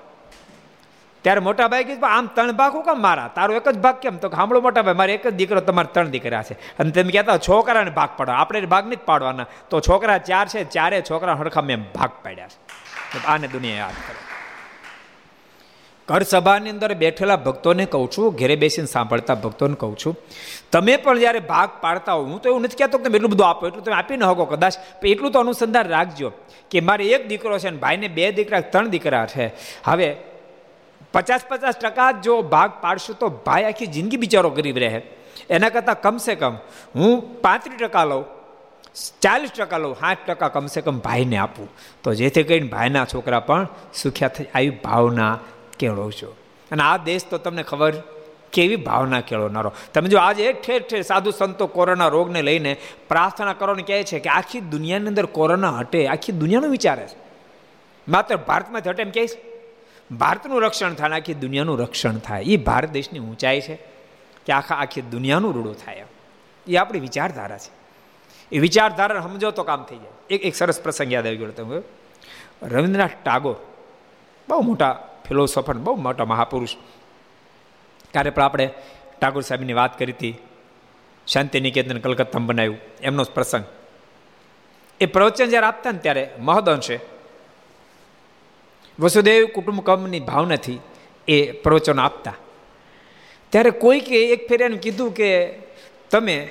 ત્યારે 1.22 1.40
મોટા 1.40 1.68
ભાઈ 1.68 1.84
કીધું, 1.84 2.10
આમ 2.10 2.28
ત્રણ 2.28 2.52
ભાગ 2.52 2.74
હું 2.74 2.84
કેમ 2.84 3.02
મારા? 3.02 3.28
તારો 3.28 3.56
એક 3.56 3.70
જ 3.70 3.78
ભાગ 3.78 3.96
કેમ? 3.96 4.18
તો 4.18 4.30
સાંભળો 4.30 4.62
મોટા 4.62 4.82
ભાઈ, 4.82 4.94
મારે 4.94 5.14
એક 5.14 5.28
જ 5.28 5.34
દીકરો 5.34 5.60
તમારે 5.60 5.94
ત્રણ 5.94 6.08
દીકરા 6.08 6.44
છે. 6.44 6.54
અને 6.54 6.92
તમે 6.92 7.12
કહેતા, 7.12 7.38
છોકરાને 7.38 7.90
ભાગ 7.90 8.10
પાડો. 8.18 8.32
આપણે 8.32 8.62
ભાગ 8.62 8.88
નથી 8.88 8.96
પાડવાના. 8.96 9.46
તો 9.70 9.80
છોકરા 9.80 10.18
ચાર 10.18 10.48
છે, 10.48 10.64
ચારે 10.64 11.02
છોકરા 11.02 11.34
હડખા 11.34 11.62
મેં 11.62 11.82
ભાગ 11.82 12.10
પાડ્યા 12.24 12.48
છે. 12.48 13.26
આને 13.26 13.48
દુનિયા 13.48 13.76
યાદ 13.76 13.92
કરે. 13.92 14.31
ઘર 16.12 16.22
સભાની 16.32 16.74
અંદર 16.76 16.92
બેઠેલા 17.04 17.40
ભક્તોને 17.48 17.86
કહું 17.94 18.08
છું, 18.14 18.26
ઘેરે 18.40 18.56
બેસીને 18.64 18.90
સાંભળતા 18.96 19.38
ભક્તોને 19.44 19.76
કહું 19.82 19.94
છું, 20.02 20.16
તમે 20.74 20.96
પણ 21.04 21.22
જ્યારે 21.24 21.42
ભાગ 21.52 21.70
પાડતા 21.84 22.16
હો, 22.18 22.24
હું 22.32 22.40
તો 22.42 22.50
એવું 22.52 22.68
નથી 22.68 22.80
કહેતો 22.82 22.98
કે 22.98 23.06
તમે 23.08 23.18
એટલું 23.20 23.34
બધું 23.36 23.48
આપો, 23.52 23.64
એટલું 23.70 23.86
તમે 23.86 23.98
આપી 24.00 24.18
ન 24.20 24.26
શકો 24.32 24.46
કદાચ 24.54 24.76
એટલું 25.14 25.32
તો 25.36 25.46
અનુસંધાન 25.46 25.94
રાખજો 25.96 26.34
કે 26.72 26.84
મારે 26.90 27.06
એક 27.16 27.24
દીકરો 27.32 27.62
છે 27.64 27.70
ને 27.76 27.80
ભાઈને 27.86 28.08
બે 28.18 28.26
દીકરા, 28.40 28.62
ત્રણ 28.74 28.92
દીકરા 28.96 29.26
છે. 29.34 29.46
હવે 29.88 30.10
પચાસ 31.16 31.48
પચાસ 31.52 31.76
ટકા 31.84 32.10
જો 32.26 32.36
ભાગ 32.54 32.72
પાડશું 32.84 33.16
તો 33.22 33.28
ભાઈ 33.48 33.66
આખી 33.70 33.90
જિંદગી 33.96 34.22
બિચારો 34.26 34.52
ગરીબ 34.60 34.78
રહે. 34.84 35.02
એના 35.56 35.74
કરતાં 35.76 35.98
કમસે 36.06 36.34
કમ 36.42 36.56
હું 37.00 37.12
પાંત્રીસ 37.46 37.80
ટકા 37.82 38.06
લઉં, 38.12 38.24
ચાલીસ 39.24 39.52
ટકા 39.58 39.82
લઉં, 39.84 39.96
સાઠ 40.02 40.24
ટકા 40.28 40.52
કમસે 40.56 40.80
કમ 40.86 40.98
ભાઈને 41.08 41.38
આપું. 41.46 41.68
તો 42.04 42.10
જેથી 42.20 42.46
કરીને 42.50 42.70
ભાઈના 42.76 43.06
છોકરા 43.14 43.42
પણ 43.50 43.68
સુખ્યા 44.02 44.36
થઈ 44.38 44.48
આવી 44.56 44.76
ભાવના 44.86 45.34
કેળો 45.82 46.12
છો? 46.12 46.36
અને 46.72 46.84
આ 46.84 46.98
દેશ 46.98 47.26
તો 47.30 47.38
તમને 47.38 47.64
ખબર 47.64 47.94
કેવી 48.54 48.76
ભાવના 48.76 49.22
કેળવનારો 49.22 49.74
તમે 49.94 50.10
જો 50.10 50.18
આજે 50.18 50.54
ઠેર 50.54 50.82
ઠેર 50.90 51.02
સાધુ 51.02 51.32
સંતો 51.32 51.68
કોરોના 51.68 52.08
રોગને 52.08 52.42
લઈને 52.42 52.72
પ્રાર્થના 53.10 53.54
કરવાનું 53.54 53.86
કહે 53.86 54.04
છે 54.04 54.20
કે 54.20 54.30
આખી 54.30 54.60
દુનિયાની 54.60 55.08
અંદર 55.08 55.26
કોરોના 55.26 55.78
હટે, 55.78 56.08
આખી 56.08 56.32
દુનિયાનું 56.32 56.72
વિચારે 56.72 57.06
છે. 57.08 57.18
માત્ર 58.08 58.36
ભારતમાં 58.38 58.82
હટે 58.88 59.04
એમ 59.04 59.12
કહીશ 59.12 59.36
ભારતનું 60.12 60.62
રક્ષણ 60.62 60.94
થાય 60.94 61.12
આખી 61.12 61.34
દુનિયાનું 61.34 61.80
રક્ષણ 61.80 62.18
થાય. 62.18 62.44
એ 62.44 62.58
ભારત 62.58 62.90
દેશની 62.90 63.20
ઊંચાઈ 63.20 63.62
છે 63.62 63.76
કે 64.46 64.54
આખા 64.54 64.76
આખી 64.76 65.02
દુનિયાનું 65.02 65.54
રૂડું 65.54 65.76
થાય 65.86 66.06
એ 66.68 66.76
આપણી 66.76 67.00
વિચારધારા 67.00 67.58
છે. 67.58 67.72
એ 68.56 68.60
વિચારધારા 68.60 69.22
સમજો 69.22 69.52
તો 69.52 69.64
કામ 69.64 69.84
થઈ 69.84 69.98
જાય. 69.98 70.14
એક 70.30 70.42
એક 70.46 70.56
સરસ 70.56 70.82
પ્રસંગ 70.82 71.14
યાદ 71.14 71.28
આવી 71.28 71.38
ગયો 71.38 71.52
તમે. 71.52 71.82
રવિન્દ્રનાથ 72.64 73.16
ટાગોર, 73.24 73.58
બહુ 74.50 74.62
મોટા 74.62 74.92
ફિલોસોફર 75.32 75.74
બહુ 75.74 75.96
મોટા 75.96 76.26
મહાપુરુષ. 76.26 76.76
ત્યારે 78.12 78.30
પણ 78.30 78.44
આપણે 78.44 78.70
ટાગોર 79.20 79.42
સાહેબની 79.42 79.74
વાત 79.74 80.00
કરી 80.00 80.12
હતી 80.12 80.36
શાંતિ 81.28 81.60
નિકેતન 81.60 81.98
કલકત્તામાં 81.98 82.48
બનાવ્યું, 82.48 82.80
એમનો 83.02 83.24
પ્રસંગ. 83.24 83.64
એ 85.02 85.06
પ્રવચન 85.06 85.50
જ્યારે 85.50 85.68
આપતા 85.68 85.92
ને 85.92 85.98
ત્યારે 85.98 86.30
મહદઅંશે 86.40 87.00
વસુદેવ 89.00 89.48
કુટુંબકમની 89.56 90.20
ભાવનાથી 90.20 90.80
એ 91.28 91.52
પ્રવચન 91.52 92.00
આપતા. 92.00 92.36
ત્યારે 93.50 93.70
કોઈકે 93.70 94.26
એક 94.26 94.48
ફેરે 94.50 94.68
કીધું 94.78 95.14
કે, 95.14 95.30
તમે 96.12 96.50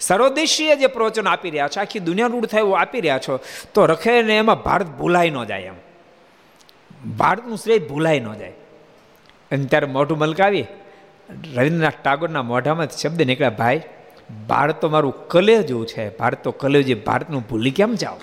સર્વદેશીય 0.00 0.76
જે 0.76 0.86
પ્રવચન 0.86 1.28
આપી 1.28 1.50
રહ્યા 1.50 1.68
છો, 1.68 1.80
આખી 1.80 1.98
દુનિયા 1.98 2.26
રૂઢ 2.26 2.46
થાય 2.46 2.60
એવું 2.60 2.80
આપી 2.80 3.00
રહ્યા 3.00 3.18
છો, 3.18 3.40
તો 3.74 3.86
રખે 3.86 4.22
ને 4.22 4.36
એમાં 4.36 4.62
ભારત 4.62 4.86
ભૂલાઈ 4.86 5.30
ન 5.30 5.44
જાય 5.44 5.62
એમ. 5.62 5.78
ભારતનું 7.04 7.56
શ્રેય 7.56 7.78
ભૂલાઈ 7.78 8.20
ન 8.20 8.34
જાય. 8.34 8.50
અને 9.50 9.64
ત્યારે 9.64 9.86
મોઢું 9.86 10.18
મલકાવી 10.18 10.66
રવિન્દ્રનાથ 11.54 11.94
ટાગોરના 12.04 12.42
મોઢામાં 12.42 12.88
શબ્દ 12.88 13.22
નીકળ્યા, 13.22 13.50
ભાઈ 13.50 13.82
ભારત 14.48 14.80
તો 14.80 14.88
મારું 14.88 15.28
કલેજું 15.28 15.86
છે. 15.86 16.16
ભારત 16.16 16.44
તો 16.44 16.50
કલેજી 16.50 16.94
ભારતનું 16.94 17.42
ભૂલી 17.48 17.70
કેમ 17.70 17.94
જાઓ? 17.94 18.18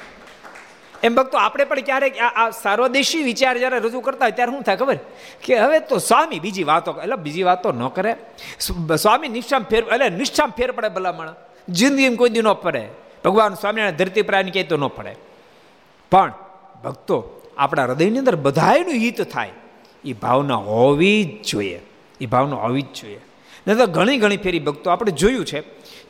એમ 1.03 1.15
ભક્તો, 1.15 1.37
આપણે 1.37 1.63
પણ 1.65 1.79
ક્યારેક 1.79 2.17
આ 2.17 2.49
સાર્વદેશી 2.49 3.23
વિચાર 3.23 3.57
જ્યારે 3.57 3.79
રજૂ 3.79 3.99
કરતા 3.99 4.25
હોય 4.25 4.31
ત્યારે 4.31 4.51
શું 4.51 4.63
થાય 4.63 4.75
ખબર? 4.75 4.97
કે 5.43 5.59
હવે 5.59 5.79
તો 5.79 5.97
સ્વામી 5.97 6.39
બીજી 6.39 6.63
વાતો 6.63 6.91
એટલે 7.01 7.15
બીજી 7.15 7.43
વાતો 7.43 7.71
ન 7.71 7.87
કરે. 7.87 8.15
સ્વામી 8.95 9.27
નિષ્ઠામ 9.27 9.63
ફેર 9.63 9.83
એટલે 9.83 10.09
નિષ્ઠામ 10.09 10.49
ફેર 10.49 10.71
પડે 10.71 10.89
ભલામણ. 10.89 11.33
જિંદગીમાં 11.69 12.15
કોઈ 12.15 12.29
દી 12.29 12.41
ન 12.41 12.53
પડે 12.53 12.83
ભગવાન 13.25 13.53
સ્વામિનારાયણ 13.53 13.97
ધરતી 13.97 14.21
પ્રાણી 14.21 14.51
કહે 14.51 14.63
તો 14.63 14.77
ન 14.77 14.87
પડે 14.87 15.15
પણ 16.11 16.33
ભક્તો 16.83 17.36
આપણા 17.57 17.85
હૃદયની 17.85 18.19
અંદર 18.19 18.35
બધાયનું 18.35 18.99
હિત 19.03 19.21
થાય, 19.33 19.53
એ 20.05 20.13
ભાવના 20.13 20.59
હોવી 20.67 21.23
જ 21.23 21.49
જોઈએ. 21.49 21.79
એ 22.21 22.25
ભાવના 22.25 22.55
હોવી 22.55 22.81
જ 22.81 23.01
જોઈએ. 23.01 23.19
નહીં 23.67 23.77
તો 23.77 23.87
ઘણી 23.87 24.17
ઘણી 24.17 24.37
ફેરી 24.37 24.59
ભક્તો 24.59 24.89
આપણે 24.89 25.11
જોયું 25.11 25.45
છે 25.45 25.59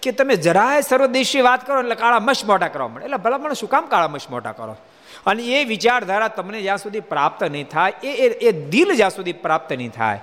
કે 0.01 0.11
તમે 0.11 0.35
જરાય 0.35 0.81
સર્વદેશી 0.81 1.41
વાત 1.41 1.65
કરો 1.67 1.79
એટલે 1.79 1.95
કાળા 1.95 2.19
મશ 2.19 2.43
મોટા 2.45 2.67
કરવા 2.67 2.87
મળે. 2.87 3.05
એટલે 3.05 3.17
ભલા 3.17 3.37
મને 3.37 3.55
શું 3.55 3.69
કામ 3.69 3.85
કાળા 3.85 4.07
મશ 4.07 4.27
મોટા 4.29 4.51
કરો? 4.51 4.77
અને 5.25 5.43
એ 5.43 5.63
વિચારધારા 5.63 6.27
તમને 6.27 6.61
જ્યાં 6.61 6.77
સુધી 6.77 7.05
પ્રાપ્ત 7.11 7.43
નહીં 7.43 7.67
થાય 7.67 7.93
એ 8.03 8.27
એ 8.47 8.51
દિલ 8.69 8.89
જ્યાં 8.95 9.11
સુધી 9.11 9.33
પ્રાપ્ત 9.33 9.73
નહીં 9.73 9.91
થાય, 9.91 10.19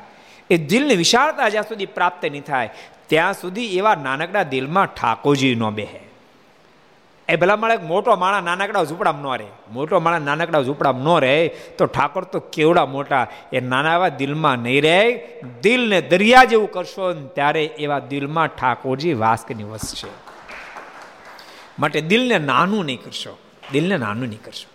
એ 0.51 0.57
દિલની 0.70 0.97
વિશાળતા 0.97 1.49
જ્યાં 1.49 1.68
સુધી 1.68 1.87
પ્રાપ્ત 1.87 2.25
નહીં 2.25 2.45
થાય, 2.45 2.70
ત્યાં 3.09 3.35
સુધી 3.35 3.68
એવા 3.79 3.95
નાનકડા 3.95 4.43
દિલમાં 4.43 4.87
ઠાકોરજી 4.87 5.55
ન 5.55 5.64
બેહે. 5.70 6.01
એ 7.29 7.37
ભલા 7.37 7.57
મળે 7.57 7.77
મોટો 7.77 8.16
માણા 8.16 8.41
નાનકડા 8.41 8.85
ઝૂંપડામાં 8.85 9.37
ન 9.37 9.39
રહે. 9.39 9.47
મોટો 9.72 10.01
માણા 10.01 10.18
નાનકડા 10.18 10.62
ઝૂંપડામાં 10.62 11.16
ન 11.16 11.20
રહે 11.20 11.49
તો 11.49 11.87
ઠાકોર 11.87 12.25
તો 12.25 12.41
કેવડા 12.41 12.87
મોટા. 12.87 13.27
એ 13.53 13.61
નાના 13.61 13.95
એવા 13.95 14.09
દિલમાં 14.09 14.59
નહીં 14.59 14.83
રહે. 14.83 15.29
દિલને 15.62 16.01
દરિયા 16.01 16.45
જેવું 16.45 16.70
કરશો 16.70 17.12
ને 17.12 17.29
ત્યારે 17.29 17.64
એવા 17.64 17.99
દિલમાં 17.99 18.47
ઠાકોરજી 18.47 19.14
વાસ્કની 19.14 19.64
વસશે 19.64 20.09
માટે 21.79 22.01
દિલને 22.01 22.39
નાનું 22.39 22.85
નહીં 22.85 23.03
કરશો. 23.03 23.39
દિલને 23.72 23.97
નાનું 23.97 24.29
નહીં 24.29 24.43
કરશો. 24.43 24.68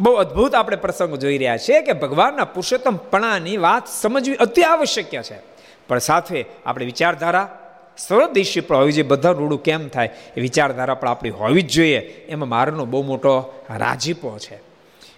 બહુ 0.00 0.12
અદ્ભુત 0.12 0.54
આપણે 0.54 0.76
પ્રસંગ 0.76 1.14
જોઈ 1.14 1.38
રહ્યા 1.38 1.56
છીએ 1.56 1.80
કે 1.80 1.92
ભગવાનના 1.92 2.44
પુરુષોત્તમપણાની 2.44 3.56
વાત 3.56 3.88
સમજવી 3.88 4.34
અતિ 4.34 4.62
આવશ્યક 4.62 5.22
છે. 5.22 5.58
પણ 5.88 5.98
સાથે 5.98 6.44
આપણે 6.66 6.84
વિચારધારા 6.84 7.57
સ્વદેશી 7.98 8.60
હોવી 8.60 8.92
જોઈએ 8.92 9.08
બધા 9.08 9.30
રૂડું 9.30 9.62
કેમ 9.62 9.88
થાય 9.88 10.10
એ 10.36 10.40
વિચારધારા 10.40 10.94
પણ 10.94 11.08
આપણી 11.08 11.30
હોવી 11.30 11.62
જ 11.62 11.68
જોઈએ. 11.68 11.98
એમાં 12.28 12.48
મારનો 12.48 12.84
બહુ 12.84 13.02
મોટો 13.02 13.64
રાજીપો 13.76 14.38
છે. 14.38 14.60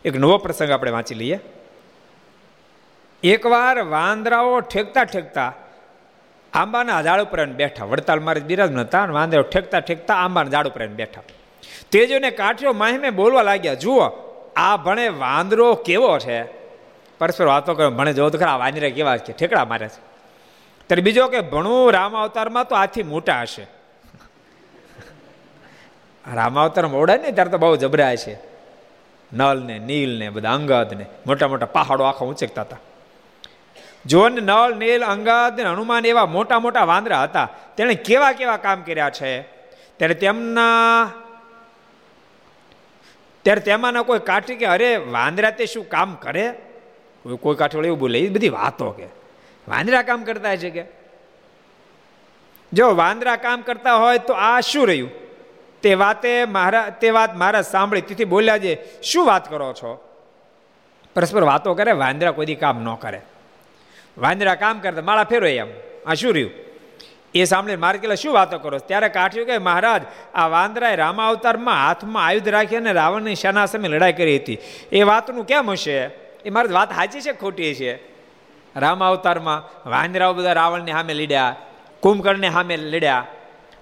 એક 0.04 0.16
નવો 0.16 0.38
પ્રસંગ 0.38 0.70
આપણે 0.70 0.90
વાંચી 0.90 1.14
લઈએ. 1.14 1.40
એકવાર 3.22 3.80
વાંદરાઓ 3.80 4.60
ઠેકતા 4.60 5.04
ઠેકતા 5.04 5.52
આંબાના 6.52 7.02
ઝાડ 7.02 7.20
ઉપર 7.20 7.46
બેઠા. 7.46 7.84
વડતાલ 7.84 8.20
મારે 8.20 8.40
બિરાજ 8.40 8.76
હતા 8.76 9.04
વાંદરાઓ 9.04 9.42
ઠેકતા 9.42 9.80
ઠેકતા 9.80 10.14
આંબાના 10.14 10.50
ઝાડ 10.50 10.66
ઉપર 10.66 10.86
બેઠા. 10.86 11.22
તેજોને 11.90 12.30
કાઠ્યો 12.30 12.72
માહિમે 12.72 13.10
બોલવા 13.10 13.42
લાગ્યા, 13.42 13.74
જુઓ, 13.74 14.08
આ 14.56 14.76
ભણે 14.76 15.08
વાંદરો 15.08 15.74
કેવો 15.74 16.18
છે? 16.18 16.42
પરસ્પર 17.18 17.46
વાતો 17.46 17.74
કરો 17.74 17.90
ભણે, 17.90 18.12
જોવો 18.12 18.30
તો 18.30 18.38
ખરા 18.38 18.56
વાંદરા 18.56 18.88
કેવા 18.88 19.16
છે? 19.16 19.32
ઠેકડા 19.32 19.64
મારે 19.64 19.88
છે. 19.88 20.09
ત્યારે 20.90 21.02
બીજો 21.02 21.28
કે 21.28 21.40
ભણું 21.40 21.92
રામ 21.92 22.16
અવતારમાં 22.16 22.68
તો 22.68 22.74
આથી 22.74 23.02
મોટા 23.02 23.42
હશે. 23.42 23.66
રામ 26.34 26.58
અવતાર 26.58 26.86
મોડા 26.86 27.16
ને 27.16 27.30
ત્યારે 27.30 27.50
તો 27.50 27.58
બહુ 27.58 27.76
જબરા 27.76 28.16
છે. 28.16 28.34
નલ 29.32 29.62
ને 29.62 29.78
નીલ 29.78 30.18
ને 30.18 30.30
બધા 30.30 30.50
અંગદ 30.50 30.94
ને 30.98 31.06
મોટા 31.26 31.48
મોટા 31.48 31.66
પહાડો 31.66 32.04
આખા 32.04 32.26
ઊંચકતા 32.26 32.62
હતા. 32.62 32.76
જોન 34.06 34.32
નળ, 34.32 34.74
નીલ, 34.74 35.04
અંગદ 35.04 35.60
ને 35.60 35.62
હનુમાન 35.62 36.06
એવા 36.06 36.26
મોટા 36.26 36.58
મોટા 36.58 36.84
વાંદરા 36.84 37.22
હતા, 37.22 37.48
તેણે 37.76 37.94
કેવા 37.94 38.32
કેવા 38.32 38.56
કામ 38.56 38.82
કર્યા 38.82 39.10
છે? 39.10 39.42
ત્યારે 39.96 40.14
તેમના, 40.14 41.12
ત્યારે 43.42 43.60
તેમાંના 43.60 44.02
કોઈ 44.02 44.18
કાઠી 44.18 44.56
કે 44.56 44.66
અરે 44.66 44.96
વાંદરા 44.96 45.50
તે 45.50 45.66
શું 45.66 45.88
કામ 45.88 46.14
કરે? 46.14 46.52
કોઈ 47.40 47.56
કાઠી 47.56 47.78
એવું 47.78 47.98
બોલે, 47.98 48.18
એ 48.18 48.28
બધી 48.28 48.48
વાતો 48.48 48.90
કે. 48.90 49.19
વાંદરા 49.70 50.02
કામ 50.02 50.24
કરતા 50.24 50.56
છે 50.56 50.70
કે? 50.70 50.84
જો 52.72 52.94
વાંદરા 52.94 53.36
કામ 53.36 53.60
કરતા 53.60 53.94
હોય 53.94 54.18
તો 54.18 54.32
આ 54.32 54.60
શું 54.60 54.86
રહ્યું? 54.86 55.10
તે 55.82 55.94
વાતે 55.94 56.44
મારા, 56.44 56.88
તે 56.88 57.10
વાત 57.10 57.36
મારા 57.36 57.62
સાંભળી, 57.62 58.00
તેથી 58.00 58.24
બોલ્યા 58.24 58.58
છે 58.58 59.02
શું 59.02 59.26
વાત 59.26 59.50
કરો 59.50 59.72
છો? 59.72 60.06
પરસ્પર 61.14 61.42
વાતો 61.42 61.74
કરે, 61.74 61.92
વાંદરા 61.92 62.30
કોઈ 62.30 62.46
કામ 62.46 62.82
ન 62.82 62.94
કરે. 62.94 63.20
વાંદરા 64.18 64.54
કામ 64.54 64.78
કરતા, 64.78 65.02
માળા 65.02 65.24
ફેરો 65.24 65.46
એમ. 65.46 65.66
આ 66.06 66.14
શું 66.14 66.32
રહ્યું? 66.32 66.50
એ 67.34 67.44
સાંભળીને 67.44 67.76
મારે 67.76 67.98
કેલા 67.98 68.14
શું 68.14 68.34
વાતો 68.34 68.58
કરો 68.58 68.78
ત્યારે 68.78 69.08
કાઠ્યું 69.08 69.46
કે 69.46 69.58
મહારાજ, 69.58 70.02
આ 70.34 70.48
વાંદરાએ 70.48 70.96
રામા 70.96 71.28
અવતારમાં 71.28 71.86
હાથમાં 71.86 72.26
આયુધ 72.26 72.48
રાખી 72.48 72.76
અને 72.76 72.92
રાવણની 72.92 73.34
સેના 73.34 73.66
સામે 73.66 73.88
લડાઈ 73.88 74.12
કરી 74.12 74.36
હતી. 74.36 74.58
એ 74.92 75.02
વાતનું 75.02 75.46
કેમ 75.46 75.70
હશે? 75.70 75.98
એ 76.44 76.50
મારી 76.50 76.68
વાત 76.72 76.94
સાચી 76.94 77.20
છે 77.20 77.32
ખોટી 77.32 77.74
છે? 77.74 78.09
રામ 78.76 79.04
અવતારમાં 79.04 79.90
વાંદરાઓ 79.90 80.32
બધા 80.32 80.52
રાવણને 80.52 80.92
સામે 80.92 81.14
લડ્યા, 81.14 81.56
કુંભકર્ણને 82.00 82.50
સામે 82.50 82.76
લડ્યા 82.76 83.26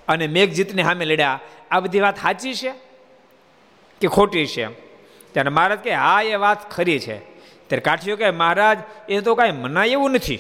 અને 0.08 0.26
મેઘજીતને 0.26 0.82
સામે 0.82 1.04
લડ્યા. 1.04 1.40
આ 1.70 1.80
બધી 1.80 2.00
વાત 2.00 2.16
સાચી 2.16 2.54
છે 2.54 2.70
કે 4.00 4.08
ખોટી 4.08 4.46
છે? 4.46 4.66
ત્યારે 5.32 5.50
મહારાજ 5.50 5.78
કે 5.78 5.94
હા, 5.94 6.22
એ 6.22 6.34
વાત 6.34 6.70
ખરી 6.70 6.98
છે. 6.98 7.18
ત્યારે 7.68 7.80
કાઠીઓ 7.80 8.16
કે 8.16 8.30
મહારાજ, 8.30 8.78
એ 9.08 9.20
તો 9.20 9.34
કાંઈ 9.34 9.52
મનાય 9.52 9.88
એવું 9.88 10.10
નથી. 10.10 10.38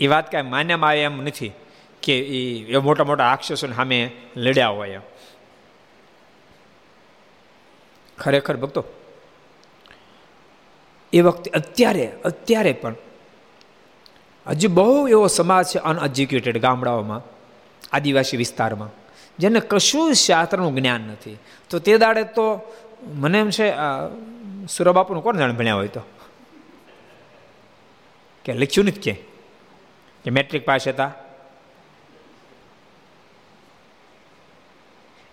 એ 0.00 0.06
વાત 0.06 0.32
કાંઈ 0.32 0.42
માન્યમાં 0.42 0.90
આવે 0.90 1.02
એમ 1.02 1.22
નથી 1.22 1.52
કે 2.02 2.18
એ 2.18 2.76
મોટા 2.76 3.04
મોટા 3.04 3.24
રાક્ષસોને 3.24 3.74
સામે 3.74 4.10
લડ્યા 4.36 4.68
હોય 4.68 5.00
ખરેખર 8.18 8.56
ભક્તો 8.56 8.84
એ 11.12 11.20
વખતે 11.20 11.50
અત્યારે 11.50 12.12
અત્યારે 12.24 12.72
પણ 12.72 12.94
હજુ 14.46 14.68
બહુ 14.68 15.08
એવો 15.08 15.26
સમાજ 15.26 15.66
છે 15.66 15.78
અનએજ્યુકેટેડ 15.78 16.60
ગામડાઓમાં, 16.60 17.22
આદિવાસી 17.92 18.36
વિસ્તારમાં, 18.36 18.88
જેને 19.38 19.60
કશું 19.60 20.14
શાસ્ત્રનું 20.14 20.74
જ્ઞાન 20.74 21.00
નથી. 21.00 21.38
તો 21.70 21.78
તે 21.78 21.98
દાડે 21.98 22.24
તો 22.24 22.60
મને 23.02 23.38
એમ 23.38 23.50
છે 23.50 23.72
સુરબાપુનું 24.68 25.22
કોણ 25.22 25.36
જાણે 25.36 25.52
ભણ્યા 25.52 25.74
હોય 25.74 25.88
તો? 25.88 26.00
કે 28.44 28.52
લખ્યું 28.52 28.86
નથી 28.86 29.00
કે? 29.00 29.12
કે 30.24 30.30
મેટ્રિક 30.30 30.64
પાસ 30.64 30.88
હતા? 30.88 31.12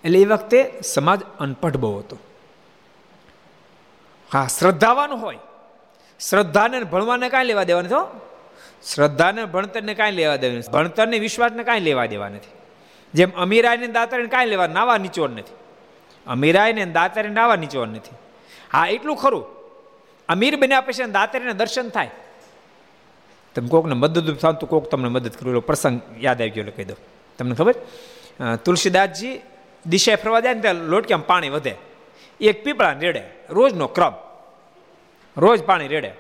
એટલે 0.04 0.20
એ 0.20 0.26
વખતે 0.26 0.82
સમાજ 0.82 1.22
અનપઢ 1.40 1.78
બહુ 1.78 1.98
હતો. 1.98 2.18
હા, 4.34 4.48
શ્રદ્ધાવાનું 4.48 5.22
હોય. 5.22 5.38
શ્રદ્ધાને 6.20 6.80
ભણવાને 6.80 7.30
કાંઈ 7.30 7.46
લેવા 7.46 7.64
દેવા 7.64 7.82
નથી 7.82 8.20
શ્રદ્ધાને 8.94 9.46
ભણતરને 9.46 9.94
કાંઈ 9.94 10.12
લેવા 10.12 10.36
દેવા 10.36 10.58
નથી. 10.58 10.72
ભણતરને 10.72 11.20
વિશ્વાસને 11.20 11.64
કાંઈ 11.64 11.80
લેવા 11.80 12.06
દેવા 12.06 12.30
નથી. 12.30 12.52
જેમ 13.14 13.32
અમીરાયને 13.32 13.88
દાતારીને 13.88 14.30
કાંઈ 14.30 14.46
લેવા 14.46 14.68
નાવા 14.68 14.98
નીચોડ 14.98 15.32
નથી. 15.32 15.56
અમીરાયને 16.28 16.86
દાતારી 16.86 17.30
નાવા 17.30 17.56
નીચોડ 17.56 17.90
નથી. 17.90 18.16
હા, 18.74 18.88
એટલું 18.88 19.18
ખરું. 19.18 19.46
અમીર 20.30 20.56
બન્યા 20.56 20.82
પછી 20.82 21.12
દાતારીને 21.12 21.54
દર્શન 21.54 21.90
થાય. 21.90 22.10
તમે 23.56 23.68
કોકને 23.68 23.94
મદદ 23.94 24.36
થાવ 24.36 24.54
તો 24.54 24.68
કોક 24.68 24.90
તમને 24.90 25.10
મદદ 25.10 25.32
કરું. 25.32 25.66
પ્રસંગ 25.66 26.02
યાદ 26.20 26.42
આવી 26.42 26.50
ગયો 26.50 26.72
કહી 26.76 26.86
દો 26.86 26.96
તમને 27.38 27.56
ખબર? 27.56 27.76
તુલસીદાસજી 28.56 29.42
દિશાએ 29.86 30.16
ફરવા 30.16 30.40
જાય 30.40 30.54
ને 30.54 30.62
ત્યાં 30.62 30.76
લોટક્યામાં 30.76 31.28
પાણી 31.28 31.50
વધે. 31.50 31.76
એક 32.42 32.64
પીપળા 32.64 32.92
રેડે. 32.92 33.24
રોજનો 33.50 33.88
ક્રમ. 33.88 34.27
રોજ 35.38 35.64
પાણી 35.64 35.88
રેડે. 35.88 36.12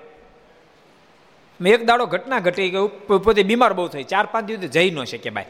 મેં 1.62 1.74
એક 1.74 1.86
દાડો 1.86 2.06
ઘટના 2.06 2.40
ઘટી 2.40 2.72
કે 2.72 2.86
પોતે 3.18 3.44
બીમાર 3.44 3.74
બહુ 3.74 3.88
થઈ. 3.88 4.04
ચાર, 4.04 4.26
પાંચ 4.26 4.46
દિવસ 4.46 4.60
જઈ 4.60 4.92
ન 4.92 5.04
શકે 5.04 5.30
ભાઈ 5.30 5.46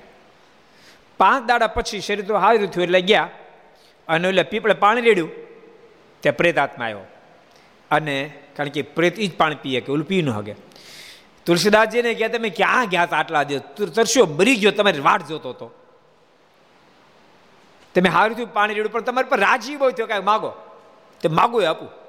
પાંચ 1.17 1.45
દાડા 1.45 1.67
પછી 1.67 2.01
શરીર 2.01 2.25
તો 2.25 2.37
હાજર 2.37 2.65
થયું 2.65 2.83
એટલે 2.83 3.01
ગયા. 3.01 3.29
અને 4.07 4.27
એટલે 4.27 4.43
પીપળે 4.43 4.73
પાણી 4.73 5.01
રેડ્યું. 5.01 5.29
ત્યાં 6.19 6.37
પ્રેતાત્મા 6.37 6.85
આવ્યો. 6.85 6.99
અને 7.91 8.33
કારણ 8.55 8.69
કે 8.69 8.81
પ્રેત 8.81 9.19
એ 9.19 9.27
જ 9.27 9.37
પાણી 9.37 9.55
પીએ 9.55 9.81
કે 9.81 9.91
ઓલું 9.91 10.07
પી 10.07 10.21
ન 10.21 10.29
હગે. 10.29 10.55
તુલસીદાસજીને 11.45 12.13
કહે, 12.13 12.27
તમે 12.27 12.49
ક્યાં 12.49 12.89
ગયા 12.89 13.03
હતા 13.03 13.17
આટલા 13.17 13.43
દિવસ? 13.43 13.61
તરસ્યો, 13.95 14.25
મરી 14.25 14.55
ગયો, 14.55 14.71
તમારી 14.71 14.99
વાટ 14.99 15.27
જોતો 15.27 15.49
હતો. 15.49 15.71
તમે 17.95 18.09
હારું 18.09 18.37
થયું, 18.37 18.53
પાણી 18.53 18.73
રેડ્યું, 18.73 18.91
પણ 18.91 19.01
તમારી 19.01 19.29
પર 19.29 19.39
રાજી 19.39 19.75
બહુ 19.75 19.91
થયો 19.91 20.07
કાંઈ 20.07 20.21
માગો. 20.21 20.53
તે 21.21 21.29
માગો 21.29 21.63
આપું. 21.63 22.06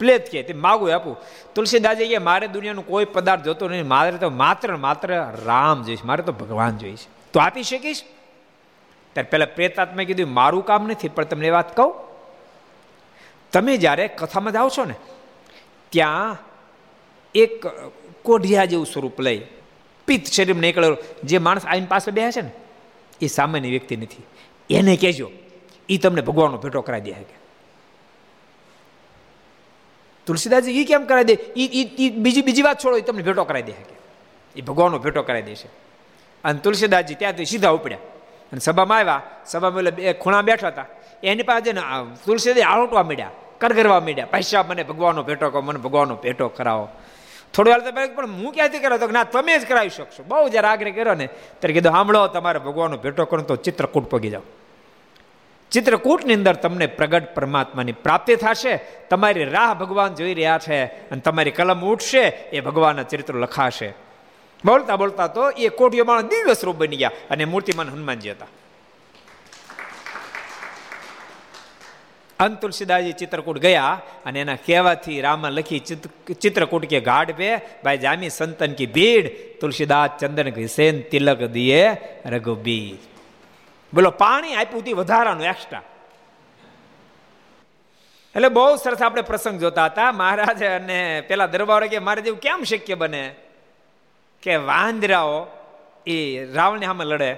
પ્લેત 0.00 0.30
કે 0.30 0.42
તે 0.42 0.52
માગું 0.52 0.94
આપું. 0.94 1.16
તુલસીદાસજી 1.54 2.08
કે 2.08 2.18
મારે 2.18 2.46
દુનિયાનું 2.48 2.86
કોઈ 2.86 3.04
પદાર્થ 3.04 3.44
જોતો 3.44 3.68
નહીં 3.68 3.88
મારે 3.88 4.18
તો 4.18 4.30
માત્ર 4.30 4.76
માત્ર 4.76 5.08
રામ 5.44 5.82
જોઈશ. 5.82 6.04
મારે 6.04 6.22
તો 6.22 6.32
ભગવાન 6.32 6.78
જોઈશ. 6.78 7.06
તો 7.32 7.40
આપી 7.40 7.62
શકીશ? 7.62 8.02
ત્યારે 9.12 9.30
પહેલાં 9.30 9.54
પ્રેતાત્માએ 9.54 10.04
કીધું, 10.04 10.32
મારું 10.32 10.64
કામ 10.64 10.88
નથી, 10.88 11.08
પણ 11.08 11.24
તમને 11.24 11.50
વાત 11.50 11.76
કહું? 11.76 11.94
તમે 13.52 13.76
જ્યારે 13.76 14.08
કથામાં 14.08 14.52
જાઓ 14.52 14.68
છો 14.68 14.84
ને, 14.84 14.94
ત્યાં 15.88 16.36
એક 17.34 17.66
કોઢિયા 18.22 18.64
જેવું 18.64 18.86
સ્વરૂપ 18.86 19.20
લઈ, 19.20 19.42
પિત્ત 20.06 20.26
શરીરમાં 20.26 20.60
નીકળેલો 20.60 20.96
જે 21.24 21.38
માણસ 21.38 21.66
આઈન 21.66 21.84
પાસે 21.84 22.10
બેસે 22.10 22.40
છે 22.40 22.44
ને, 22.44 22.52
એ 23.20 23.26
સામાન્ય 23.26 23.68
વ્યક્તિ 23.68 23.96
નથી. 23.96 24.22
એને 24.70 24.96
કહેજો 24.96 25.30
એ 25.88 25.96
તમને 25.98 26.22
ભગવાનનો 26.22 26.58
ભેટો 26.58 26.80
કરાવી 26.80 27.10
દે 27.10 27.22
કે. 27.22 27.39
તુલસીદાસજી 30.26 30.80
એ 30.80 30.84
કેમ 30.84 31.04
કરાવી 31.04 31.24
દે? 31.24 31.32
એ 31.32 32.10
બીજી 32.10 32.42
બીજી 32.42 32.62
વાત 32.62 32.84
છોડો 32.84 32.96
એ 32.96 33.00
તમને 33.00 33.22
ભેટો 33.22 33.44
કરાવી 33.44 33.62
દે 33.62 33.72
કે 33.72 33.96
એ 34.56 34.60
ભગવાનનો 34.60 34.98
ભેટો 34.98 35.22
કરાવી 35.22 35.42
દેશે. 35.42 35.68
અને 36.44 36.58
તુલસીદાસજી 36.58 37.14
ત્યાંથી 37.14 37.44
સીધા 37.44 37.70
ઉપડ્યા. 37.70 37.98
અને 38.52 38.60
સભામાં 38.60 38.98
આવ્યા. 38.98 39.22
સભામાં 39.46 39.82
એટલે 39.82 40.12
ખૂણા 40.12 40.42
બેઠા 40.42 40.68
હતા. 40.68 40.86
એની 41.22 41.42
પાસે 41.42 41.72
ને 41.72 41.82
તુલસીદાસ 42.26 42.64
આળોટવા 42.64 43.02
માંડ્યા, 43.02 43.30
કરગરવા 43.58 44.00
માંડ્યા. 44.00 44.26
પૈસા 44.26 44.64
મને 44.68 44.82
ભગવાનનો 44.82 45.22
ભેટો 45.22 45.50
કહો 45.50 45.60
મને 45.60 45.78
ભગવાનનો 45.78 46.16
ભેટો 46.16 46.48
કરાવો. 46.48 46.88
થોડી 47.54 47.70
વાર 47.70 47.80
તો 47.80 47.90
પણ 48.14 48.30
હું 48.30 48.52
ક્યાંથી 48.52 48.78
કરાવતો 48.78 49.06
ના, 49.08 49.24
તમે 49.24 49.58
જ 49.58 49.66
કરાવી 49.66 49.88
શકશો. 49.88 50.22
બહુ 50.28 50.48
જ્યારે 50.48 50.68
આગ્રહ 50.68 50.90
કર્યો 50.90 51.14
ને. 51.14 51.26
ત્યારે 51.26 51.74
કીધું 51.74 51.92
સાંભળો 51.92 52.26
તમારે 52.26 52.58
ભગવાનનો 52.58 52.96
ભેટો 52.96 53.24
કરો 53.24 53.42
તો 53.42 53.56
ચિત્રકૂટ 53.56 54.06
પગી 54.06 54.30
જાઓ. 54.30 54.42
ચિત્રકૂટની 55.70 56.34
અંદર 56.34 56.56
તમને 56.62 56.86
પ્રગટ 56.98 57.34
પરમાત્માની 57.34 58.00
પ્રાપ્તિ 58.04 58.34
થશે. 58.36 58.74
તમારી 59.10 59.48
રાહ 59.56 59.72
ભગવાન 59.74 60.14
જોઈ 60.14 60.34
રહ્યા 60.34 60.58
છે 60.58 60.78
અને 61.10 61.20
તમારી 61.20 61.56
કલમ 61.58 61.82
ઉઠશે, 61.92 62.24
એ 62.52 62.60
ભગવાનના 62.60 63.08
ચરિત્ર 63.10 63.34
લખાશે. 63.34 63.90
બોલતા 64.64 64.96
બોલતા 64.96 65.28
તો 65.36 65.44
એ 65.50 65.68
કોટીઓ 65.68 66.04
માણસ 66.04 66.30
દિવ્ય 66.32 66.54
સ્વરૂપ 66.54 66.76
બની 66.80 67.00
ગયા 67.02 67.18
અને 67.30 67.44
મૂર્તિમાન 67.44 67.92
હનુમાનજી 67.94 68.34
હતા. 68.34 68.50
અંત 72.38 72.56
તુલસીદાસજી 72.60 73.18
ચિત્રકૂટ 73.20 73.60
ગયા 73.60 73.94
અને 74.26 74.40
એના 74.40 74.60
કહેવાથી 74.66 75.18
રામા 75.26 75.52
લખી 75.58 75.80
ચિત્રકૂટ 76.42 76.86
કે 76.92 77.00
ગાઢ 77.10 77.32
પે, 77.38 77.50
ભાઈ 77.84 78.02
જામી 78.04 78.30
સંતન 78.38 78.72
કી 78.78 78.90
ભીડ, 78.96 79.26
તુલસીદાસ 79.60 80.18
ચંદન 80.20 80.50
ઘીસેન 80.58 81.04
તિલક 81.10 81.40
દિયે 81.56 81.88
રઘુબીર. 82.34 83.09
બોલો, 83.94 84.10
પાણી 84.10 84.54
આપ્યું 84.54 84.82
હતી 84.82 84.92
વધારાનું 84.92 85.42
એક્સ્ટ્રા 85.42 85.82
એટલે 88.34 88.48
બહુ 88.48 88.76
સરસ 88.76 89.02
આપણે 89.02 89.22
પ્રસંગ 89.22 89.60
જોતા 89.60 89.84
હતા. 89.84 90.12
મહારાજ 90.12 90.62
અને 90.62 91.20
પેલા 91.20 91.46
દરબારો 91.46 91.86
કે, 91.88 91.98
મારે 91.98 92.22
જેવું 92.22 92.40
કેમ 92.40 92.62
શક્ય 92.62 92.94
બને 92.94 93.34
કે 94.42 94.56
વાંદરાઓ 94.56 95.46
એ 96.06 96.44
રાવણને 96.44 96.86
સામે 96.86 97.04
લડે? 97.04 97.34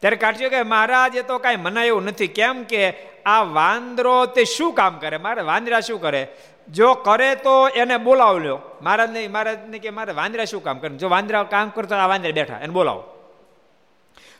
ત્યારે 0.00 0.16
કાઢ્યો 0.16 0.50
કે, 0.50 0.62
મહારાજ 0.62 1.16
એ 1.16 1.22
તો 1.22 1.38
કાંઈ 1.38 1.56
મનાયું 1.56 2.04
નથી. 2.04 2.26
કેમ 2.26 2.64
કે 2.64 2.92
આ 3.26 3.42
વાંદરો 3.42 4.26
તે 4.26 4.44
શું 4.44 4.72
કામ 4.74 4.98
કરે? 4.98 5.16
મારે 5.16 5.42
વાંદરા 5.42 5.80
શું 5.80 6.00
કરે? 6.00 6.28
જો 6.68 6.94
કરે 6.94 7.34
તો 7.34 7.68
એને 7.68 7.96
બોલાવ 7.96 8.38
લ્યો. 8.38 8.58
મહારાજને 8.82 9.28
મહારાજને 9.28 9.78
કે 9.78 9.90
મારે 9.90 10.12
વાંદરા 10.12 10.44
શું 10.44 10.64
કામ 10.64 10.78
કરે 10.78 10.96
જો 10.96 11.08
વાંદરા 11.08 11.42
કામ 11.42 11.68
કરતો 11.68 11.94
આ 11.94 12.06
વાંદરા 12.06 12.30
બેઠા, 12.30 12.58
એને 12.58 12.72
બોલાવો. 12.72 13.02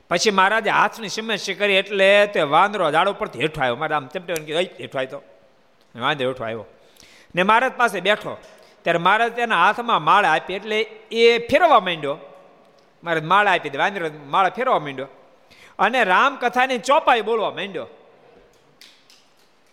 પછી 0.08 0.30
મહારાજે 0.30 0.70
હાથની 0.70 1.08
સમસ્યા 1.08 1.56
કરી 1.58 1.74
એટલે 1.74 2.26
તે 2.26 2.42
વાંદરો 2.42 2.90
ઝાડ 2.90 3.08
ઉપરથી 3.08 3.38
હેઠો 3.38 3.60
આવ્યો. 3.60 3.76
મારે 3.76 3.94
આમ 3.94 4.06
ચમટે 4.06 4.34
હેઠો 4.80 4.98
આવ્યો 4.98 5.22
વાંદરો 6.00 6.28
હેઠો 6.28 6.44
આવ્યો. 6.44 6.64
ને 7.34 7.42
મહારાજ 7.42 7.72
પાસે 7.72 8.00
બેઠો. 8.00 8.36
ત્યારે 8.82 8.98
મહારાજ 8.98 9.32
તેના 9.32 9.66
હાથમાં 9.66 10.02
માળા 10.02 10.32
આપી 10.32 10.54
એટલે 10.54 10.80
એ 11.12 11.38
ફેરવા 11.46 11.80
માંડ્યો. 11.80 12.18
મારે 13.04 13.20
માળા 13.20 13.52
આપી 13.52 13.70
દે 13.70 13.78
વાંદરો 13.78 14.10
માળા 14.26 14.48
ફેરવા 14.48 14.78
માંડ્યો. 14.78 15.06
અને 15.78 16.04
રામકથાની 16.04 16.78
ચોપાઈ 16.78 17.20
બોલવા 17.20 17.50
માંડ્યો. 17.50 17.86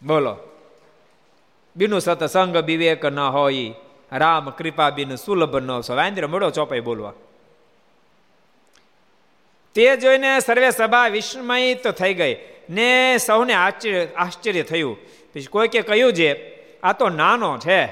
બોલો. 0.03 0.37
બીનુ 1.79 1.99
સતસંગ 1.99 2.57
વિવેક 2.57 3.05
ન 3.05 3.19
હોય. 3.19 3.73
રામ 4.11 4.49
કૃપા 4.49 4.89
બિન 4.89 5.15
સુલભ 5.15 5.55
ન 5.55 5.71
વાંદ્ર 5.71 6.27
મળો 6.27 6.49
ચોપાઈ 6.49 6.79
બોલવા. 6.79 7.13
તે 9.73 9.97
જોઈને 9.97 10.39
સર્વે 10.39 10.71
સભા 10.71 11.07
વિસ્મયિત 11.07 11.87
થઈ 11.87 12.13
ગઈ. 12.13 12.37
ને 12.69 13.17
સૌને 13.17 13.53
આશ્ચર્ય 13.53 14.07
આશ્ચર્ય 14.15 14.63
થયું. 14.63 14.97
પછી 15.33 15.45
કોઈ 15.45 15.67
કે 15.67 15.81
કહ્યું 15.81 16.13
છે 16.13 16.55
આ 16.81 16.93
તો 16.93 17.09
નાનો 17.09 17.57
છે. 17.57 17.85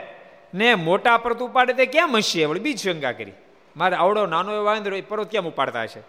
ને 0.54 0.76
મોટા 0.76 1.18
પરત 1.18 1.40
ઉપાડે 1.40 1.74
તે 1.74 1.86
કેમ 1.86 2.18
હશે? 2.18 2.46
વળી 2.46 2.60
બીજ 2.60 2.80
શંકા 2.80 3.12
કરી. 3.12 3.32
મારે 3.78 3.96
આવડો 3.96 4.26
નાનો 4.26 4.54
એવો 4.54 4.64
વાંદરો 4.64 4.98
એ 4.98 5.02
પર્વત 5.02 5.32
કેમ 5.32 5.48
ઉપાડતા 5.48 5.82
હશે? 5.82 6.02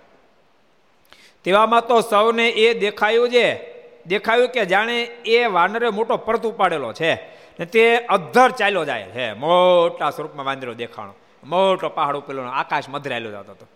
તેવામાં 1.45 1.87
તો 1.87 2.01
સૌને 2.01 2.49
એ 2.49 2.79
દેખાયું 2.79 3.29
છે 3.29 3.78
દેખાયું 4.09 4.49
કે 4.49 4.65
જાણે 4.65 5.03
એ 5.05 5.47
વાનરે 5.47 5.89
મોટો 5.89 6.17
પરત 6.17 6.47
ઉપાડેલો 6.47 6.93
છે 6.93 7.15
ને 7.59 7.65
તે 7.65 7.97
અધ્ધર 8.07 8.51
ચાલ્યો 8.51 8.85
જાય 8.85 9.03
છે. 9.03 9.33
મોટા 9.33 10.11
સ્વરૂપમાં 10.11 10.47
વાંદરો 10.47 10.75
દેખાણો. 10.75 11.15
મોટો 11.45 11.89
પહાડ 11.89 12.17
ઉપેલો 12.17 12.43
આકાશ 12.43 12.89
મધરાયેલો 12.89 13.31
જતો 13.31 13.53
હતો. 13.53 13.67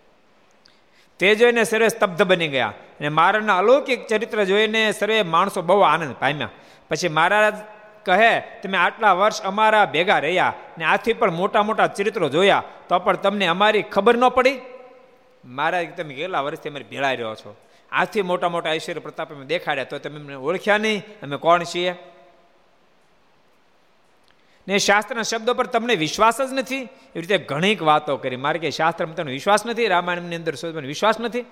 તે 1.19 1.35
જોઈને 1.35 1.63
સર્વે 1.63 1.89
સ્તબ્ધ 1.89 2.21
બની 2.21 2.47
ગયા 2.47 2.73
અને 2.99 3.09
મારાના 3.09 3.57
અલૌકિક 3.57 4.07
ચરિત્ર 4.07 4.43
જોઈને 4.43 4.91
સર્વે 4.91 5.21
માણસો 5.21 5.61
બહુ 5.61 5.79
આનંદ 5.79 6.15
પામ્યા. 6.19 6.49
પછી 6.89 7.07
મહારાજ 7.07 7.53
કહે, 8.05 8.39
તમે 8.39 8.77
આટલા 8.77 9.13
વર્ષ 9.13 9.41
અમારા 9.41 9.85
ભેગા 9.85 10.19
રહ્યા 10.19 10.53
ને 10.77 10.85
આથી 10.85 11.13
પણ 11.13 11.31
મોટા 11.31 11.63
મોટા 11.63 11.87
ચરિત્રો 11.87 12.29
જોયા, 12.29 12.63
તો 12.89 12.99
પણ 12.99 13.15
તમને 13.15 13.45
અમારી 13.47 13.81
ખબર 13.81 14.17
ન 14.17 14.29
પડી? 14.29 14.59
મહારાજ, 15.45 15.87
તમે 15.97 16.13
કેટલા 16.13 16.41
વર્ષથી 16.41 16.69
અમે 16.69 16.79
ભેળાઈ 16.89 17.15
રહ્યો 17.15 17.35
છો? 17.35 17.55
આથી 17.93 18.21
મોટા 18.21 18.49
મોટા 18.49 18.73
ઐશ્વર્ય 18.73 18.99
પ્રતાપ 18.99 19.33
અમે 19.33 19.45
દેખાડ્યા. 19.45 19.83
તો 19.83 19.97
તમે 19.97 20.19
અમને 20.19 20.35
ઓળખ્યા 20.35 20.77
નહીં, 20.77 21.03
અમે 21.23 21.37
કોણ 21.37 21.63
છીએ? 21.63 21.95
ને 24.67 24.77
શાસ્ત્રના 24.79 25.21
શબ્દો 25.21 25.53
પર 25.53 25.67
તમને 25.67 25.95
વિશ્વાસ 25.95 26.41
જ 26.41 26.53
નથી. 26.53 26.81
એવી 26.81 27.21
રીતે 27.21 27.37
ઘણીક 27.37 27.81
વાતો 27.81 28.17
કરી. 28.17 28.35
મારે 28.35 28.59
કે 28.59 28.71
શાસ્ત્રમાં 28.71 29.15
તમને 29.15 29.31
વિશ્વાસ 29.31 29.65
નથી, 29.65 29.87
રામાયણની 29.87 30.35
અંદર 30.35 30.53
વિશ્વાસ 30.81 31.19
નથી. 31.19 31.45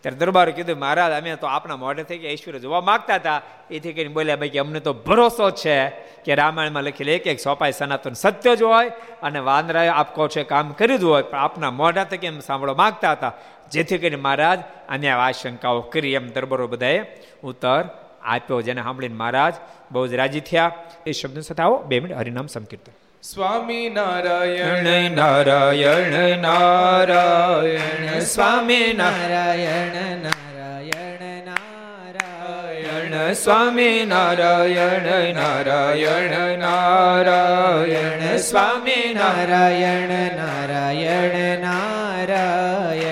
ત્યારે 0.00 0.16
દરબારે 0.16 0.52
કીધું, 0.52 0.78
મહારાજ, 0.78 1.12
અમે 1.12 1.36
તો 1.36 1.46
આપણા 1.46 1.76
મોઢે 1.76 2.02
થઈ 2.02 2.18
ગયા 2.18 2.30
ઈશ્વર 2.30 2.58
જોવા 2.58 2.80
માગતા 2.80 3.14
હતા. 3.14 3.42
એથી 3.70 3.92
કરીને 3.92 4.14
બોલ્યા, 4.14 4.36
ભાઈ, 4.36 4.48
કે 4.48 4.58
અમને 4.58 4.80
તો 4.80 4.92
ભરોસો 4.92 5.50
છે 5.50 5.90
કે 6.24 6.34
રામાયણમાં 6.34 6.82
લખેલી 6.82 7.12
એક 7.12 7.26
એક 7.26 7.40
સોપાઈ 7.40 7.72
સનાતન 7.72 8.12
સત્ય 8.12 8.56
જ 8.56 8.62
હોય 8.62 8.88
અને 9.22 9.38
વાંદરાએ 9.38 9.88
આપ 9.88 10.14
કહો 10.14 10.28
છે 10.28 10.42
કામ 10.42 10.72
કર્યું 10.72 11.00
જ 11.00 11.04
હોય, 11.04 11.22
પણ 11.22 11.38
આપના 11.38 11.70
મોઢા 11.70 12.04
થકી 12.04 12.26
એમ 12.26 12.40
સાંભળવા 12.40 12.74
માગતા 12.74 13.12
હતા? 13.12 13.32
જેથી 13.72 13.98
કરીને 13.98 14.16
મહારાજ 14.16 14.58
અને 14.88 15.10
આ 15.10 15.30
શંકાઓ 15.30 15.80
કરી 15.80 16.12
એમ 16.12 16.26
દરબારો 16.28 16.66
બધાએ 16.66 16.98
ઉત્તર 17.42 17.84
આપ્યો. 18.24 18.60
જેને 18.60 18.82
સાંભળીને 18.82 19.14
મહારાજ 19.14 19.54
બહુ 19.92 20.06
જ 20.06 20.14
રાજી 20.14 20.40
થયા. 20.40 20.72
એ 21.06 21.12
શબ્દ 21.12 21.40
સાથે 21.40 21.62
આવો 21.62 21.78
બે 21.78 22.00
મિનિટ 22.00 22.16
હરિનામ 22.16 22.46
સંકીર્તન. 22.46 22.92
સ્વામી 23.22 23.88
નારાયણ 23.88 25.10
નારાયણ 25.10 26.38
નારાયણ 26.38 28.20
સ્વામી 28.20 28.92
નારાયણ 28.96 30.16
નારાયણ 30.22 31.44
નારાયણ 31.44 33.32
સ્વામી 33.32 34.04
નારાયણ 34.06 35.34
નારાયણ 35.34 36.58
નારાયણ 36.58 38.36
સ્વામી 38.36 39.14
નારાયણ 39.14 40.10
નારાયણ 40.36 41.60
નારાયણ 41.60 43.11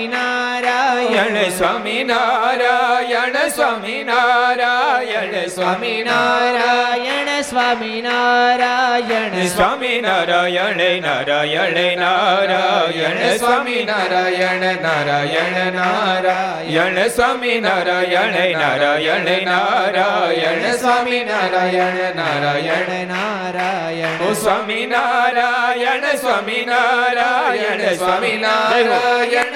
நாராயண 0.07 1.35
சுவாமி 1.57 1.97
நாராயண 2.11 3.35
சுவாமி 3.55 3.95
நாராயண 4.09 5.33
சுவாமி 5.55 5.93
நாராயண 6.07 7.29
சுவாமி 7.49 7.93
நாராயண. 8.07 9.33
சுவாமி 9.55 9.93
நாராயண 10.05 10.79
நாராயண 11.05 11.77
நாராயண 12.01 13.19
சுவாமி 13.41 13.77
நாராயண 13.89 14.63
நாராயண 14.85 15.55
நாராயண. 15.79 16.97
சுவாமி 17.15 17.53
நாராயண 17.65 18.35
நாராயண 18.59 19.27
நாராயண 19.51 20.63
சுவாமி 20.83 21.19
நாராயண 21.31 21.97
நாராயண 22.21 22.89
நாராயண. 23.13 24.17
ஓ 24.27 24.33
சுவாமி 24.43 24.79
நாராயண 24.93 26.03
சுவாமி 26.23 26.59
நாராயண 26.71 27.81
சுவாமி 28.01 28.33
நாராயண 28.45 29.50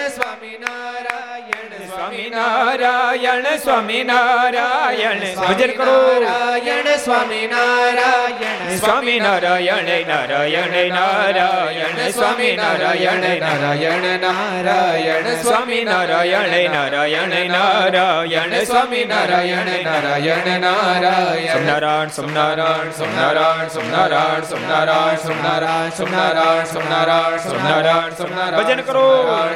નારાયણ 2.35 3.47
સ્વામી 3.59 4.03
નારાયણ 4.05 5.23
ભજન 5.37 5.73
કરો 5.73 5.97
નારાયણ 6.21 6.89
સ્વામી 6.99 7.47
નારાયણ 7.47 8.77
સ્વામી 8.77 9.19
નારાયણ 9.19 9.91
નારાયણ 10.07 10.75
નારાયણ 10.91 12.01
સ્વામી 12.11 12.51
નારાયણ 12.55 13.25
નારાયણ 13.43 14.07
નારાયણ 14.21 15.29
સ્વામી 15.43 15.83
નારાયણ 15.83 16.55
નારાયણ 16.69 17.35
નારાયણ 17.51 18.55
સ્વામી 18.65 19.05
નારાયણ 19.05 19.71
નારાયણ 19.85 20.51
નારાયણ 20.61 21.65
નારાયણ 21.65 22.11
સોમનારાયણ 22.17 22.91
સોમનારાયણ 22.93 23.69
સોમનારાયણ 23.71 24.47
સોમનારાયણ 24.47 25.25
સોમનારાયણ 25.25 25.93
સોમનારાયણ 25.93 26.69
સોમનારાયણ 26.73 27.43
સોમનારાયણ 27.45 28.15
સોમનારાયણ 28.15 28.59
ભજન 28.59 28.81
કરો 28.83 29.05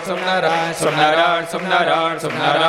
સોમનારાયણ 0.05 0.75
સોમનારાયણ 0.75 1.47
સોમનારાયણ 1.47 2.19
સોમનારાયણ 2.19 2.68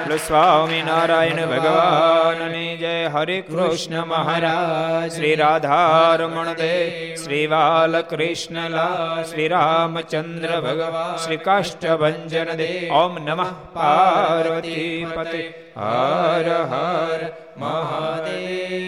બોલો 0.00 0.16
સ્વામી 0.18 0.82
નારાયણ 0.82 1.42
ભગવાનની 1.46 2.70
જય 2.76 2.92
હરે 3.08 3.36
કૃષ્ણ 3.42 3.98
મહારાજ 4.06 5.10
શ્રી 5.10 5.34
રાધારમણ 5.34 6.50
દેવ 6.54 6.96
શ્રી 7.18 7.44
બાલકૃષ્ણલા 7.46 8.88
શ્રી 9.24 9.48
રામચંદ્ર 9.48 10.52
ભગવાન 10.62 11.14
શ્રી 11.18 11.40
કાષ્ટભન 11.42 12.18
દેવ 12.56 12.96
ઓમ 12.96 13.12
નમઃ 13.20 13.54
પાર્વતી 13.74 14.90
પતે 15.12 15.42
હર 15.78 16.48
હર 16.66 17.20
મહાદેવ 17.56 18.78